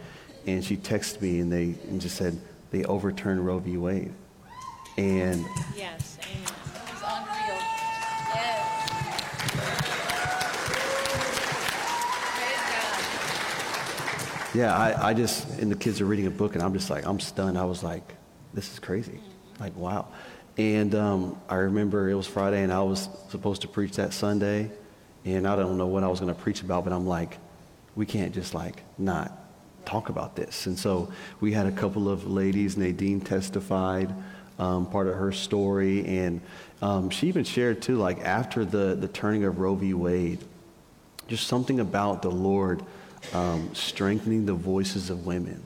and 0.47 0.65
she 0.65 0.77
texted 0.77 1.21
me 1.21 1.41
and 1.41 1.51
they 1.51 1.75
and 1.89 2.01
just 2.01 2.17
said 2.17 2.39
they 2.71 2.85
overturned 2.85 3.45
Roe 3.45 3.59
v. 3.59 3.77
Wade. 3.77 4.13
And 4.97 5.45
yes, 5.77 6.19
amen. 6.23 6.43
It's 6.93 7.03
unreal. 7.05 7.59
Yes. 8.35 8.79
Yeah, 14.55 14.77
I, 14.77 15.11
I 15.11 15.15
just 15.15 15.59
and 15.59 15.71
the 15.71 15.77
kids 15.77 16.01
are 16.01 16.07
reading 16.07 16.27
a 16.27 16.31
book, 16.31 16.55
and 16.55 16.63
I'm 16.63 16.73
just 16.73 16.91
like 16.91 17.07
I'm 17.07 17.21
stunned. 17.21 17.59
I 17.59 17.65
was 17.65 17.83
like, 17.83 18.15
this 18.55 18.73
is 18.73 18.79
crazy. 18.79 19.21
Like 19.61 19.77
wow. 19.77 20.09
And 20.57 20.95
um, 20.97 21.41
I 21.49 21.55
remember 21.57 22.11
it 22.11 22.15
was 22.15 22.27
Friday, 22.27 22.63
and 22.63 22.73
I 22.73 22.83
was 22.83 23.09
supposed 23.29 23.63
to 23.63 23.69
preach 23.69 23.97
that 23.97 24.13
Sunday, 24.13 24.71
and 25.25 25.47
I 25.47 25.55
don't 25.55 25.79
know 25.79 25.87
what 25.87 26.03
I 26.03 26.09
was 26.09 26.19
going 26.21 26.35
to 26.35 26.41
preach 26.41 26.63
about, 26.63 26.85
but 26.85 26.93
I'm 26.93 27.07
like, 27.07 27.39
we 27.95 28.07
can't 28.07 28.35
just 28.35 28.55
like 28.55 28.83
not 28.99 29.33
talk 29.85 30.09
about 30.09 30.37
this. 30.37 30.67
And 30.67 30.79
so 30.79 31.13
we 31.41 31.53
had 31.53 31.67
a 31.67 31.73
couple 31.73 32.09
of 32.09 32.27
ladies, 32.27 32.77
Nadine 32.77 33.21
testified 33.21 34.13
um, 34.59 34.87
part 34.87 35.07
of 35.07 35.15
her 35.15 35.33
story, 35.33 36.05
and 36.05 36.41
um, 36.83 37.11
she 37.11 37.29
even 37.29 37.45
shared 37.45 37.81
too, 37.81 37.97
like 37.97 38.21
after 38.21 38.65
the, 38.65 38.97
the 38.97 39.09
turning 39.09 39.45
of 39.45 39.59
Roe 39.59 39.75
v. 39.75 39.95
Wade, 39.95 40.41
just 41.29 41.47
something 41.47 41.81
about 41.81 42.23
the 42.23 42.31
Lord 42.31 42.83
um, 43.33 43.75
strengthening 43.75 44.47
the 44.47 44.55
voices 44.55 45.11
of 45.11 45.27
women. 45.27 45.63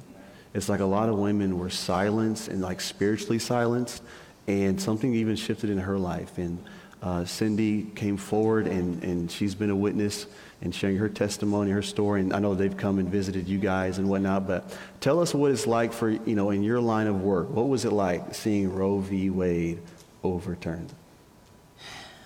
It's 0.55 0.69
like 0.69 0.81
a 0.81 0.87
lot 0.87 1.09
of 1.09 1.19
women 1.19 1.59
were 1.59 1.71
silenced 1.71 2.49
and 2.49 2.61
like 2.61 2.81
spiritually 2.81 3.39
silenced 3.39 4.03
and 4.47 4.81
something 4.81 5.15
even 5.15 5.37
shifted 5.37 5.71
in 5.71 5.79
her 5.79 5.99
life. 5.99 6.37
And 6.39 6.63
uh, 7.03 7.25
Cindy 7.25 7.85
came 7.97 8.17
forward, 8.17 8.67
and, 8.67 9.03
and 9.03 9.31
she's 9.31 9.55
been 9.57 9.71
a 9.71 9.77
witness 9.77 10.27
and 10.61 10.73
sharing 10.73 10.97
her 10.99 11.09
testimony, 11.09 11.71
her 11.73 11.83
story. 11.83 12.21
And 12.21 12.33
I 12.33 12.39
know 12.39 12.55
they've 12.55 12.77
come 12.77 12.99
and 13.01 13.09
visited 13.09 13.49
you 13.49 13.59
guys 13.59 13.99
and 13.99 14.09
whatnot. 14.09 14.47
But 14.47 14.77
tell 15.01 15.19
us 15.21 15.35
what 15.35 15.51
it's 15.51 15.67
like 15.67 15.93
for 15.93 16.11
you 16.11 16.35
know 16.37 16.51
in 16.51 16.63
your 16.63 16.81
line 16.81 17.09
of 17.09 17.23
work. 17.23 17.51
What 17.51 17.69
was 17.69 17.85
it 17.85 17.93
like 17.93 18.35
seeing 18.35 18.73
Roe 18.73 18.99
v. 18.99 19.31
Wade 19.31 19.81
overturned? 20.23 20.93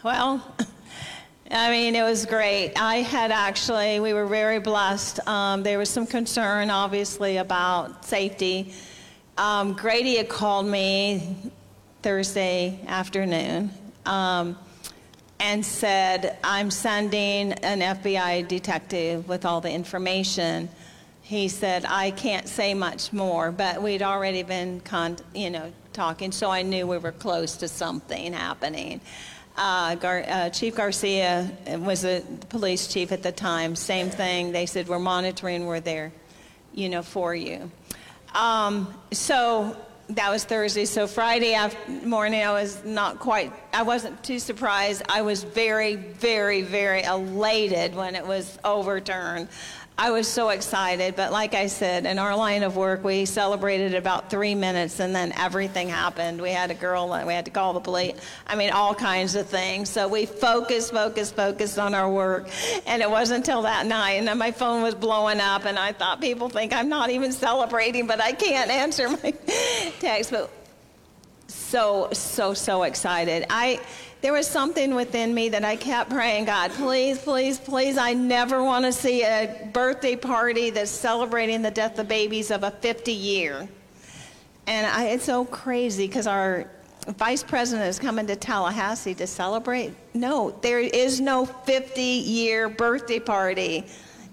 Well. 0.03 0.45
I 1.51 1.71
mean, 1.71 1.95
it 1.95 2.03
was 2.03 2.27
great. 2.27 2.73
I 2.77 2.97
had 2.97 3.31
actually, 3.31 4.01
we 4.01 4.13
were 4.13 4.27
very 4.27 4.59
blessed. 4.59 5.27
Um, 5.29 5.63
there 5.63 5.79
was 5.79 5.89
some 5.89 6.07
concern, 6.07 6.71
obviously, 6.71 7.37
about 7.37 8.05
safety. 8.05 8.73
Um, 9.39 9.75
Grady 9.75 10.17
had 10.17 10.29
called 10.29 10.67
me 10.67 11.37
Thursday 12.03 12.81
afternoon 12.89 13.71
um, 14.07 14.59
and 15.39 15.65
said, 15.65 16.37
I'm 16.43 16.69
sending 16.71 17.53
an 17.53 17.81
FBI 17.81 18.49
detective 18.49 19.29
with 19.29 19.45
all 19.45 19.61
the 19.61 19.71
information. 19.71 20.69
He 21.23 21.47
said, 21.47 21.85
I 21.85 22.11
can't 22.11 22.49
say 22.49 22.75
much 22.75 23.13
more, 23.13 23.53
but 23.53 23.81
we'd 23.81 24.03
already 24.03 24.43
been, 24.43 24.81
con- 24.81 25.19
you 25.33 25.51
know, 25.51 25.73
talking, 25.93 26.33
so 26.33 26.51
I 26.51 26.63
knew 26.63 26.89
we 26.89 26.99
were 26.99 27.13
close 27.13 27.57
to 27.59 27.69
something 27.69 28.33
happening. 28.33 29.01
Uh, 29.57 29.95
Gar- 29.95 30.25
uh, 30.29 30.51
chief 30.51 30.77
Garcia 30.77 31.51
was 31.79 32.05
a 32.05 32.23
police 32.51 32.89
chief 32.89 33.11
at 33.11 33.23
the 33.23 33.33
time. 33.33 33.75
Same 33.75 34.11
thing. 34.11 34.53
They 34.53 34.67
said, 34.67 34.87
We're 34.87 34.99
monitoring, 34.99 35.67
we're 35.67 35.81
there, 35.81 36.13
you 36.75 36.89
know, 36.89 37.03
for 37.03 37.35
you. 37.35 37.71
Um, 38.35 38.95
so 39.13 39.77
that 40.11 40.31
was 40.31 40.45
Thursday. 40.45 40.85
So 40.85 41.07
Friday 41.07 41.59
morning, 42.05 42.43
I 42.43 42.53
was 42.53 42.85
not 42.85 43.19
quite, 43.19 43.53
I 43.73 43.83
wasn't 43.83 44.23
too 44.23 44.39
surprised. 44.39 45.03
I 45.09 45.23
was 45.23 45.43
very, 45.43 45.97
very, 45.97 46.63
very 46.63 47.03
elated 47.03 47.95
when 47.95 48.15
it 48.15 48.27
was 48.27 48.59
overturned. 48.65 49.49
I 49.99 50.11
was 50.11 50.29
so 50.29 50.51
excited, 50.51 51.17
but 51.17 51.33
like 51.33 51.55
I 51.55 51.69
said, 51.69 52.05
in 52.05 52.19
our 52.19 52.37
line 52.37 52.63
of 52.65 52.77
work, 52.77 53.03
we 53.03 53.25
celebrated 53.25 53.95
about 53.95 54.29
three 54.29 54.55
minutes 54.55 55.01
and 55.01 55.15
then 55.15 55.33
everything 55.39 55.89
happened. 55.89 56.43
We 56.43 56.51
had 56.51 56.71
a 56.71 56.75
girl, 56.75 57.09
we 57.27 57.33
had 57.33 57.47
to 57.47 57.51
call 57.51 57.73
the 57.73 57.81
police. 57.81 58.15
I 58.47 58.57
mean, 58.57 58.73
all 58.73 58.95
kinds 58.95 59.37
of 59.37 59.47
things. 59.47 59.89
So 59.89 60.07
we 60.07 60.27
focused, 60.27 60.93
focused, 60.93 61.35
focused 61.35 61.79
on 61.79 61.95
our 61.95 62.11
work. 62.11 62.51
And 62.87 63.01
it 63.01 63.11
wasn't 63.11 63.39
until 63.39 63.63
that 63.63 63.87
night, 63.87 64.13
and 64.13 64.29
then 64.29 64.37
my 64.37 64.51
phone 64.51 64.83
was 64.83 64.95
blowing 64.95 65.41
up, 65.41 65.65
and 65.65 65.79
I 65.79 65.93
thought 65.93 66.21
people 66.21 66.51
think 66.51 66.75
I'm 66.75 66.91
not 66.91 67.09
even 67.09 67.33
celebrating, 67.33 68.07
but 68.07 68.21
I 68.21 68.33
can't 68.33 68.71
answer 68.71 69.09
my 69.09 69.31
text. 70.01 70.31
But 70.31 70.51
so, 71.49 72.11
so, 72.13 72.53
so 72.53 72.83
excited. 72.83 73.47
I, 73.49 73.81
there 74.27 74.33
was 74.33 74.49
something 74.49 74.97
within 74.97 75.33
me 75.33 75.51
that 75.51 75.65
I 75.65 75.77
kept 75.77 76.11
praying, 76.11 76.47
God, 76.47 76.73
please, 76.73 77.17
please, 77.17 77.61
please, 77.61 77.97
I 77.97 78.13
never 78.13 78.61
want 78.61 78.85
to 78.85 78.93
see 78.93 79.23
a 79.23 79.71
birthday 79.73 80.17
party 80.17 80.71
that's 80.71 80.91
celebrating 80.91 81.63
the 81.63 81.71
death 81.71 81.97
of 82.01 82.09
babies 82.09 82.51
of 82.51 82.65
a 82.65 82.73
50 82.73 83.13
year. 83.13 83.69
And 84.67 84.85
I, 84.85 85.11
it's 85.11 85.27
so 85.27 85.45
crazy 85.45 86.09
because 86.09 86.27
our 86.27 86.69
vice 87.17 87.45
president 87.45 87.87
is 87.87 88.01
coming 88.01 88.27
to 88.27 88.35
Tallahassee 88.35 89.15
to 89.15 89.29
celebrate. 89.29 89.95
No, 90.13 90.59
there 90.61 90.81
is 90.81 91.21
no 91.21 91.45
50 91.47 92.03
year 92.03 92.69
birthday 92.69 93.21
party. 93.21 93.87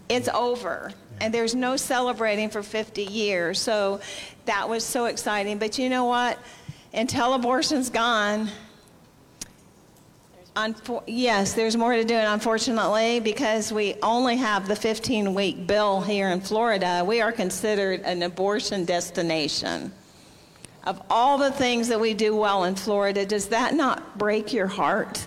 It's 0.10 0.28
over. 0.30 0.92
And 1.22 1.32
there's 1.32 1.54
no 1.54 1.78
celebrating 1.78 2.50
for 2.50 2.64
50 2.64 3.04
years. 3.04 3.60
So 3.60 4.02
that 4.46 4.68
was 4.68 4.84
so 4.84 5.06
exciting. 5.06 5.60
But 5.60 5.78
you 5.78 5.88
know 5.88 6.06
what? 6.06 6.40
Until 6.96 7.36
abortion's 7.36 7.92
gone, 7.92 8.50
Unfor- 10.56 11.04
yes, 11.08 11.54
there's 11.54 11.76
more 11.76 11.94
to 11.94 12.04
do, 12.04 12.14
and 12.14 12.28
unfortunately, 12.28 13.20
because 13.20 13.74
we 13.74 13.96
only 14.04 14.38
have 14.38 14.68
the 14.68 14.76
15 14.76 15.34
week 15.34 15.66
bill 15.66 16.02
here 16.02 16.30
in 16.30 16.42
Florida, 16.42 17.04
we 17.06 17.22
are 17.22 17.32
considered 17.32 18.02
an 18.02 18.22
abortion 18.22 18.86
destination. 18.86 19.92
Of 20.84 21.02
all 21.10 21.38
the 21.40 21.52
things 21.52 21.88
that 21.88 22.00
we 22.00 22.14
do 22.14 22.36
well 22.36 22.66
in 22.66 22.76
Florida, 22.76 23.26
does 23.26 23.48
that 23.48 23.74
not 23.74 24.18
break 24.18 24.54
your 24.54 24.68
heart? 24.68 25.26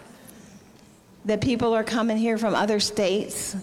That 1.24 1.40
people 1.40 1.74
are 1.74 1.82
coming 1.82 2.18
here 2.18 2.38
from 2.38 2.54
other 2.54 2.78
states? 2.78 3.56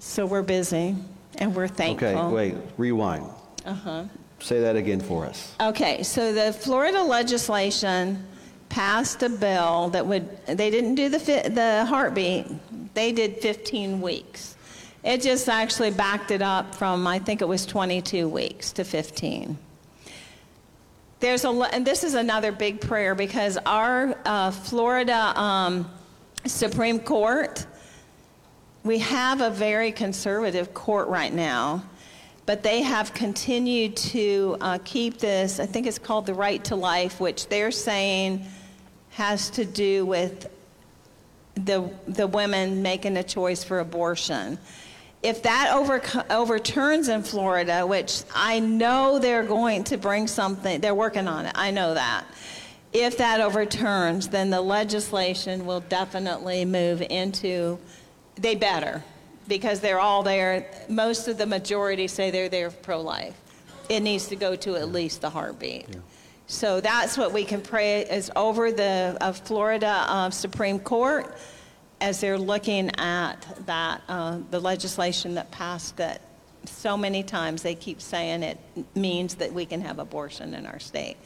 So 0.00 0.26
we're 0.26 0.42
busy 0.42 0.96
and 1.36 1.54
we're 1.54 1.68
thankful. 1.68 2.08
Okay, 2.08 2.34
wait, 2.34 2.54
rewind. 2.76 3.24
Uh 3.64 3.72
huh. 3.72 4.04
Say 4.40 4.60
that 4.60 4.76
again 4.76 5.00
for 5.00 5.24
us. 5.24 5.54
Okay, 5.60 6.02
so 6.02 6.34
the 6.34 6.52
Florida 6.52 7.02
legislation 7.02 8.26
passed 8.68 9.22
a 9.22 9.28
bill 9.28 9.90
that 9.90 10.06
would, 10.06 10.44
they 10.46 10.70
didn't 10.70 10.94
do 10.94 11.08
the, 11.08 11.18
the 11.18 11.84
heartbeat, 11.86 12.46
they 12.94 13.12
did 13.12 13.38
15 13.38 14.00
weeks. 14.00 14.56
It 15.04 15.22
just 15.22 15.48
actually 15.48 15.92
backed 15.92 16.30
it 16.30 16.42
up 16.42 16.74
from, 16.74 17.06
I 17.06 17.20
think 17.20 17.40
it 17.40 17.46
was 17.46 17.64
22 17.64 18.28
weeks 18.28 18.72
to 18.72 18.84
15. 18.84 19.56
There's 21.20 21.44
a, 21.44 21.48
and 21.48 21.86
this 21.86 22.04
is 22.04 22.14
another 22.14 22.52
big 22.52 22.80
prayer 22.80 23.14
because 23.14 23.56
our 23.64 24.18
uh, 24.24 24.50
Florida 24.50 25.38
um, 25.40 25.90
Supreme 26.44 26.98
Court, 26.98 27.64
we 28.84 28.98
have 28.98 29.40
a 29.40 29.50
very 29.50 29.92
conservative 29.92 30.74
court 30.74 31.08
right 31.08 31.32
now, 31.32 31.84
but 32.44 32.62
they 32.62 32.82
have 32.82 33.14
continued 33.14 33.96
to 33.96 34.56
uh, 34.60 34.78
keep 34.84 35.18
this, 35.18 35.58
I 35.58 35.66
think 35.66 35.86
it's 35.86 35.98
called 35.98 36.26
the 36.26 36.34
right 36.34 36.62
to 36.64 36.76
life, 36.76 37.18
which 37.20 37.48
they're 37.48 37.70
saying 37.70 38.44
has 39.16 39.48
to 39.48 39.64
do 39.64 40.04
with 40.04 40.46
the, 41.54 41.90
the 42.06 42.26
women 42.26 42.82
making 42.82 43.16
a 43.16 43.22
choice 43.22 43.64
for 43.64 43.78
abortion. 43.78 44.58
If 45.22 45.42
that 45.44 45.72
over, 45.74 46.02
overturns 46.28 47.08
in 47.08 47.22
Florida, 47.22 47.86
which 47.86 48.24
I 48.34 48.58
know 48.58 49.18
they're 49.18 49.42
going 49.42 49.84
to 49.84 49.96
bring 49.96 50.26
something, 50.26 50.82
they're 50.82 50.94
working 50.94 51.28
on 51.28 51.46
it, 51.46 51.52
I 51.54 51.70
know 51.70 51.94
that. 51.94 52.26
If 52.92 53.16
that 53.16 53.40
overturns, 53.40 54.28
then 54.28 54.50
the 54.50 54.60
legislation 54.60 55.64
will 55.64 55.80
definitely 55.80 56.66
move 56.66 57.00
into, 57.00 57.78
they 58.34 58.54
better, 58.54 59.02
because 59.48 59.80
they're 59.80 59.98
all 59.98 60.24
there. 60.24 60.70
Most 60.90 61.26
of 61.26 61.38
the 61.38 61.46
majority 61.46 62.06
say 62.06 62.30
they're 62.30 62.50
there 62.50 62.70
pro 62.70 63.00
life. 63.00 63.34
It 63.88 64.00
needs 64.00 64.28
to 64.28 64.36
go 64.36 64.56
to 64.56 64.76
at 64.76 64.92
least 64.92 65.22
the 65.22 65.30
heartbeat. 65.30 65.86
Yeah. 65.88 66.00
So 66.46 66.80
that's 66.80 67.18
what 67.18 67.32
we 67.32 67.44
can 67.44 67.60
pray 67.60 68.02
is 68.02 68.30
over 68.36 68.70
the 68.70 69.16
uh, 69.20 69.32
Florida 69.32 70.04
uh, 70.06 70.30
Supreme 70.30 70.78
Court 70.78 71.36
as 72.00 72.20
they're 72.20 72.38
looking 72.38 72.90
at 72.98 73.36
that, 73.66 74.02
uh, 74.08 74.38
the 74.50 74.60
legislation 74.60 75.34
that 75.34 75.50
passed 75.50 75.96
that 75.96 76.20
so 76.64 76.96
many 76.96 77.22
times 77.22 77.62
they 77.62 77.74
keep 77.74 78.00
saying 78.00 78.42
it 78.42 78.58
means 78.94 79.34
that 79.36 79.52
we 79.52 79.66
can 79.66 79.80
have 79.80 79.98
abortion 79.98 80.54
in 80.54 80.66
our 80.66 80.78
state. 80.78 81.16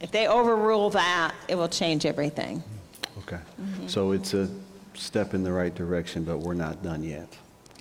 If 0.00 0.10
they 0.10 0.26
overrule 0.26 0.90
that, 0.90 1.34
it 1.48 1.54
will 1.54 1.68
change 1.68 2.04
everything. 2.04 2.62
Okay. 3.18 3.38
Mm-hmm. 3.60 3.86
So 3.86 4.12
it's 4.12 4.34
a 4.34 4.48
step 4.94 5.32
in 5.32 5.42
the 5.42 5.52
right 5.52 5.74
direction, 5.74 6.24
but 6.24 6.38
we're 6.38 6.54
not 6.54 6.82
done 6.82 7.02
yet. 7.02 7.28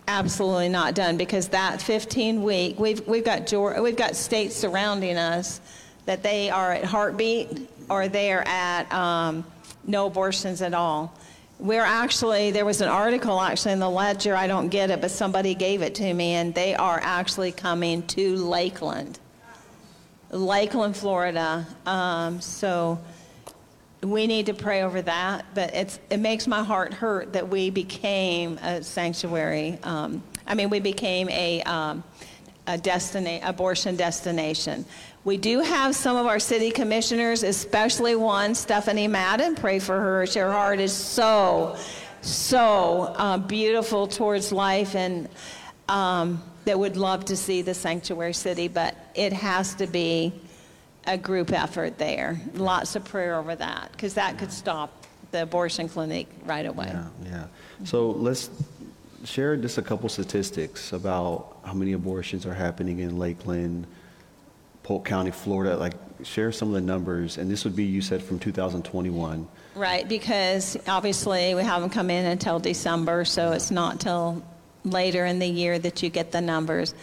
Absolutely 0.08 0.70
not 0.70 0.94
done 0.94 1.18
because 1.18 1.50
that 1.50 1.82
15 1.82 2.44
week, 2.44 2.80
we've, 2.80 3.06
we've, 3.08 3.26
got, 3.26 3.52
we've 3.82 3.98
got 3.98 4.16
states 4.16 4.56
surrounding 4.56 5.18
us 5.18 5.60
that 6.06 6.24
they 6.24 6.50
are 6.50 6.72
at 6.72 6.84
heartbeat 6.84 7.70
or 7.90 8.08
they 8.08 8.32
are 8.32 8.44
at 8.46 8.92
um, 8.94 9.46
no 9.86 10.08
abortions 10.08 10.62
at 10.62 10.74
all. 10.74 11.14
We're 11.58 11.84
actually, 11.84 12.52
there 12.52 12.66
was 12.66 12.82
an 12.82 12.90
article 12.90 13.40
actually 13.40 13.74
in 13.74 13.80
the 13.80 13.90
ledger, 13.90 14.36
I 14.36 14.48
don't 14.48 14.68
get 14.68 14.90
it, 14.90 15.00
but 15.00 15.10
somebody 15.10 15.56
gave 15.56 15.82
it 15.82 15.96
to 15.96 16.14
me, 16.14 16.34
and 16.34 16.54
they 16.54 16.76
are 16.76 17.00
actually 17.02 17.54
coming 17.54 18.06
to 18.08 18.36
Lakeland, 18.36 19.20
Lakeland, 20.32 20.98
Florida. 20.98 21.66
Um, 21.86 22.42
so 22.42 23.00
we 24.02 24.28
need 24.28 24.48
to 24.48 24.54
pray 24.54 24.84
over 24.84 25.02
that, 25.02 25.46
but 25.54 25.74
it's, 25.74 25.98
it 26.10 26.18
makes 26.18 26.46
my 26.46 26.62
heart 26.62 26.94
hurt 26.94 27.34
that 27.34 27.48
we 27.48 27.70
became 27.70 28.58
a 28.58 28.84
sanctuary. 28.84 29.80
Um, 29.82 30.24
I 30.46 30.56
mean, 30.56 30.70
we 30.70 30.82
became 30.82 31.30
a, 31.30 31.64
um, 31.64 32.04
a 32.68 32.78
destina- 32.78 33.48
abortion 33.48 33.96
destination. 33.96 34.86
We 35.26 35.38
do 35.38 35.62
have 35.62 35.96
some 35.96 36.18
of 36.18 36.28
our 36.28 36.38
city 36.38 36.70
commissioners, 36.70 37.42
especially 37.42 38.16
one, 38.16 38.54
Stephanie 38.54 39.08
Madden. 39.08 39.56
Pray 39.56 39.80
for 39.80 40.00
her. 40.00 40.24
Her 40.24 40.52
heart 40.52 40.80
is 40.80 40.94
so, 40.94 41.78
so 42.22 43.12
uh, 43.18 43.40
beautiful 43.40 44.06
towards 44.06 44.52
life 44.52 44.96
and 44.96 45.28
um, 45.90 46.44
that 46.66 46.78
would 46.78 46.96
love 46.96 47.26
to 47.26 47.36
see 47.36 47.64
the 47.64 47.74
sanctuary 47.74 48.36
city, 48.36 48.68
but 48.68 48.96
it 49.16 49.34
has 49.34 49.74
to 49.76 49.88
be 49.88 50.32
a 51.08 51.18
group 51.18 51.52
effort 51.52 51.98
there. 51.98 52.40
Lots 52.54 52.96
of 52.96 53.04
prayer 53.04 53.36
over 53.36 53.56
that 53.56 53.92
because 53.94 54.14
that 54.14 54.38
could 54.38 54.52
stop 54.52 55.08
the 55.32 55.42
abortion 55.42 55.90
clinic 55.90 56.28
right 56.44 56.68
away. 56.68 56.92
Yeah, 56.92 57.08
yeah. 57.24 57.46
So 57.84 58.12
let's 58.12 58.52
share 59.24 59.58
just 59.58 59.80
a 59.80 59.82
couple 59.82 60.08
statistics 60.08 60.94
about 60.94 61.58
how 61.64 61.74
many 61.74 61.94
abortions 61.94 62.46
are 62.46 62.54
happening 62.54 63.00
in 63.00 63.18
Lakeland 63.18 63.88
Polk 64.86 65.04
County, 65.04 65.32
Florida, 65.32 65.76
like 65.78 65.94
share 66.24 66.52
some 66.52 66.68
of 66.68 66.76
the 66.76 66.82
numbers, 66.82 67.40
and 67.40 67.50
this 67.50 67.64
would 67.64 67.76
be, 67.76 67.86
you 67.86 68.02
said, 68.02 68.22
from 68.22 68.38
2021. 68.38 69.48
Right, 69.74 70.08
because 70.08 70.78
obviously 70.88 71.56
we 71.56 71.64
haven't 71.64 71.90
come 71.90 72.12
in 72.12 72.24
until 72.28 72.60
December, 72.60 73.26
so 73.26 73.52
it's 73.54 73.72
not 73.72 74.00
till 74.00 74.44
later 74.84 75.26
in 75.26 75.40
the 75.40 75.48
year 75.48 75.80
that 75.80 76.04
you 76.04 76.12
get 76.12 76.32
the 76.32 76.40
numbers. 76.40 76.94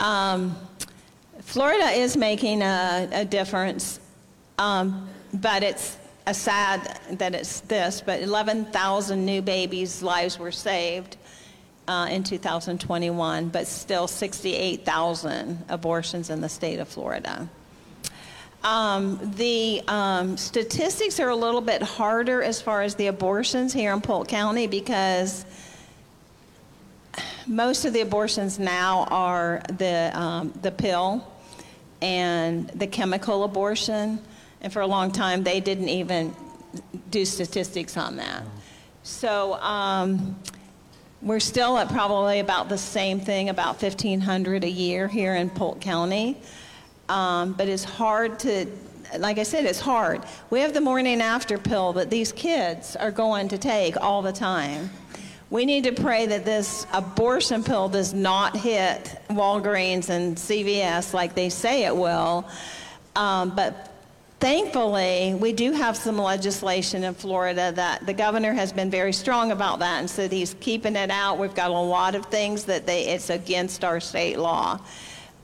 Um, 0.00 0.56
Florida 1.42 1.90
is 1.90 2.16
making 2.16 2.62
a, 2.62 3.06
a 3.12 3.26
difference, 3.26 4.00
um, 4.58 5.06
but 5.34 5.62
it's 5.62 5.98
a 6.26 6.32
sad 6.32 7.00
that 7.10 7.34
it's 7.34 7.60
this, 7.60 8.00
but 8.00 8.22
11,000 8.22 9.26
new 9.26 9.42
babies' 9.42 10.02
lives 10.02 10.38
were 10.38 10.52
saved 10.52 11.18
uh, 11.90 12.06
in 12.06 12.22
2021, 12.22 13.48
but 13.48 13.66
still 13.66 14.06
68,000 14.06 15.64
abortions 15.68 16.30
in 16.30 16.40
the 16.40 16.48
state 16.48 16.78
of 16.78 16.86
Florida. 16.86 17.48
Um, 18.62 19.18
the 19.34 19.82
um, 19.88 20.36
statistics 20.36 21.18
are 21.18 21.30
a 21.30 21.34
little 21.34 21.60
bit 21.60 21.82
harder 21.82 22.44
as 22.44 22.62
far 22.62 22.82
as 22.82 22.94
the 22.94 23.08
abortions 23.08 23.72
here 23.72 23.92
in 23.92 24.00
Polk 24.00 24.28
County 24.28 24.68
because 24.68 25.44
most 27.48 27.84
of 27.84 27.92
the 27.92 28.02
abortions 28.02 28.60
now 28.60 29.08
are 29.10 29.60
the, 29.76 30.12
um, 30.14 30.52
the 30.62 30.70
pill 30.70 31.26
and 32.00 32.68
the 32.68 32.86
chemical 32.86 33.42
abortion. 33.42 34.20
And 34.60 34.72
for 34.72 34.82
a 34.82 34.86
long 34.86 35.10
time, 35.10 35.42
they 35.42 35.58
didn't 35.58 35.88
even 35.88 36.36
do 37.10 37.24
statistics 37.24 37.96
on 37.96 38.16
that. 38.18 38.44
So, 39.02 39.54
um, 39.54 40.36
we're 41.22 41.40
still 41.40 41.76
at 41.76 41.88
probably 41.88 42.40
about 42.40 42.68
the 42.68 42.78
same 42.78 43.20
thing, 43.20 43.50
about 43.50 43.80
1,500 43.80 44.64
a 44.64 44.68
year 44.68 45.06
here 45.06 45.34
in 45.34 45.50
Polk 45.50 45.80
County. 45.80 46.40
Um, 47.08 47.52
but 47.52 47.68
it's 47.68 47.84
hard 47.84 48.38
to, 48.40 48.66
like 49.18 49.38
I 49.38 49.42
said, 49.42 49.64
it's 49.66 49.80
hard. 49.80 50.24
We 50.48 50.60
have 50.60 50.72
the 50.72 50.80
morning 50.80 51.20
after 51.20 51.58
pill 51.58 51.92
that 51.94 52.08
these 52.08 52.32
kids 52.32 52.96
are 52.96 53.10
going 53.10 53.48
to 53.48 53.58
take 53.58 54.00
all 54.00 54.22
the 54.22 54.32
time. 54.32 54.90
We 55.50 55.66
need 55.66 55.84
to 55.84 55.92
pray 55.92 56.26
that 56.26 56.44
this 56.44 56.86
abortion 56.92 57.64
pill 57.64 57.88
does 57.88 58.14
not 58.14 58.56
hit 58.56 59.20
Walgreens 59.28 60.08
and 60.08 60.36
CVS 60.36 61.12
like 61.12 61.34
they 61.34 61.48
say 61.48 61.84
it 61.84 61.94
will. 61.94 62.48
Um, 63.16 63.54
but 63.56 63.89
Thankfully, 64.40 65.34
we 65.34 65.52
do 65.52 65.72
have 65.72 65.98
some 65.98 66.16
legislation 66.16 67.04
in 67.04 67.12
Florida 67.12 67.72
that 67.72 68.06
the 68.06 68.14
governor 68.14 68.54
has 68.54 68.72
been 68.72 68.90
very 68.90 69.12
strong 69.12 69.52
about 69.52 69.80
that 69.80 70.00
and 70.00 70.08
said 70.08 70.32
he's 70.32 70.56
keeping 70.60 70.96
it 70.96 71.10
out. 71.10 71.38
We've 71.38 71.54
got 71.54 71.70
a 71.70 71.74
lot 71.74 72.14
of 72.14 72.24
things 72.26 72.64
that 72.64 72.86
they, 72.86 73.08
it's 73.08 73.28
against 73.28 73.84
our 73.84 74.00
state 74.00 74.38
law. 74.38 74.80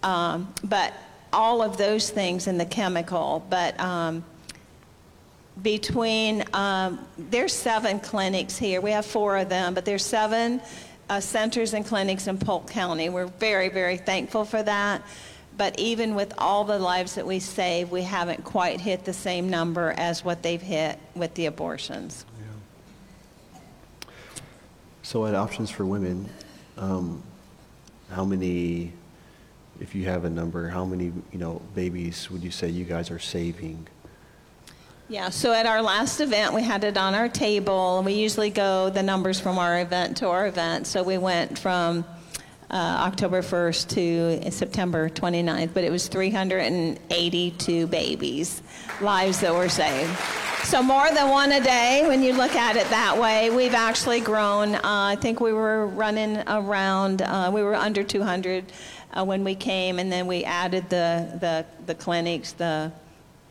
Um, 0.02 0.50
but 0.64 0.94
all 1.30 1.60
of 1.60 1.76
those 1.76 2.08
things 2.08 2.46
in 2.46 2.56
the 2.56 2.64
chemical, 2.64 3.44
but 3.50 3.78
um, 3.78 4.24
between, 5.60 6.44
um, 6.54 7.06
there's 7.18 7.52
seven 7.52 8.00
clinics 8.00 8.56
here. 8.56 8.80
We 8.80 8.92
have 8.92 9.04
four 9.04 9.36
of 9.36 9.50
them, 9.50 9.74
but 9.74 9.84
there's 9.84 10.06
seven 10.06 10.62
uh, 11.10 11.20
centers 11.20 11.74
and 11.74 11.84
clinics 11.84 12.28
in 12.28 12.38
Polk 12.38 12.70
County. 12.70 13.10
We're 13.10 13.26
very, 13.26 13.68
very 13.68 13.98
thankful 13.98 14.46
for 14.46 14.62
that. 14.62 15.02
But 15.56 15.78
even 15.78 16.14
with 16.14 16.34
all 16.36 16.64
the 16.64 16.78
lives 16.78 17.14
that 17.14 17.26
we 17.26 17.38
save, 17.38 17.90
we 17.90 18.02
haven't 18.02 18.44
quite 18.44 18.80
hit 18.80 19.04
the 19.04 19.12
same 19.12 19.48
number 19.48 19.94
as 19.96 20.24
what 20.24 20.42
they've 20.42 20.60
hit 20.60 20.98
with 21.14 21.34
the 21.34 21.46
abortions. 21.46 22.26
Yeah. 22.38 24.08
So, 25.02 25.24
at 25.26 25.34
Options 25.34 25.70
for 25.70 25.86
Women, 25.86 26.28
um, 26.76 27.22
how 28.10 28.24
many, 28.24 28.92
if 29.80 29.94
you 29.94 30.04
have 30.04 30.24
a 30.24 30.30
number, 30.30 30.68
how 30.68 30.84
many 30.84 31.06
you 31.32 31.38
know 31.38 31.62
babies 31.74 32.30
would 32.30 32.42
you 32.42 32.50
say 32.50 32.68
you 32.68 32.84
guys 32.84 33.10
are 33.10 33.18
saving? 33.18 33.88
Yeah, 35.08 35.30
so 35.30 35.52
at 35.52 35.66
our 35.66 35.82
last 35.82 36.20
event, 36.20 36.52
we 36.52 36.62
had 36.62 36.82
it 36.82 36.96
on 36.96 37.14
our 37.14 37.28
table. 37.28 38.02
We 38.04 38.14
usually 38.14 38.50
go 38.50 38.90
the 38.90 39.04
numbers 39.04 39.38
from 39.38 39.56
our 39.56 39.80
event 39.80 40.16
to 40.18 40.28
our 40.28 40.48
event. 40.48 40.88
So 40.88 41.04
we 41.04 41.16
went 41.16 41.56
from 41.56 42.04
uh, 42.70 42.74
October 42.74 43.42
1st 43.42 43.88
to 43.88 44.50
September 44.50 45.08
29th, 45.08 45.70
but 45.72 45.84
it 45.84 45.90
was 45.90 46.08
382 46.08 47.86
babies, 47.86 48.62
lives 49.00 49.40
that 49.40 49.54
were 49.54 49.68
saved. 49.68 50.10
So 50.64 50.82
more 50.82 51.08
than 51.12 51.28
one 51.30 51.52
a 51.52 51.60
day 51.60 52.04
when 52.08 52.22
you 52.22 52.32
look 52.32 52.56
at 52.56 52.76
it 52.76 52.88
that 52.90 53.18
way. 53.18 53.50
We've 53.50 53.74
actually 53.74 54.18
grown. 54.18 54.74
Uh, 54.74 54.80
I 54.82 55.16
think 55.16 55.40
we 55.40 55.52
were 55.52 55.86
running 55.86 56.42
around, 56.48 57.22
uh, 57.22 57.50
we 57.54 57.62
were 57.62 57.76
under 57.76 58.02
200 58.02 58.64
uh, 59.12 59.24
when 59.24 59.44
we 59.44 59.54
came, 59.54 60.00
and 60.00 60.10
then 60.10 60.26
we 60.26 60.42
added 60.42 60.90
the, 60.90 61.38
the, 61.40 61.64
the 61.86 61.94
clinics, 61.94 62.52
the, 62.52 62.90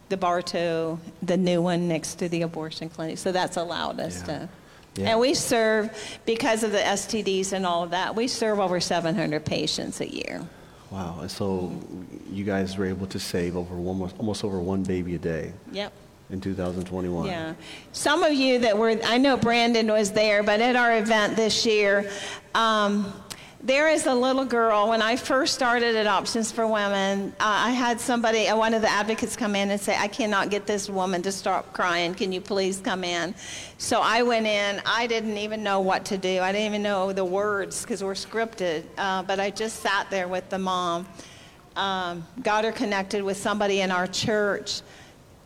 the 0.10 0.18
Bartow, 0.18 1.00
the 1.24 1.38
new 1.38 1.62
one 1.62 1.88
next 1.88 2.16
to 2.16 2.28
the 2.28 2.42
abortion 2.42 2.90
clinic. 2.90 3.18
So 3.18 3.32
that's 3.32 3.56
allowed 3.56 4.02
us 4.02 4.20
yeah. 4.20 4.26
to 4.26 4.50
Yeah. 4.96 5.10
And 5.12 5.20
we 5.20 5.34
serve, 5.34 5.90
because 6.26 6.64
of 6.64 6.72
the 6.72 6.78
STDs 6.80 7.52
and 7.54 7.66
all 7.66 7.84
of 7.84 7.90
that, 7.92 8.16
we 8.16 8.28
serve 8.28 8.60
over 8.60 8.80
700 8.80 9.44
patients 9.46 10.00
a 10.02 10.10
year. 10.10 10.42
Wow. 10.92 11.20
And 11.22 11.30
so 11.32 11.72
you 12.32 12.44
guys 12.46 12.78
were 12.78 12.86
able 12.86 13.08
to 13.08 13.20
save 13.20 13.58
over 13.58 13.76
one, 13.76 14.10
almost 14.18 14.44
over 14.44 14.60
one 14.60 14.84
baby 14.84 15.16
a 15.16 15.18
day 15.18 15.52
Yep. 15.74 15.92
in 16.30 16.40
2021. 16.40 17.26
Yeah. 17.28 17.56
Some 17.92 18.24
of 18.24 18.34
you 18.34 18.60
that 18.60 18.78
were, 18.78 18.98
I 19.04 19.18
know 19.18 19.36
Brandon 19.36 19.92
was 19.92 20.12
there, 20.12 20.44
but 20.44 20.62
at 20.62 20.76
our 20.78 20.96
event 20.98 21.36
this 21.36 21.66
year, 21.66 22.10
um, 22.54 23.12
there 23.66 23.90
is 23.90 24.06
a 24.06 24.14
little 24.14 24.46
girl. 24.46 24.90
When 24.90 25.02
I 25.02 25.16
first 25.16 25.56
started 25.56 25.96
at 25.96 26.06
Options 26.06 26.52
for 26.52 26.68
Women, 26.68 27.34
uh, 27.40 27.46
I 27.46 27.72
had 27.72 28.00
somebody, 28.00 28.48
uh, 28.48 28.56
one 28.56 28.76
of 28.76 28.84
the 28.84 28.92
advocates, 28.92 29.36
come 29.36 29.56
in 29.56 29.72
and 29.72 29.82
say, 29.82 29.98
I 29.98 30.08
cannot 30.08 30.52
get 30.52 30.68
this 30.68 30.88
woman 30.88 31.24
to 31.24 31.32
stop 31.32 31.74
crying. 31.74 32.14
Can 32.14 32.32
you 32.32 32.42
please 32.42 32.80
come 32.80 33.04
in? 33.04 33.34
So 33.80 34.02
I 34.02 34.22
went 34.22 34.46
in. 34.46 34.84
I 34.86 35.08
didn't 35.08 35.38
even 35.38 35.64
know 35.64 35.80
what 35.80 36.06
to 36.06 36.18
do. 36.20 36.42
I 36.42 36.52
didn't 36.52 36.68
even 36.68 36.84
know 36.84 37.12
the 37.12 37.26
words 37.26 37.82
because 37.82 38.04
we're 38.04 38.14
scripted. 38.14 38.84
Uh, 39.00 39.24
but 39.24 39.40
I 39.40 39.50
just 39.50 39.80
sat 39.80 40.12
there 40.12 40.28
with 40.28 40.48
the 40.52 40.60
mom. 40.60 41.08
Um, 41.76 42.24
got 42.44 42.66
her 42.66 42.72
connected 42.72 43.24
with 43.24 43.36
somebody 43.36 43.82
in 43.82 43.90
our 43.90 44.06
church 44.06 44.82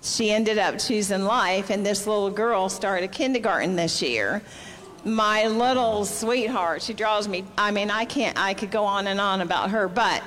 she 0.02 0.32
ended 0.32 0.58
up 0.58 0.80
choosing 0.80 1.24
life, 1.26 1.70
and 1.70 1.86
this 1.86 2.08
little 2.08 2.30
girl 2.30 2.70
started 2.70 3.12
kindergarten 3.12 3.76
this 3.76 4.02
year. 4.02 4.42
My 5.06 5.48
little 5.48 6.06
sweetheart, 6.06 6.82
she 6.82 6.94
draws 6.94 7.28
me. 7.28 7.46
I 7.58 7.72
mean, 7.72 7.90
I 7.90 8.06
can't, 8.06 8.38
I 8.38 8.54
could 8.54 8.72
go 8.72 8.84
on 8.84 9.08
and 9.08 9.20
on 9.20 9.42
about 9.42 9.70
her, 9.72 9.88
but 9.88 10.22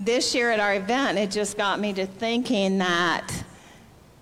this 0.00 0.34
year 0.34 0.50
at 0.50 0.58
our 0.58 0.74
event, 0.74 1.18
it 1.18 1.30
just 1.30 1.56
got 1.56 1.78
me 1.78 1.92
to 1.92 2.06
thinking 2.06 2.78
that 2.78 3.44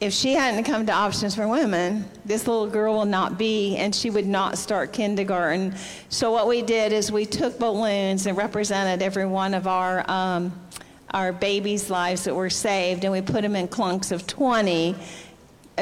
if 0.00 0.12
she 0.12 0.32
hadn't 0.32 0.64
come 0.64 0.86
to 0.86 0.92
Options 0.92 1.34
for 1.34 1.46
Women, 1.46 2.06
this 2.24 2.46
little 2.46 2.66
girl 2.66 2.94
will 2.94 3.04
not 3.04 3.38
be, 3.38 3.76
and 3.76 3.94
she 3.94 4.10
would 4.10 4.26
not 4.26 4.58
start 4.58 4.92
kindergarten. 4.92 5.74
So, 6.08 6.30
what 6.30 6.46
we 6.46 6.62
did 6.62 6.92
is 6.92 7.12
we 7.12 7.26
took 7.26 7.58
balloons 7.58 8.26
and 8.26 8.36
represented 8.36 9.02
every 9.02 9.26
one 9.26 9.54
of 9.54 9.66
our. 9.66 10.08
Um, 10.10 10.52
our 11.12 11.32
babies' 11.32 11.90
lives 11.90 12.22
that 12.22 12.36
were 12.36 12.48
saved, 12.48 13.02
and 13.02 13.12
we 13.12 13.20
put 13.20 13.42
them 13.42 13.56
in 13.56 13.66
clunks 13.66 14.12
of 14.12 14.28
20 14.28 14.94
uh, 14.94 14.98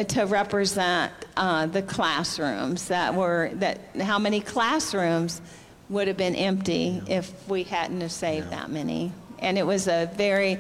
to 0.05 0.25
represent 0.25 1.13
uh, 1.37 1.67
the 1.67 1.83
classrooms 1.83 2.89
that 2.89 3.15
were 3.15 3.51
that 3.55 3.81
how 4.01 4.19
many 4.19 4.41
classrooms 4.41 5.41
would 5.89 6.09
have 6.09 6.17
been 6.17 6.35
empty 6.35 7.01
if 7.09 7.33
we 7.49 7.63
hadn't 7.65 8.01
have 8.01 8.13
saved 8.13 8.51
that 8.51 8.71
many. 8.71 9.13
And 9.39 9.57
it 9.59 9.65
was 9.67 9.89
a 9.89 10.11
very 10.17 10.59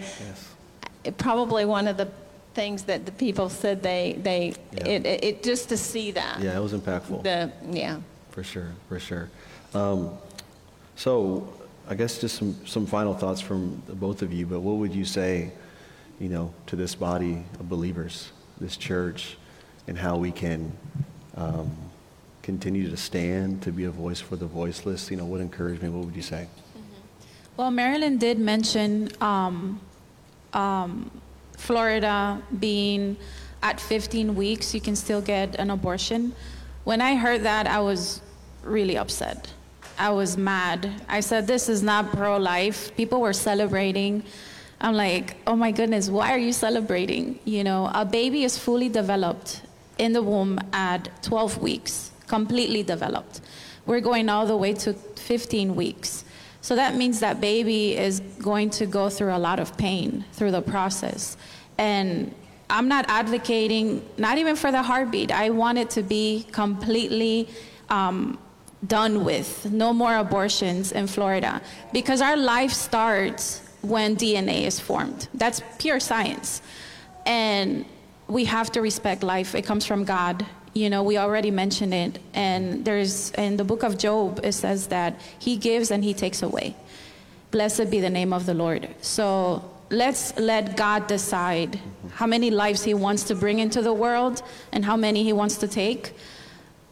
it- 1.04 1.16
probably 1.18 1.64
one 1.64 1.88
of 1.88 1.96
the 1.96 2.08
things 2.54 2.84
that 2.84 3.06
the 3.06 3.12
people 3.12 3.48
said 3.48 3.82
they 3.82 4.18
they 4.22 4.54
Yeah. 4.72 4.86
it, 4.88 5.06
it, 5.06 5.24
it 5.24 5.42
just 5.42 5.68
to 5.68 5.76
see 5.76 6.10
that. 6.12 6.40
Yeah, 6.40 6.56
it 6.56 6.62
was 6.62 6.72
impactful. 6.72 7.22
the 7.22 7.52
yeah. 7.70 7.98
For 8.30 8.42
sure, 8.42 8.72
for 8.88 8.98
sure. 9.00 9.28
Um, 9.74 10.10
so, 10.96 11.48
I 11.88 11.94
guess 11.94 12.18
just 12.20 12.36
some, 12.36 12.54
some 12.66 12.86
final 12.86 13.14
thoughts 13.14 13.40
from 13.40 13.82
the 13.86 13.94
both 13.94 14.22
of 14.22 14.32
you, 14.32 14.46
but 14.46 14.60
what 14.60 14.76
would 14.76 14.94
you 14.94 15.04
say, 15.04 15.50
you 16.20 16.28
know, 16.28 16.52
to 16.66 16.76
this 16.76 16.94
body 16.94 17.44
of 17.60 17.68
believers, 17.68 18.30
this 18.60 18.76
church, 18.76 19.36
and 19.86 19.98
how 19.98 20.16
we 20.16 20.30
can 20.30 20.72
um, 21.36 21.70
continue 22.42 22.90
to 22.90 22.96
stand, 22.96 23.62
to 23.62 23.72
be 23.72 23.84
a 23.84 23.90
voice 23.90 24.20
for 24.20 24.36
the 24.36 24.46
voiceless? 24.46 25.10
You 25.10 25.16
know, 25.16 25.26
what 25.26 25.40
encouragement, 25.40 25.94
what 25.94 26.04
would 26.04 26.16
you 26.16 26.22
say? 26.22 26.48
Well, 27.56 27.70
Marilyn 27.70 28.18
did 28.18 28.38
mention 28.38 29.10
um, 29.20 29.80
um, 30.52 31.10
Florida 31.56 32.40
being 32.58 33.16
at 33.62 33.80
15 33.80 34.34
weeks, 34.34 34.74
you 34.74 34.80
can 34.80 34.94
still 34.94 35.20
get 35.20 35.56
an 35.56 35.70
abortion. 35.70 36.32
When 36.84 37.00
I 37.00 37.16
heard 37.16 37.42
that, 37.42 37.66
I 37.66 37.80
was 37.80 38.20
really 38.62 38.96
upset. 38.96 39.52
I 39.98 40.10
was 40.10 40.36
mad. 40.36 41.02
I 41.08 41.20
said, 41.20 41.46
This 41.46 41.68
is 41.68 41.82
not 41.82 42.12
pro 42.12 42.36
life. 42.36 42.94
People 42.96 43.20
were 43.20 43.32
celebrating. 43.32 44.22
I'm 44.80 44.94
like, 44.94 45.36
Oh 45.46 45.56
my 45.56 45.70
goodness, 45.70 46.08
why 46.08 46.32
are 46.32 46.38
you 46.38 46.52
celebrating? 46.52 47.38
You 47.44 47.64
know, 47.64 47.90
a 47.94 48.04
baby 48.04 48.44
is 48.44 48.58
fully 48.58 48.88
developed 48.88 49.62
in 49.98 50.12
the 50.12 50.22
womb 50.22 50.58
at 50.72 51.22
12 51.22 51.58
weeks, 51.58 52.12
completely 52.26 52.82
developed. 52.82 53.40
We're 53.86 54.00
going 54.00 54.28
all 54.28 54.46
the 54.46 54.56
way 54.56 54.74
to 54.74 54.92
15 54.92 55.74
weeks. 55.74 56.24
So 56.60 56.76
that 56.76 56.96
means 56.96 57.20
that 57.20 57.40
baby 57.40 57.96
is 57.96 58.20
going 58.20 58.70
to 58.70 58.86
go 58.86 59.08
through 59.08 59.34
a 59.34 59.38
lot 59.38 59.58
of 59.58 59.76
pain 59.76 60.24
through 60.32 60.50
the 60.50 60.62
process. 60.62 61.36
And 61.78 62.34
I'm 62.68 62.88
not 62.88 63.06
advocating, 63.08 64.06
not 64.18 64.38
even 64.38 64.56
for 64.56 64.70
the 64.70 64.82
heartbeat. 64.82 65.32
I 65.32 65.50
want 65.50 65.78
it 65.78 65.90
to 65.90 66.02
be 66.02 66.46
completely 66.52 67.48
um, 67.88 68.38
done 68.86 69.24
with. 69.24 69.70
No 69.72 69.92
more 69.92 70.16
abortions 70.16 70.92
in 70.92 71.06
Florida. 71.06 71.62
Because 71.92 72.20
our 72.20 72.36
life 72.36 72.72
starts 72.72 73.62
when 73.82 74.16
DNA 74.16 74.62
is 74.62 74.80
formed. 74.80 75.28
That's 75.34 75.62
pure 75.78 76.00
science. 76.00 76.62
And 77.26 77.84
we 78.26 78.44
have 78.44 78.70
to 78.72 78.80
respect 78.82 79.22
life. 79.22 79.54
It 79.54 79.62
comes 79.62 79.86
from 79.86 80.04
God. 80.04 80.46
You 80.74 80.90
know, 80.90 81.02
we 81.02 81.16
already 81.18 81.50
mentioned 81.50 81.94
it. 81.94 82.18
And 82.34 82.84
there's, 82.84 83.30
in 83.32 83.56
the 83.56 83.64
book 83.64 83.82
of 83.82 83.98
Job, 83.98 84.40
it 84.42 84.52
says 84.52 84.88
that 84.88 85.20
He 85.38 85.56
gives 85.56 85.90
and 85.90 86.04
He 86.04 86.14
takes 86.14 86.42
away. 86.42 86.76
Blessed 87.50 87.90
be 87.90 88.00
the 88.00 88.10
name 88.10 88.32
of 88.32 88.46
the 88.46 88.54
Lord. 88.54 88.88
So 89.00 89.64
let's 89.90 90.38
let 90.38 90.76
God 90.76 91.06
decide 91.06 91.80
how 92.12 92.26
many 92.26 92.50
lives 92.50 92.84
He 92.84 92.94
wants 92.94 93.22
to 93.24 93.34
bring 93.34 93.58
into 93.58 93.80
the 93.80 93.92
world 93.92 94.42
and 94.72 94.84
how 94.84 94.96
many 94.96 95.24
He 95.24 95.32
wants 95.32 95.56
to 95.58 95.68
take. 95.68 96.12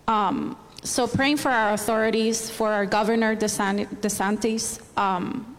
Um, 0.09 0.57
so 0.83 1.07
praying 1.07 1.39
for 1.39 1.51
our 1.51 1.75
authorities, 1.75 2.49
for 2.49 2.73
our 2.73 2.87
governor 2.87 3.35
DeSan- 3.35 3.89
DeSantis. 4.01 4.81
Um, 4.97 5.56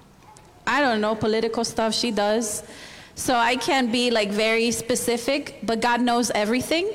I 0.67 0.81
don't 0.81 1.01
know 1.01 1.15
political 1.15 1.63
stuff 1.63 1.93
she 1.93 2.11
does, 2.11 2.61
so 3.15 3.33
I 3.35 3.55
can't 3.55 3.91
be 3.91 4.11
like 4.11 4.29
very 4.29 4.69
specific. 4.71 5.59
But 5.63 5.81
God 5.81 6.01
knows 6.01 6.29
everything, 6.31 6.89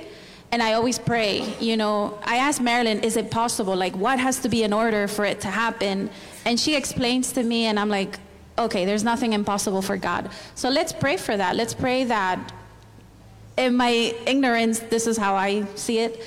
and 0.53 0.63
I 0.63 0.75
always 0.75 0.99
pray. 0.99 1.55
You 1.59 1.77
know, 1.77 2.19
I 2.23 2.37
asked 2.37 2.61
Marilyn, 2.61 3.01
"Is 3.01 3.17
it 3.17 3.31
possible? 3.31 3.75
Like, 3.75 3.97
what 3.97 4.19
has 4.19 4.39
to 4.41 4.49
be 4.49 4.63
in 4.63 4.73
order 4.73 5.09
for 5.09 5.25
it 5.25 5.41
to 5.41 5.49
happen?" 5.49 6.11
And 6.45 6.61
she 6.61 6.77
explains 6.77 7.33
to 7.33 7.43
me, 7.43 7.65
and 7.65 7.81
I'm 7.81 7.89
like, 7.89 8.19
"Okay, 8.59 8.85
there's 8.85 9.05
nothing 9.05 9.33
impossible 9.33 9.83
for 9.83 9.97
God." 9.97 10.29
So 10.55 10.69
let's 10.69 10.93
pray 10.93 11.17
for 11.17 11.37
that. 11.37 11.57
Let's 11.57 11.75
pray 11.75 12.05
that 12.05 12.53
in 13.57 13.77
my 13.77 14.15
ignorance, 14.27 14.81
this 14.81 15.07
is 15.07 15.17
how 15.17 15.35
I 15.35 15.65
see 15.75 15.99
it. 15.99 16.23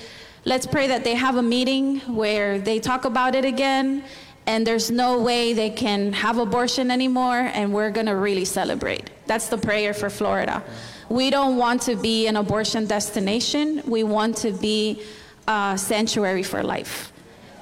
Let's 0.45 0.67
pray 0.67 0.87
that 0.87 1.03
they 1.03 1.15
have 1.15 1.37
a 1.37 1.41
meeting 1.41 2.01
where 2.01 2.59
they 2.59 2.79
talk 2.79 3.05
about 3.05 3.33
it 3.33 3.45
again, 3.45 4.03
and 4.47 4.65
there's 4.65 4.91
no 4.91 5.19
way 5.19 5.53
they 5.53 5.69
can 5.69 6.13
have 6.13 6.37
abortion 6.37 6.91
anymore, 6.91 7.49
and 7.53 7.73
we're 7.73 7.91
gonna 7.91 8.15
really 8.15 8.45
celebrate. 8.45 9.09
That's 9.25 9.47
the 9.47 9.57
prayer 9.57 9.93
for 9.93 10.09
Florida. 10.09 10.63
We 11.09 11.29
don't 11.29 11.57
want 11.57 11.81
to 11.83 11.95
be 11.95 12.27
an 12.27 12.35
abortion 12.35 12.85
destination, 12.85 13.81
we 13.85 14.03
want 14.03 14.37
to 14.37 14.51
be 14.51 15.01
a 15.47 15.75
sanctuary 15.77 16.43
for 16.43 16.63
life. 16.63 17.11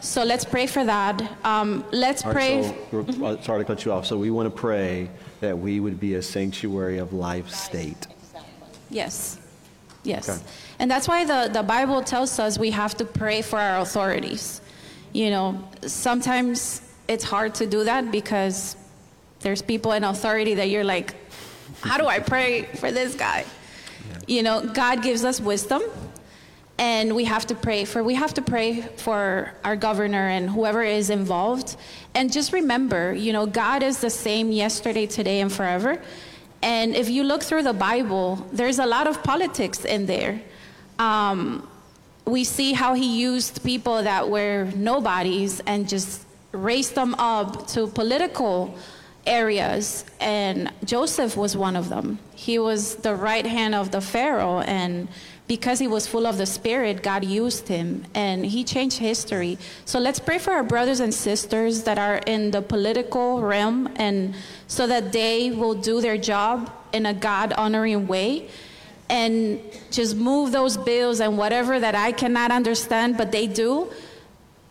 So 0.04 0.24
let's 0.24 0.44
pray 0.44 0.68
for 0.68 0.84
that. 0.84 1.22
Um, 1.46 1.86
let's 1.92 2.26
All 2.26 2.34
pray. 2.34 2.76
so, 2.92 3.02
uh, 3.24 3.42
sorry 3.42 3.62
to 3.62 3.66
cut 3.66 3.86
you 3.86 3.94
off. 3.94 4.06
So 4.06 4.18
we 4.18 4.32
want 4.32 4.54
to 4.54 4.62
pray 4.62 5.10
that 5.40 5.58
we 5.58 5.80
would 5.80 5.98
be 5.98 6.16
a 6.16 6.22
sanctuary 6.22 6.98
of 6.98 7.14
life 7.14 7.50
state. 7.50 8.08
Yes. 8.90 9.40
Yes. 10.04 10.28
Okay. 10.28 10.42
And 10.80 10.92
that's 10.92 11.08
why 11.08 11.24
the, 11.24 11.50
the 11.54 11.64
Bible 11.64 12.02
tells 12.02 12.38
us 12.38 12.60
we 12.60 12.72
have 12.72 12.96
to 12.98 13.06
pray 13.06 13.42
for 13.42 13.58
our 13.58 13.80
authorities. 13.80 14.60
You 15.14 15.30
know, 15.30 15.64
sometimes 15.86 16.82
it's 17.08 17.24
hard 17.24 17.56
to 17.56 17.68
do 17.68 17.84
that 17.84 18.12
because 18.12 18.76
there's 19.40 19.62
people 19.62 19.92
in 19.92 20.04
authority 20.04 20.56
that 20.56 20.70
you're 20.70 20.84
like, 20.84 21.16
how 21.82 21.98
do 21.98 22.06
I 22.06 22.20
pray 22.20 22.64
for 22.64 22.92
this 22.92 23.16
guy? 23.16 23.46
You 24.28 24.44
know, 24.44 24.66
God 24.66 25.04
gives 25.04 25.24
us 25.24 25.40
wisdom 25.40 25.82
and 26.78 27.16
we 27.16 27.26
have 27.26 27.46
to 27.48 27.56
pray 27.56 27.86
for 27.86 28.04
we 28.04 28.16
have 28.16 28.34
to 28.34 28.42
pray 28.42 28.82
for 28.82 29.54
our 29.64 29.76
governor 29.76 30.28
and 30.30 30.50
whoever 30.50 30.82
is 30.82 31.10
involved. 31.10 31.78
And 32.16 32.32
just 32.32 32.52
remember 32.52 33.14
you 33.14 33.32
know 33.32 33.46
god 33.46 33.84
is 33.84 34.00
the 34.02 34.10
same 34.10 34.52
yesterday 34.52 35.06
today 35.06 35.42
and 35.42 35.52
forever. 35.52 36.02
And 36.62 36.96
if 36.96 37.10
you 37.10 37.24
look 37.24 37.44
through 37.44 37.64
the 37.64 37.74
bible 37.74 38.48
there's 38.52 38.80
a 38.80 38.86
lot 38.86 39.08
of 39.08 39.22
politics 39.24 39.86
in 39.86 40.06
there. 40.08 40.42
Um, 41.00 41.68
we 42.26 42.44
see 42.44 42.74
how 42.74 42.94
he 42.94 43.20
used 43.20 43.64
people 43.64 44.04
that 44.04 44.30
were 44.30 44.66
nobodies 44.76 45.62
and 45.66 45.88
just 45.88 46.26
raised 46.52 46.96
them 46.96 47.16
up 47.16 47.68
to 47.68 47.88
political 47.88 48.78
areas. 49.26 50.06
And 50.20 50.72
joseph 50.84 51.36
was 51.36 51.56
one 51.58 51.76
of 51.76 51.90
them. 51.90 52.20
He 52.36 52.60
was 52.60 52.96
the 52.96 53.16
right 53.16 53.46
hand 53.46 53.76
of 53.76 53.92
the 53.92 54.02
pharaoh 54.02 54.60
and 54.60 55.08
because 55.46 55.80
he 55.80 55.88
was 55.88 56.08
full 56.08 56.26
of 56.26 56.38
the 56.38 56.46
spirit 56.46 57.04
god 57.04 57.26
used 57.26 57.68
him 57.68 58.06
and 58.14 58.46
he 58.46 58.64
changed 58.64 58.98
history. 58.98 59.58
So 59.86 60.00
let's 60.00 60.20
pray 60.20 60.40
for 60.40 60.52
our 60.52 60.64
brothers 60.64 61.00
and 61.00 61.14
sisters 61.14 61.84
that 61.84 61.98
are 61.98 62.18
in 62.26 62.52
the 62.52 62.62
political 62.62 63.42
realm 63.42 63.90
and 63.96 64.36
so 64.68 64.88
that 64.88 65.12
they 65.12 65.52
will 65.52 65.76
do 65.76 66.00
their 66.00 66.18
job 66.18 66.72
in 66.94 67.06
a 67.06 67.14
god 67.14 67.54
honoring 67.54 68.08
way 68.08 68.50
and 69.20 69.60
just 69.98 70.14
move 70.30 70.52
those 70.52 70.76
bills 70.90 71.18
and 71.20 71.32
whatever 71.38 71.74
that 71.86 71.96
i 72.08 72.10
cannot 72.12 72.50
understand 72.60 73.10
but 73.22 73.32
they 73.32 73.48
do 73.62 73.72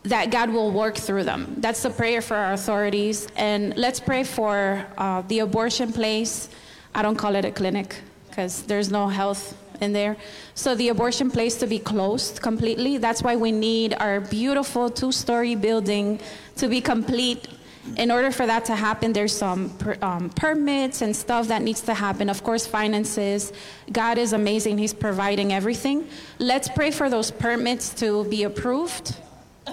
that 0.04 0.30
God 0.30 0.50
will 0.50 0.70
work 0.70 0.96
through 0.96 1.24
them. 1.24 1.54
That's 1.58 1.82
the 1.82 1.90
prayer 1.90 2.20
for 2.20 2.36
our 2.36 2.52
authorities. 2.54 3.28
And 3.36 3.76
let's 3.76 4.00
pray 4.00 4.24
for 4.24 4.84
uh, 4.98 5.22
the 5.28 5.40
abortion 5.40 5.92
place. 5.92 6.48
I 6.94 7.02
don't 7.02 7.16
call 7.16 7.36
it 7.36 7.44
a 7.44 7.52
clinic 7.52 7.96
because 8.28 8.62
there's 8.64 8.90
no 8.90 9.08
health 9.08 9.56
in 9.80 9.92
there. 9.92 10.16
So 10.54 10.74
the 10.74 10.88
abortion 10.88 11.30
place 11.30 11.56
to 11.56 11.66
be 11.66 11.78
closed 11.78 12.42
completely. 12.42 12.98
That's 12.98 13.22
why 13.22 13.36
we 13.36 13.52
need 13.52 13.94
our 13.94 14.20
beautiful 14.20 14.90
two-story 14.90 15.54
building 15.54 16.20
to 16.56 16.68
be 16.68 16.80
complete. 16.80 17.48
In 17.96 18.10
order 18.10 18.30
for 18.30 18.46
that 18.46 18.64
to 18.66 18.76
happen, 18.76 19.12
there's 19.12 19.36
some 19.36 19.70
per, 19.70 19.96
um, 20.02 20.30
permits 20.30 21.02
and 21.02 21.14
stuff 21.14 21.48
that 21.48 21.62
needs 21.62 21.80
to 21.82 21.94
happen. 21.94 22.30
Of 22.30 22.44
course, 22.44 22.66
finances. 22.66 23.52
God 23.90 24.18
is 24.18 24.32
amazing. 24.32 24.78
He's 24.78 24.94
providing 24.94 25.52
everything. 25.52 26.06
Let's 26.38 26.68
pray 26.68 26.92
for 26.92 27.10
those 27.10 27.30
permits 27.32 27.92
to 27.94 28.24
be 28.24 28.44
approved. 28.44 29.16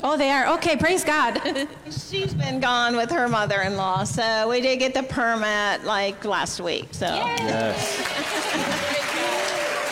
Oh, 0.04 0.18
they 0.18 0.30
are. 0.32 0.48
Okay, 0.56 0.76
praise 0.76 1.04
God. 1.04 1.40
She's 1.86 2.34
been 2.34 2.60
gone 2.60 2.96
with 2.96 3.12
her 3.12 3.28
mother-in-law, 3.28 4.04
so 4.06 4.50
we 4.50 4.62
did 4.62 4.80
get 4.80 4.94
the 4.94 5.04
permit 5.04 5.84
like 5.84 6.24
last 6.26 6.60
week. 6.62 6.88
So 6.92 7.08
Yes. 7.08 7.98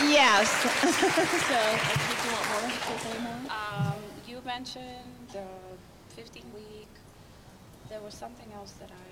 yes. 0.03 1.93
Um, 3.49 3.93
you 4.27 4.41
mentioned 4.45 4.85
the 5.31 5.43
15 6.15 6.43
week. 6.53 6.87
There 7.89 7.96
was 8.07 8.15
something 8.15 8.47
else 8.55 8.71
that 8.79 8.89
I. 8.89 9.07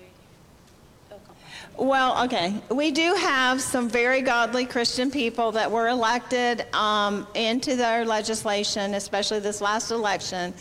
Well, 1.76 2.24
okay. 2.24 2.54
We 2.70 2.90
do 2.92 3.14
have 3.14 3.60
some 3.60 3.90
very 3.90 4.22
godly 4.22 4.64
Christian 4.64 5.10
people 5.10 5.52
that 5.52 5.70
were 5.70 5.88
elected 5.88 6.64
um, 6.74 7.26
into 7.34 7.76
their 7.76 8.06
legislation, 8.06 8.94
especially 8.94 9.40
this 9.40 9.60
last 9.60 9.90
election. 9.90 10.54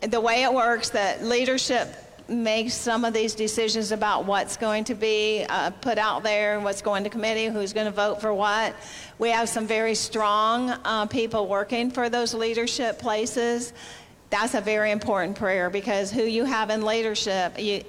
The 0.00 0.20
way 0.20 0.44
it 0.44 0.54
works, 0.54 0.90
that 0.90 1.24
leadership 1.24 1.88
makes 2.28 2.74
some 2.74 3.04
of 3.04 3.12
these 3.12 3.34
decisions 3.34 3.90
about 3.90 4.26
what's 4.26 4.56
going 4.56 4.84
to 4.84 4.94
be 4.94 5.44
uh, 5.48 5.70
put 5.70 5.98
out 5.98 6.22
there, 6.22 6.60
what's 6.60 6.82
going 6.82 7.02
to 7.02 7.10
committee, 7.10 7.46
who's 7.46 7.72
going 7.72 7.86
to 7.86 7.92
vote 7.92 8.20
for 8.20 8.32
what. 8.32 8.76
We 9.18 9.30
have 9.30 9.48
some 9.48 9.66
very 9.66 9.96
strong 9.96 10.70
uh, 10.84 11.06
people 11.06 11.48
working 11.48 11.90
for 11.90 12.08
those 12.08 12.32
leadership 12.32 13.00
places. 13.00 13.72
That's 14.30 14.54
a 14.54 14.60
very 14.60 14.90
important 14.90 15.36
prayer 15.36 15.70
because 15.70 16.10
who 16.10 16.22
you 16.22 16.44
have 16.44 16.70
in 16.70 16.84
leadership, 16.84 17.58
you, 17.58 17.84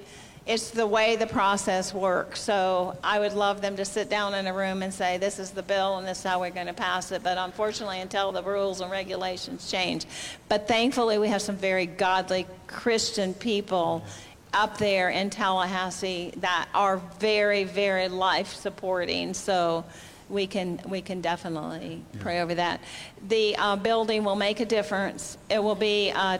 it's 0.47 0.69
the 0.69 0.87
way 0.87 1.17
the 1.17 1.27
process 1.27 1.93
works. 1.93 2.39
So 2.39 2.97
I 3.03 3.19
would 3.19 3.33
love 3.33 3.61
them 3.61 3.75
to 3.75 3.83
sit 3.83 4.09
down 4.09 4.33
in 4.33 4.47
a 4.47 4.53
room 4.53 4.81
and 4.81 4.93
say, 4.93 5.17
this 5.17 5.39
is 5.39 5.51
the 5.51 5.63
bill 5.63 5.97
and 5.97 6.07
this 6.07 6.19
is 6.19 6.23
how 6.23 6.39
we're 6.39 6.51
going 6.51 6.67
to 6.67 6.73
pass 6.73 7.11
it. 7.11 7.21
But 7.21 7.37
unfortunately, 7.37 7.99
until 7.99 8.31
the 8.31 8.41
rules 8.41 8.79
and 8.79 8.89
regulations 8.89 9.69
change. 9.69 10.05
But 10.47 10.67
thankfully, 10.67 11.17
we 11.17 11.27
have 11.27 11.41
some 11.41 11.57
very 11.57 11.85
godly 11.85 12.47
Christian 12.67 13.33
people 13.33 14.05
up 14.53 14.77
there 14.77 15.09
in 15.09 15.29
Tallahassee 15.29 16.33
that 16.37 16.69
are 16.73 16.97
very, 17.19 17.65
very 17.65 18.07
life 18.07 18.53
supporting. 18.53 19.33
So 19.33 19.83
we 20.29 20.47
can, 20.47 20.79
we 20.87 21.01
can 21.01 21.21
definitely 21.21 22.03
pray 22.19 22.41
over 22.41 22.55
that. 22.55 22.81
The 23.27 23.55
uh, 23.57 23.75
building 23.75 24.23
will 24.23 24.35
make 24.35 24.59
a 24.59 24.65
difference. 24.65 25.37
It 25.49 25.63
will 25.63 25.75
be 25.75 26.11
uh, 26.11 26.39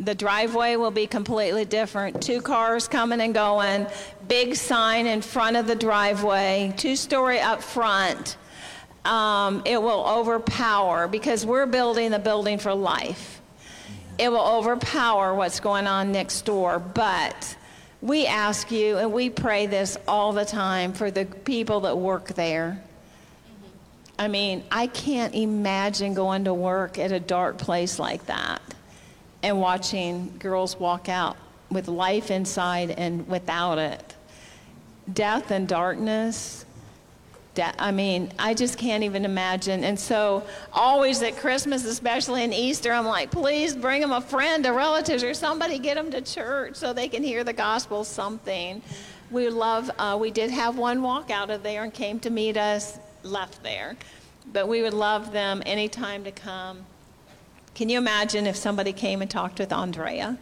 the 0.00 0.14
driveway 0.14 0.76
will 0.76 0.90
be 0.90 1.06
completely 1.06 1.64
different. 1.64 2.22
Two 2.22 2.40
cars 2.40 2.86
coming 2.86 3.20
and 3.20 3.34
going, 3.34 3.86
big 4.28 4.54
sign 4.54 5.06
in 5.06 5.20
front 5.20 5.56
of 5.56 5.66
the 5.66 5.74
driveway, 5.74 6.72
two 6.76 6.94
story 6.94 7.40
up 7.40 7.62
front. 7.62 8.36
Um, 9.04 9.62
it 9.64 9.80
will 9.80 10.04
overpower 10.06 11.08
because 11.08 11.44
we're 11.44 11.66
building 11.66 12.10
the 12.10 12.18
building 12.18 12.58
for 12.58 12.74
life. 12.74 13.40
It 14.18 14.30
will 14.30 14.46
overpower 14.46 15.34
what's 15.34 15.60
going 15.60 15.86
on 15.86 16.12
next 16.12 16.42
door. 16.44 16.78
But 16.78 17.56
we 18.00 18.26
ask 18.26 18.70
you, 18.70 18.98
and 18.98 19.12
we 19.12 19.28
pray 19.30 19.66
this 19.66 19.96
all 20.06 20.32
the 20.32 20.44
time 20.44 20.92
for 20.92 21.10
the 21.10 21.24
people 21.24 21.80
that 21.80 21.98
work 21.98 22.28
there. 22.28 22.82
I 24.18 24.28
mean, 24.28 24.64
I 24.70 24.88
can't 24.88 25.34
imagine 25.34 26.14
going 26.14 26.44
to 26.44 26.54
work 26.54 26.98
at 26.98 27.12
a 27.12 27.20
dark 27.20 27.58
place 27.58 27.98
like 27.98 28.26
that 28.26 28.60
and 29.42 29.60
watching 29.60 30.36
girls 30.38 30.78
walk 30.78 31.08
out 31.08 31.36
with 31.70 31.86
life 31.86 32.30
inside 32.30 32.90
and 32.90 33.28
without 33.28 33.78
it. 33.78 34.14
Death 35.12 35.50
and 35.50 35.68
darkness. 35.68 36.64
De- 37.58 37.74
I 37.76 37.90
mean, 37.90 38.30
I 38.38 38.54
just 38.54 38.78
can't 38.78 39.02
even 39.02 39.24
imagine. 39.24 39.82
And 39.82 39.98
so, 39.98 40.44
always 40.72 41.20
at 41.22 41.36
Christmas, 41.38 41.84
especially 41.84 42.44
in 42.44 42.52
Easter, 42.52 42.92
I'm 42.92 43.04
like, 43.04 43.32
please 43.32 43.74
bring 43.74 44.00
them 44.00 44.12
a 44.12 44.20
friend, 44.20 44.64
a 44.64 44.72
relative, 44.72 45.24
or 45.24 45.34
somebody 45.34 45.80
get 45.80 45.96
them 45.96 46.08
to 46.12 46.20
church 46.20 46.76
so 46.76 46.92
they 46.92 47.08
can 47.08 47.24
hear 47.24 47.42
the 47.42 47.52
gospel, 47.52 48.04
something. 48.04 48.80
We 49.32 49.48
love, 49.48 49.90
uh, 49.98 50.16
we 50.20 50.30
did 50.30 50.52
have 50.52 50.78
one 50.78 51.02
walk 51.02 51.32
out 51.32 51.50
of 51.50 51.64
there 51.64 51.82
and 51.82 51.92
came 51.92 52.20
to 52.20 52.30
meet 52.30 52.56
us, 52.56 53.00
left 53.24 53.60
there. 53.64 53.96
But 54.52 54.68
we 54.68 54.80
would 54.82 54.94
love 54.94 55.32
them 55.32 55.60
anytime 55.66 56.22
to 56.24 56.30
come. 56.30 56.86
Can 57.74 57.88
you 57.88 57.98
imagine 57.98 58.46
if 58.46 58.54
somebody 58.54 58.92
came 58.92 59.20
and 59.20 59.28
talked 59.28 59.58
with 59.58 59.72
Andrea? 59.72 60.38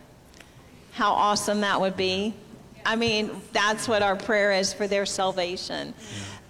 How 0.93 1.13
awesome 1.13 1.63
that 1.63 1.81
would 1.81 1.97
be. 1.97 2.35
I 2.85 2.95
mean, 2.95 3.31
that's 3.53 3.89
what 3.89 4.03
our 4.03 4.17
prayer 4.17 4.53
is 4.53 4.75
for 4.75 4.87
their 4.87 5.07
salvation. 5.07 5.95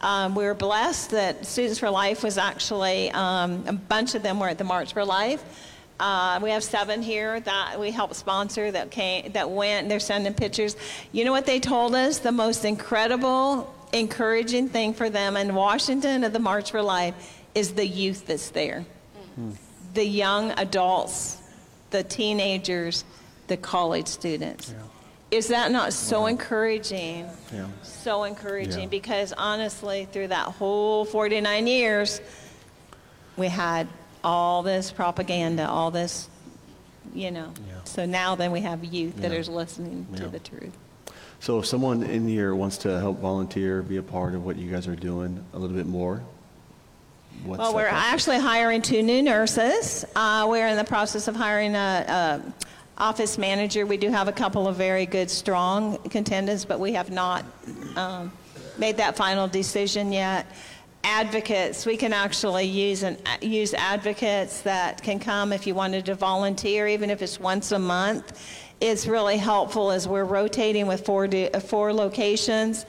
Um, 0.01 0.35
we 0.35 0.45
were 0.45 0.55
blessed 0.55 1.11
that 1.11 1.47
Students 1.47 1.79
for 1.79 1.91
Life 1.91 2.23
was 2.23 2.39
actually, 2.39 3.11
um, 3.13 3.65
a 3.67 3.73
bunch 3.73 4.15
of 4.15 4.23
them 4.23 4.39
were 4.39 4.49
at 4.49 4.59
the 4.59 4.65
March 4.65 4.93
for 4.93 5.05
Life. 5.05 5.43
Uh, 5.99 6.39
we 6.43 6.51
have 6.51 6.63
seven 6.63 7.01
here 7.01 7.41
that 7.41 7.81
we 7.81 7.91
helped 7.91 8.15
sponsor 8.17 8.71
that 8.71 8.91
came, 8.91 9.33
that 9.33 9.51
went. 9.51 9.89
They're 9.89 9.99
sending 9.99 10.35
pictures. 10.35 10.77
You 11.13 11.25
know 11.25 11.33
what 11.33 11.47
they 11.47 11.59
told 11.59 11.95
us? 11.95 12.19
The 12.19 12.33
most 12.33 12.65
incredible, 12.65 13.75
encouraging 13.93 14.69
thing 14.69 14.93
for 14.93 15.09
them 15.09 15.37
in 15.37 15.55
Washington 15.55 16.25
at 16.25 16.33
the 16.35 16.39
March 16.39 16.71
for 16.71 16.83
Life 16.83 17.43
is 17.55 17.73
the 17.73 17.87
youth 17.87 18.27
that's 18.27 18.51
there 18.51 18.85
the 19.95 20.05
young 20.05 20.53
adults, 20.53 21.39
the 21.91 22.05
teenagers, 22.05 23.05
the 23.49 23.57
college 23.57 24.07
students. 24.07 24.75
Is 25.31 25.49
that 25.49 25.73
not 25.73 25.93
so 25.93 26.27
encouraging? 26.27 27.27
Yeah. 27.53 27.67
So 27.83 28.25
encouraging 28.25 28.83
Yeah. 28.85 28.89
because 28.89 29.33
honestly, 29.33 30.07
through 30.13 30.29
that 30.29 30.47
whole 30.47 31.05
49 31.05 31.67
years, 31.67 32.21
we 33.37 33.49
had 33.49 33.89
all 34.23 34.63
this 34.63 34.91
propaganda, 34.93 35.69
all 35.69 35.91
this, 35.91 36.29
you 37.13 37.31
know. 37.31 37.53
Yeah. 37.69 37.75
So 37.85 38.07
now 38.07 38.37
then 38.37 38.53
we 38.53 38.61
have 38.61 38.85
youth 38.85 39.17
that 39.17 39.33
are 39.33 39.43
listening 39.53 40.07
to 40.17 40.29
the 40.29 40.39
truth. 40.39 40.77
So 41.41 41.59
if 41.59 41.67
someone 41.67 42.03
in 42.03 42.27
here 42.27 42.55
wants 42.55 42.79
to 42.79 42.99
help 42.99 43.21
volunteer, 43.21 43.83
be 43.83 43.97
a 43.99 44.03
part 44.03 44.35
of 44.35 44.45
what 44.45 44.57
you 44.57 44.71
guys 44.71 44.89
are 44.89 44.97
doing 44.97 45.45
a 45.53 45.59
little 45.59 45.77
bit 45.77 45.87
more, 45.87 46.23
what's 47.45 47.59
Well, 47.59 47.75
we're 47.75 47.87
actually 47.87 48.39
hiring 48.39 48.81
two 48.81 49.03
new 49.03 49.23
nurses. 49.23 50.05
Uh, 50.15 50.47
we're 50.49 50.67
in 50.69 50.77
the 50.77 50.85
process 50.85 51.29
of 51.29 51.37
hiring 51.37 51.75
a, 51.75 52.43
a 52.49 52.53
office 52.99 53.37
manager. 53.37 53.85
We 53.85 53.97
do 53.97 54.11
have 54.11 54.29
a 54.29 54.33
couple 54.33 54.67
of 54.67 54.77
very 54.77 55.07
good, 55.07 55.31
strong 55.31 55.99
contenders, 56.09 56.65
but 56.65 56.81
we 56.81 56.93
have 56.93 57.11
not 57.11 57.45
um, 57.97 58.33
made 58.79 58.97
that 58.97 59.17
final 59.17 59.49
decision 59.49 60.13
yet. 60.13 60.47
Advocates, 61.05 61.87
we 61.87 61.97
can 61.97 62.13
actually 62.13 62.65
use 62.65 63.03
an, 63.03 63.19
use 63.41 63.75
advocates 63.75 64.63
that 64.63 65.03
can 65.03 65.21
come 65.21 65.53
if 65.53 65.67
you 65.67 65.75
wanted 65.75 66.07
to 66.07 66.15
volunteer, 66.15 66.89
even 66.89 67.11
if 67.11 67.23
it's 67.23 67.39
once 67.39 67.71
a 67.73 67.79
month. 67.79 68.41
It's 68.81 69.07
really 69.07 69.37
helpful 69.37 69.91
as 69.91 70.09
we're 70.09 70.25
rotating 70.25 70.87
with 70.87 71.07
four, 71.07 71.29
do, 71.29 71.49
four 71.61 71.93
locations. 71.93 72.87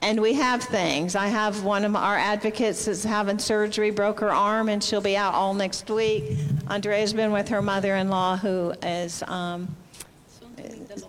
And 0.00 0.20
we 0.20 0.34
have 0.34 0.62
things. 0.62 1.16
I 1.16 1.26
have 1.26 1.64
one 1.64 1.84
of 1.84 1.96
our 1.96 2.16
advocates 2.16 2.84
that's 2.84 3.02
having 3.02 3.38
surgery, 3.38 3.90
broke 3.90 4.20
her 4.20 4.30
arm, 4.30 4.68
and 4.68 4.82
she'll 4.82 5.00
be 5.00 5.16
out 5.16 5.34
all 5.34 5.54
next 5.54 5.90
week. 5.90 6.36
Andrea's 6.68 7.12
been 7.12 7.32
with 7.32 7.48
her 7.48 7.60
mother-in-law, 7.60 8.36
who 8.36 8.72
is 8.82 9.24
um, 9.26 9.74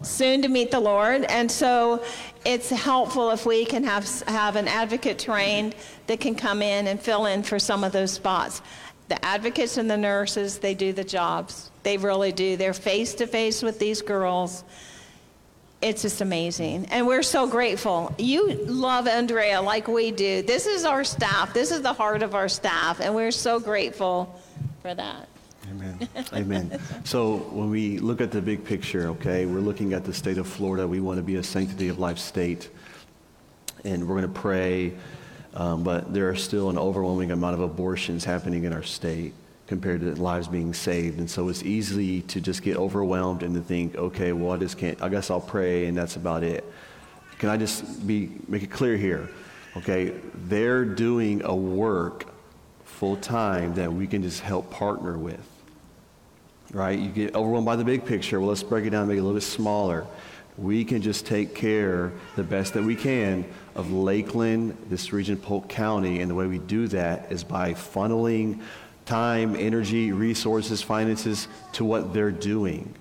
soon 0.01 0.41
to 0.41 0.47
meet 0.47 0.71
the 0.71 0.79
Lord. 0.79 1.23
And 1.25 1.51
so 1.51 2.03
it's 2.45 2.69
helpful 2.69 3.29
if 3.29 3.45
we 3.45 3.63
can 3.63 3.83
have, 3.83 4.07
have 4.27 4.55
an 4.55 4.67
advocate 4.67 5.19
trained 5.19 5.75
that 6.07 6.19
can 6.19 6.33
come 6.33 6.63
in 6.63 6.87
and 6.87 6.99
fill 6.99 7.27
in 7.27 7.43
for 7.43 7.59
some 7.59 7.83
of 7.83 7.91
those 7.91 8.11
spots. 8.11 8.63
The 9.07 9.23
advocates 9.23 9.77
and 9.77 9.89
the 9.89 9.97
nurses, 9.97 10.57
they 10.57 10.73
do 10.73 10.93
the 10.93 11.03
jobs. 11.03 11.69
They 11.83 11.97
really 11.97 12.31
do. 12.31 12.57
They're 12.57 12.73
face 12.73 13.13
to 13.15 13.27
face 13.27 13.61
with 13.61 13.77
these 13.77 14.01
girls. 14.01 14.63
It's 15.81 16.01
just 16.01 16.19
amazing. 16.19 16.87
And 16.87 17.07
we're 17.07 17.23
so 17.23 17.47
grateful. 17.47 18.13
You 18.17 18.65
love 18.65 19.07
Andrea 19.07 19.61
like 19.61 19.87
we 19.87 20.11
do. 20.11 20.41
This 20.41 20.65
is 20.65 20.83
our 20.83 21.05
staff. 21.05 21.53
This 21.53 21.71
is 21.71 21.81
the 21.81 21.93
heart 21.93 22.21
of 22.21 22.35
our 22.35 22.49
staff. 22.49 22.99
And 22.99 23.15
we're 23.15 23.31
so 23.31 23.61
grateful 23.61 24.41
for 24.81 24.93
that. 24.93 25.29
Amen. 25.71 26.09
Amen. 26.33 26.81
So 27.05 27.37
when 27.37 27.69
we 27.69 27.97
look 27.99 28.19
at 28.19 28.31
the 28.31 28.41
big 28.41 28.65
picture, 28.65 29.07
okay, 29.09 29.45
we're 29.45 29.61
looking 29.61 29.93
at 29.93 30.03
the 30.03 30.13
state 30.13 30.37
of 30.37 30.47
Florida. 30.47 30.85
We 30.85 30.99
want 30.99 31.17
to 31.17 31.23
be 31.23 31.35
a 31.35 31.43
sanctity 31.43 31.87
of 31.87 31.97
life 31.97 32.17
state. 32.17 32.69
And 33.85 34.05
we're 34.05 34.19
going 34.19 34.33
to 34.33 34.39
pray, 34.39 34.93
um, 35.53 35.83
but 35.83 36.13
there 36.13 36.27
are 36.27 36.35
still 36.35 36.69
an 36.69 36.77
overwhelming 36.77 37.31
amount 37.31 37.53
of 37.53 37.61
abortions 37.61 38.25
happening 38.25 38.65
in 38.65 38.73
our 38.73 38.83
state. 38.83 39.33
Compared 39.69 40.01
to 40.01 40.19
lives 40.19 40.47
being 40.47 40.73
saved. 40.73 41.19
And 41.19 41.29
so 41.29 41.47
it's 41.47 41.61
easy 41.61 42.23
to 42.23 42.41
just 42.41 42.63
get 42.63 42.75
overwhelmed 42.75 43.43
and 43.43 43.53
to 43.53 43.61
think, 43.61 43.95
okay, 43.95 44.33
well, 44.33 44.51
I 44.51 44.57
just 44.57 44.79
can't, 44.79 44.99
I 44.99 45.09
guess 45.09 45.29
I'll 45.29 45.39
pray 45.39 45.85
and 45.85 45.95
that's 45.95 46.15
about 46.15 46.41
it. 46.41 46.65
Can 47.37 47.49
I 47.49 47.57
just 47.57 48.07
be, 48.07 48.31
make 48.47 48.63
it 48.63 48.71
clear 48.71 48.97
here? 48.97 49.29
Okay, 49.77 50.15
they're 50.47 50.83
doing 50.83 51.43
a 51.45 51.55
work 51.55 52.25
full 52.83 53.15
time 53.17 53.75
that 53.75 53.93
we 53.93 54.07
can 54.07 54.23
just 54.23 54.41
help 54.41 54.71
partner 54.71 55.19
with. 55.19 55.47
Right? 56.71 56.97
You 56.97 57.09
get 57.09 57.35
overwhelmed 57.35 57.67
by 57.67 57.75
the 57.75 57.85
big 57.85 58.05
picture. 58.05 58.39
Well, 58.39 58.49
let's 58.49 58.63
break 58.63 58.85
it 58.85 58.89
down 58.89 59.07
make 59.07 59.17
it 59.17 59.19
a 59.19 59.23
little 59.23 59.37
bit 59.37 59.43
smaller. 59.43 60.07
We 60.57 60.83
can 60.83 61.03
just 61.03 61.27
take 61.27 61.53
care 61.53 62.11
the 62.35 62.43
best 62.43 62.73
that 62.73 62.83
we 62.83 62.95
can 62.95 63.45
of 63.75 63.91
Lakeland, 63.91 64.75
this 64.89 65.13
region, 65.13 65.37
Polk 65.37 65.69
County, 65.69 66.21
and 66.21 66.29
the 66.29 66.35
way 66.35 66.47
we 66.47 66.57
do 66.57 66.87
that 66.87 67.31
is 67.31 67.43
by 67.43 67.75
funneling 67.75 68.61
time, 69.09 69.55
energy, 69.55 70.11
resources, 70.11 70.83
finances 70.83 71.47
to 71.73 71.83
what 71.83 72.13
they're 72.13 72.31
doing, 72.31 72.93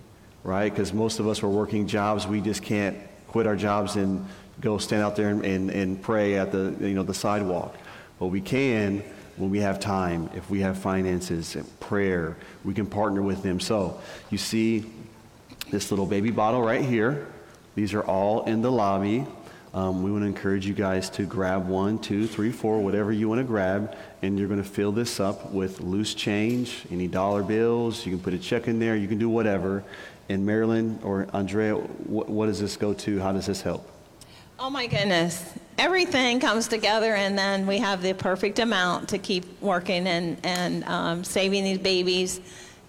right? 0.43 0.73
Because 0.73 0.95
most 0.95 1.21
of 1.21 1.29
us 1.29 1.43
are 1.43 1.49
working 1.49 1.87
jobs. 1.87 2.27
We 2.27 2.41
just 2.41 2.63
can't 2.63 2.97
quit 3.27 3.47
our 3.47 3.57
jobs 3.57 3.97
and 3.97 4.27
go 4.59 4.79
stand 4.79 5.03
out 5.03 5.17
there 5.17 5.29
and, 5.29 5.45
and, 5.45 5.71
and 5.71 6.01
pray 6.01 6.37
at 6.37 6.51
the, 6.51 6.75
you 6.81 6.95
know, 6.95 7.03
the 7.03 7.13
sidewalk. 7.13 7.77
But 8.19 8.29
we 8.29 8.41
can 8.41 9.03
when 9.37 9.51
we 9.51 9.61
have 9.61 9.79
time, 9.79 10.29
if 10.35 10.51
we 10.51 10.61
have 10.61 10.79
finances 10.79 11.55
and 11.55 11.81
prayer, 11.81 12.37
we 12.65 12.75
can 12.75 12.87
partner 12.87 13.23
with 13.23 13.43
them. 13.43 13.61
So 13.61 14.01
you 14.31 14.39
see 14.39 14.91
this 15.71 15.93
little 15.93 16.07
baby 16.07 16.31
bottle 16.31 16.61
right 16.61 16.85
here. 16.85 17.29
These 17.77 17.95
are 17.95 18.03
all 18.03 18.45
in 18.47 18.63
the 18.63 18.73
lobby. 18.73 19.27
Um, 19.75 20.03
we 20.03 20.11
want 20.11 20.23
to 20.23 20.27
encourage 20.27 20.67
you 20.67 20.75
guys 20.75 21.11
to 21.11 21.25
grab 21.25 21.69
one, 21.69 21.99
two, 21.99 22.27
three, 22.27 22.51
four, 22.51 22.81
whatever 22.81 23.13
you 23.13 23.29
want 23.29 23.41
to 23.41 23.45
grab, 23.45 23.97
and 24.23 24.39
you're 24.39 24.49
going 24.49 24.63
to 24.63 24.69
fill 24.69 24.93
this 24.93 25.21
up 25.21 25.53
with 25.53 25.81
loose 25.81 26.15
change, 26.15 26.85
any 26.91 27.07
dollar 27.07 27.43
bills. 27.43 28.07
You 28.07 28.13
can 28.13 28.21
put 28.21 28.33
a 28.33 28.39
check 28.39 28.67
in 28.67 28.79
there. 28.79 28.97
You 28.97 29.09
can 29.09 29.19
do 29.19 29.29
whatever. 29.29 29.85
And 30.29 30.45
Marilyn 30.47 30.99
or 31.03 31.27
Andrea, 31.33 31.75
what, 31.75 32.29
what 32.29 32.47
does 32.47 32.61
this 32.61 32.77
go 32.77 32.95
to? 32.95 33.19
How 33.19 33.33
does 33.33 33.47
this 33.47 33.63
help? 33.63 33.91
Oh 34.59 34.71
my 34.71 34.87
goodness. 34.87 35.55
Everything 35.77 36.41
comes 36.41 36.67
together, 36.67 37.15
and 37.15 37.39
then 37.39 37.67
we 37.67 37.79
have 37.79 38.03
the 38.03 38.13
perfect 38.15 38.59
amount 38.59 39.11
to 39.11 39.19
keep 39.19 39.45
working 39.63 40.07
and, 40.09 40.37
and 40.45 40.83
um, 40.85 41.23
saving 41.23 41.63
these 41.63 41.79
babies 41.79 42.41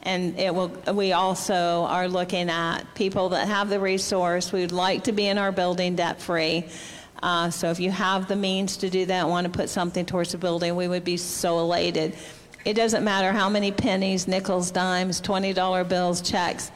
and 0.04 0.40
it 0.40 0.54
will, 0.54 0.70
we 0.94 1.12
also 1.12 1.84
are 1.84 2.08
looking 2.08 2.50
at 2.50 2.84
people 2.96 3.30
that 3.30 3.48
have 3.48 3.70
the 3.70 3.80
resource. 3.80 4.52
We 4.52 4.62
would 4.62 4.72
like 4.72 5.04
to 5.06 5.12
be 5.12 5.28
in 5.28 5.38
our 5.38 5.52
building 5.52 5.96
debt 5.96 6.22
free. 6.22 6.66
Uh, 7.22 7.50
so 7.50 7.70
if 7.70 7.80
you 7.80 7.92
have 7.92 8.28
the 8.28 8.36
means 8.36 8.78
to 8.78 8.90
do 8.90 9.06
that, 9.08 9.28
want 9.28 9.46
to 9.46 9.52
put 9.52 9.70
something 9.70 10.06
towards 10.06 10.32
the 10.32 10.38
building, 10.38 10.76
we 10.76 10.88
would 10.88 11.04
be 11.04 11.18
so 11.18 11.60
elated. 11.60 12.16
It 12.64 12.74
doesn't 12.76 13.04
matter 13.04 13.32
how 13.34 13.50
many 13.50 13.72
pennies, 13.72 14.28
nickels, 14.28 14.72
dimes, 14.72 15.22
$20 15.22 15.88
bills, 15.90 16.22
checks. 16.22 16.72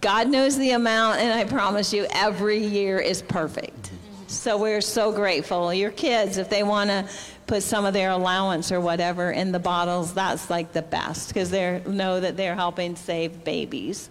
God 0.00 0.28
knows 0.28 0.56
the 0.56 0.70
amount, 0.70 1.18
and 1.18 1.32
I 1.32 1.44
promise 1.44 1.92
you, 1.92 2.06
every 2.10 2.58
year 2.58 2.98
is 2.98 3.20
perfect. 3.20 3.90
So 4.28 4.56
we're 4.56 4.80
so 4.80 5.12
grateful. 5.12 5.74
Your 5.74 5.90
kids, 5.90 6.38
if 6.38 6.48
they 6.48 6.62
want 6.62 6.88
to 6.88 7.08
put 7.50 7.64
some 7.64 7.84
of 7.84 7.92
their 7.92 8.10
allowance 8.10 8.70
or 8.70 8.80
whatever 8.80 9.32
in 9.32 9.50
the 9.50 9.58
bottles, 9.58 10.14
that's 10.14 10.48
like 10.50 10.72
the 10.72 10.82
best 10.82 11.30
because 11.30 11.50
they 11.50 11.82
know 11.84 12.20
that 12.20 12.36
they're 12.36 12.54
helping 12.54 12.94
save 12.94 13.42
babies. 13.42 14.08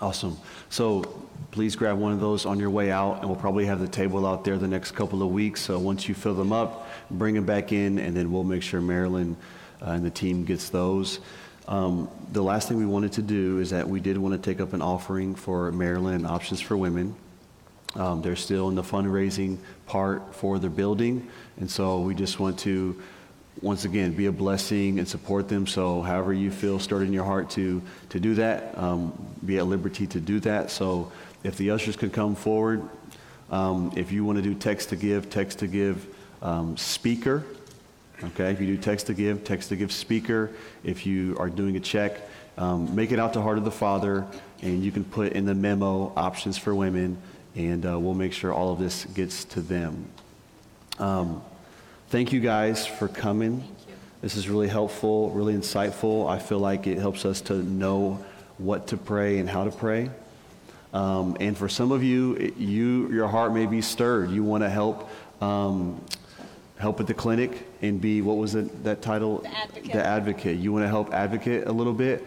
Awesome. 0.00 0.36
So 0.68 1.04
please 1.52 1.76
grab 1.76 1.98
one 1.98 2.10
of 2.10 2.18
those 2.18 2.46
on 2.46 2.58
your 2.58 2.70
way 2.70 2.90
out, 2.90 3.20
and 3.20 3.26
we'll 3.26 3.38
probably 3.38 3.64
have 3.66 3.78
the 3.78 3.86
table 3.86 4.26
out 4.26 4.42
there 4.42 4.58
the 4.58 4.66
next 4.66 4.90
couple 4.90 5.22
of 5.22 5.30
weeks. 5.30 5.60
So 5.60 5.78
once 5.78 6.08
you 6.08 6.16
fill 6.16 6.34
them 6.34 6.52
up, 6.52 6.88
bring 7.12 7.36
them 7.36 7.46
back 7.46 7.70
in, 7.70 8.00
and 8.00 8.16
then 8.16 8.32
we'll 8.32 8.42
make 8.42 8.64
sure 8.64 8.80
Marilyn 8.80 9.36
uh, 9.80 9.90
and 9.90 10.04
the 10.04 10.10
team 10.10 10.44
gets 10.44 10.68
those. 10.68 11.20
Um, 11.68 12.10
the 12.32 12.42
last 12.42 12.66
thing 12.66 12.76
we 12.76 12.86
wanted 12.86 13.12
to 13.12 13.22
do 13.22 13.60
is 13.60 13.70
that 13.70 13.88
we 13.88 14.00
did 14.00 14.18
want 14.18 14.34
to 14.34 14.50
take 14.50 14.60
up 14.60 14.72
an 14.72 14.82
offering 14.82 15.36
for 15.36 15.70
Marilyn 15.70 16.26
Options 16.26 16.60
for 16.60 16.76
Women. 16.76 17.14
Um, 17.94 18.20
they're 18.20 18.36
still 18.36 18.68
in 18.68 18.74
the 18.74 18.82
fundraising 18.82 19.58
part 19.86 20.34
for 20.34 20.58
their 20.58 20.70
building, 20.70 21.28
and 21.60 21.70
so 21.70 22.00
we 22.00 22.14
just 22.14 22.38
want 22.38 22.58
to, 22.60 23.00
once 23.60 23.84
again, 23.84 24.12
be 24.12 24.26
a 24.26 24.32
blessing 24.32 24.98
and 24.98 25.08
support 25.08 25.48
them. 25.48 25.66
So, 25.66 26.02
however 26.02 26.32
you 26.32 26.50
feel 26.50 26.78
stirred 26.78 27.06
in 27.06 27.12
your 27.12 27.24
heart 27.24 27.50
to 27.50 27.82
to 28.10 28.20
do 28.20 28.34
that, 28.34 28.76
um, 28.78 29.12
be 29.44 29.58
at 29.58 29.66
liberty 29.66 30.06
to 30.08 30.20
do 30.20 30.40
that. 30.40 30.70
So, 30.70 31.12
if 31.42 31.56
the 31.56 31.70
ushers 31.70 31.96
could 31.96 32.12
come 32.12 32.34
forward, 32.34 32.88
um, 33.50 33.92
if 33.96 34.12
you 34.12 34.24
want 34.24 34.36
to 34.36 34.42
do 34.42 34.54
text 34.54 34.90
to 34.90 34.96
give, 34.96 35.30
text 35.30 35.58
to 35.60 35.66
give 35.66 36.06
um, 36.42 36.76
speaker. 36.76 37.44
Okay, 38.22 38.50
if 38.50 38.60
you 38.60 38.66
do 38.66 38.76
text 38.76 39.06
to 39.06 39.14
give, 39.14 39.44
text 39.44 39.68
to 39.68 39.76
give 39.76 39.92
speaker. 39.92 40.50
If 40.82 41.06
you 41.06 41.36
are 41.38 41.48
doing 41.48 41.76
a 41.76 41.80
check, 41.80 42.20
um, 42.56 42.94
make 42.94 43.12
it 43.12 43.18
out 43.20 43.32
to 43.34 43.42
Heart 43.42 43.58
of 43.58 43.64
the 43.64 43.70
Father, 43.70 44.26
and 44.60 44.82
you 44.82 44.90
can 44.90 45.04
put 45.04 45.32
in 45.32 45.44
the 45.44 45.54
memo 45.54 46.12
options 46.16 46.58
for 46.58 46.74
women 46.74 47.16
and 47.58 47.84
uh, 47.84 47.98
we'll 47.98 48.14
make 48.14 48.32
sure 48.32 48.52
all 48.52 48.72
of 48.72 48.78
this 48.78 49.04
gets 49.06 49.44
to 49.44 49.60
them. 49.60 50.06
Um, 50.98 51.42
thank 52.08 52.32
you 52.32 52.40
guys 52.40 52.84
for 52.86 53.06
coming. 53.06 53.62
This 54.20 54.36
is 54.36 54.48
really 54.48 54.66
helpful, 54.66 55.30
really 55.30 55.54
insightful. 55.54 56.28
I 56.28 56.40
feel 56.40 56.58
like 56.58 56.88
it 56.88 56.98
helps 56.98 57.24
us 57.24 57.40
to 57.42 57.54
know 57.54 58.24
what 58.58 58.88
to 58.88 58.96
pray 58.96 59.38
and 59.38 59.48
how 59.48 59.62
to 59.64 59.70
pray. 59.70 60.10
Um, 60.92 61.36
and 61.38 61.56
for 61.56 61.68
some 61.68 61.92
of 61.92 62.02
you, 62.02 62.52
you 62.56 63.12
your 63.12 63.28
heart 63.28 63.54
may 63.54 63.66
be 63.66 63.80
stirred. 63.80 64.30
You 64.30 64.42
want 64.42 64.64
to 64.64 64.70
help 64.70 65.08
um, 65.40 66.00
help 66.78 66.98
at 66.98 67.06
the 67.06 67.14
clinic 67.14 67.64
and 67.80 68.00
be 68.00 68.20
what 68.20 68.36
was 68.36 68.56
it, 68.56 68.82
that 68.82 69.00
title? 69.00 69.38
The 69.38 69.56
advocate. 69.56 69.92
The 69.92 70.04
advocate. 70.04 70.58
You 70.58 70.72
want 70.72 70.84
to 70.84 70.88
help 70.88 71.14
advocate 71.14 71.68
a 71.68 71.72
little 71.72 71.92
bit. 71.92 72.26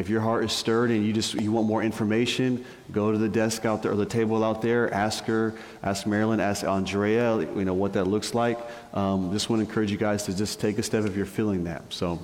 If 0.00 0.08
your 0.08 0.22
heart 0.22 0.44
is 0.44 0.52
stirred 0.52 0.90
and 0.90 1.04
you 1.04 1.12
just 1.12 1.34
you 1.34 1.52
want 1.52 1.66
more 1.66 1.82
information, 1.82 2.64
go 2.90 3.12
to 3.12 3.18
the 3.18 3.28
desk 3.28 3.66
out 3.66 3.82
there 3.82 3.92
or 3.92 3.96
the 3.96 4.06
table 4.06 4.42
out 4.42 4.62
there. 4.62 4.92
Ask 4.94 5.24
her, 5.26 5.52
ask 5.82 6.06
Marilyn, 6.06 6.40
ask 6.40 6.64
Andrea. 6.64 7.36
You 7.38 7.66
know 7.66 7.74
what 7.74 7.92
that 7.92 8.06
looks 8.06 8.32
like. 8.32 8.58
Um, 8.94 9.30
just 9.30 9.50
want 9.50 9.60
to 9.60 9.68
encourage 9.68 9.92
you 9.92 9.98
guys 9.98 10.22
to 10.22 10.34
just 10.34 10.58
take 10.58 10.78
a 10.78 10.82
step 10.82 11.04
if 11.04 11.14
you're 11.14 11.26
feeling 11.26 11.64
that. 11.64 11.82
So, 11.92 12.18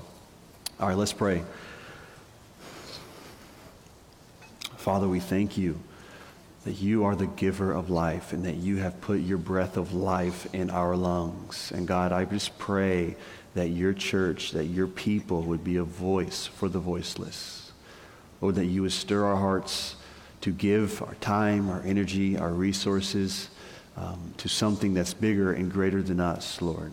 all 0.81 0.89
right, 0.89 0.97
let's 0.97 1.13
pray. 1.13 1.43
Father, 4.79 5.07
we 5.07 5.21
thank 5.21 5.59
you 5.59 5.79
that 6.65 6.81
you 6.81 7.05
are 7.05 7.15
the 7.15 7.27
giver 7.27 7.73
of 7.73 7.91
life 7.91 8.33
and 8.33 8.47
that 8.47 8.57
you 8.57 8.79
have 8.79 9.03
put 9.03 9.21
your 9.21 9.37
breath 9.37 9.77
of 9.77 9.93
life 9.93 10.49
in 10.55 10.71
our 10.71 10.97
lungs. 10.97 11.73
And 11.75 11.87
God, 11.87 12.11
I 12.11 12.25
just 12.25 12.59
pray 12.59 13.17
that 13.53 13.69
your 13.69 13.93
church, 13.93 14.53
that 14.53 14.65
your 14.65 14.87
people 14.87 15.43
would 15.43 15.63
be 15.63 15.77
a 15.77 15.85
voice 15.85 16.47
for 16.47 16.71
the 16.71 16.79
voiceless. 16.79 17.66
Lord, 18.41 18.57
that 18.57 18.67
you 18.67 18.83
would 18.83 18.93
stir 18.93 19.25
our 19.25 19.37
hearts 19.37 19.97
to 20.43 20.53
give 20.53 21.03
our 21.03 21.15
time, 21.17 21.69
our 21.71 21.83
energy, 21.85 22.39
our 22.39 22.53
resources 22.53 23.49
um, 23.97 24.35
to 24.37 24.49
something 24.49 24.95
that's 24.95 25.15
bigger 25.15 25.53
and 25.53 25.73
greater 25.73 26.03
than 26.03 26.21
us, 26.21 26.61
Lord. 26.61 26.93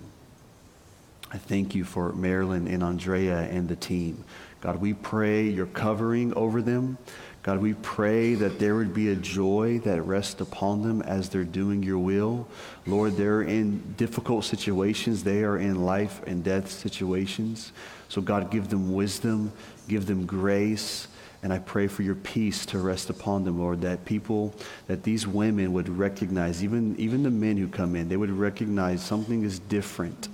I 1.31 1.37
thank 1.37 1.75
you 1.75 1.83
for 1.83 2.13
Marilyn 2.13 2.67
and 2.67 2.83
Andrea 2.83 3.41
and 3.41 3.67
the 3.67 3.75
team. 3.75 4.23
God, 4.61 4.79
we 4.79 4.93
pray 4.93 5.49
your 5.49 5.65
covering 5.65 6.33
over 6.35 6.61
them. 6.61 6.97
God, 7.41 7.59
we 7.59 7.73
pray 7.73 8.35
that 8.35 8.59
there 8.59 8.75
would 8.75 8.93
be 8.93 9.09
a 9.09 9.15
joy 9.15 9.79
that 9.79 10.01
rests 10.03 10.39
upon 10.39 10.83
them 10.83 11.01
as 11.01 11.27
they're 11.27 11.43
doing 11.43 11.83
your 11.83 11.97
will. 11.97 12.47
Lord, 12.85 13.17
they're 13.17 13.41
in 13.41 13.95
difficult 13.97 14.45
situations. 14.45 15.23
They 15.23 15.43
are 15.43 15.57
in 15.57 15.83
life 15.83 16.21
and 16.25 16.43
death 16.43 16.71
situations. 16.71 17.73
So, 18.07 18.21
God, 18.21 18.49
give 18.49 18.69
them 18.69 18.93
wisdom, 18.93 19.51
give 19.89 20.05
them 20.05 20.25
grace, 20.25 21.09
and 21.43 21.51
I 21.51 21.59
pray 21.59 21.87
for 21.87 22.03
your 22.03 22.15
peace 22.15 22.65
to 22.67 22.79
rest 22.79 23.09
upon 23.09 23.43
them, 23.43 23.59
Lord, 23.59 23.81
that 23.81 24.05
people, 24.05 24.55
that 24.87 25.03
these 25.03 25.27
women 25.27 25.73
would 25.73 25.89
recognize, 25.89 26.63
even, 26.63 26.95
even 26.97 27.21
the 27.21 27.29
men 27.29 27.57
who 27.57 27.67
come 27.67 27.97
in, 27.97 28.07
they 28.07 28.15
would 28.15 28.31
recognize 28.31 29.03
something 29.03 29.43
is 29.43 29.59
different 29.59 30.29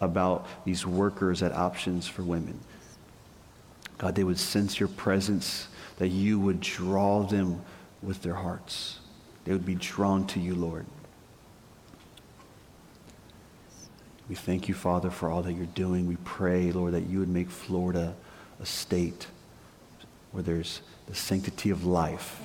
about 0.00 0.46
these 0.64 0.86
workers 0.86 1.42
at 1.42 1.52
Options 1.52 2.06
for 2.06 2.22
Women. 2.22 2.60
God, 3.98 4.14
they 4.14 4.22
would 4.22 4.38
sense 4.38 4.78
your 4.78 4.88
presence, 4.88 5.66
that 5.98 6.08
you 6.08 6.38
would 6.38 6.60
draw 6.60 7.24
them 7.24 7.60
with 8.00 8.22
their 8.22 8.34
hearts. 8.34 9.00
They 9.44 9.52
would 9.52 9.66
be 9.66 9.74
drawn 9.74 10.28
to 10.28 10.40
you, 10.40 10.54
Lord. 10.54 10.86
We 14.28 14.36
thank 14.36 14.68
you, 14.68 14.74
Father, 14.74 15.10
for 15.10 15.28
all 15.28 15.42
that 15.42 15.54
you're 15.54 15.66
doing. 15.66 16.06
We 16.06 16.16
pray, 16.24 16.70
Lord, 16.70 16.94
that 16.94 17.08
you 17.08 17.18
would 17.18 17.28
make 17.28 17.50
Florida 17.50 18.14
a 18.60 18.66
state 18.66 19.26
where 20.32 20.42
there's 20.42 20.80
the 21.06 21.14
sanctity 21.14 21.70
of 21.70 21.84
life. 21.84 22.40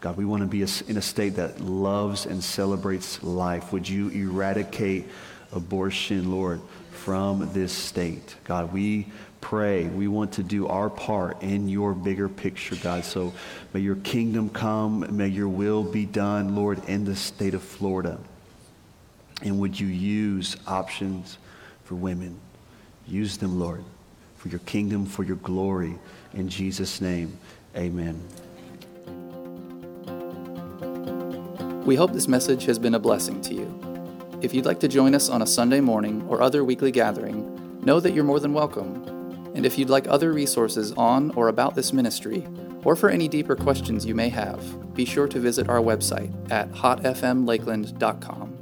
God, 0.00 0.16
we 0.16 0.24
want 0.24 0.42
to 0.42 0.46
be 0.46 0.60
in 0.60 0.96
a 0.96 1.02
state 1.02 1.36
that 1.36 1.60
loves 1.60 2.26
and 2.26 2.42
celebrates 2.44 3.22
life. 3.22 3.72
Would 3.72 3.88
you 3.88 4.10
eradicate 4.10 5.06
abortion, 5.52 6.30
Lord, 6.30 6.60
from 6.90 7.50
this 7.54 7.72
state? 7.72 8.36
God, 8.44 8.72
we 8.72 9.06
pray. 9.40 9.86
We 9.86 10.08
want 10.08 10.32
to 10.32 10.42
do 10.42 10.68
our 10.68 10.90
part 10.90 11.42
in 11.42 11.68
your 11.68 11.94
bigger 11.94 12.28
picture, 12.28 12.76
God. 12.76 13.04
So 13.04 13.32
may 13.72 13.80
your 13.80 13.96
kingdom 13.96 14.50
come. 14.50 15.16
May 15.16 15.28
your 15.28 15.48
will 15.48 15.82
be 15.82 16.04
done, 16.04 16.54
Lord, 16.54 16.86
in 16.86 17.04
the 17.04 17.16
state 17.16 17.54
of 17.54 17.62
Florida. 17.62 18.18
And 19.42 19.58
would 19.60 19.78
you 19.78 19.86
use 19.86 20.56
options 20.66 21.38
for 21.84 21.94
women? 21.94 22.38
Use 23.06 23.38
them, 23.38 23.58
Lord. 23.58 23.84
For 24.44 24.50
your 24.50 24.60
kingdom, 24.66 25.06
for 25.06 25.22
your 25.22 25.36
glory. 25.36 25.94
In 26.34 26.50
Jesus' 26.50 27.00
name, 27.00 27.38
amen. 27.74 28.22
We 31.86 31.96
hope 31.96 32.12
this 32.12 32.28
message 32.28 32.66
has 32.66 32.78
been 32.78 32.94
a 32.94 32.98
blessing 32.98 33.40
to 33.40 33.54
you. 33.54 34.38
If 34.42 34.52
you'd 34.52 34.66
like 34.66 34.80
to 34.80 34.88
join 34.88 35.14
us 35.14 35.30
on 35.30 35.40
a 35.40 35.46
Sunday 35.46 35.80
morning 35.80 36.26
or 36.28 36.42
other 36.42 36.62
weekly 36.62 36.90
gathering, 36.90 37.80
know 37.86 38.00
that 38.00 38.12
you're 38.12 38.22
more 38.22 38.38
than 38.38 38.52
welcome. 38.52 39.52
And 39.54 39.64
if 39.64 39.78
you'd 39.78 39.88
like 39.88 40.06
other 40.08 40.30
resources 40.34 40.92
on 40.92 41.30
or 41.36 41.48
about 41.48 41.74
this 41.74 41.94
ministry, 41.94 42.46
or 42.84 42.96
for 42.96 43.08
any 43.08 43.28
deeper 43.28 43.56
questions 43.56 44.04
you 44.04 44.14
may 44.14 44.28
have, 44.28 44.94
be 44.94 45.06
sure 45.06 45.26
to 45.26 45.40
visit 45.40 45.70
our 45.70 45.80
website 45.80 46.30
at 46.50 46.70
hotfmlakeland.com. 46.70 48.53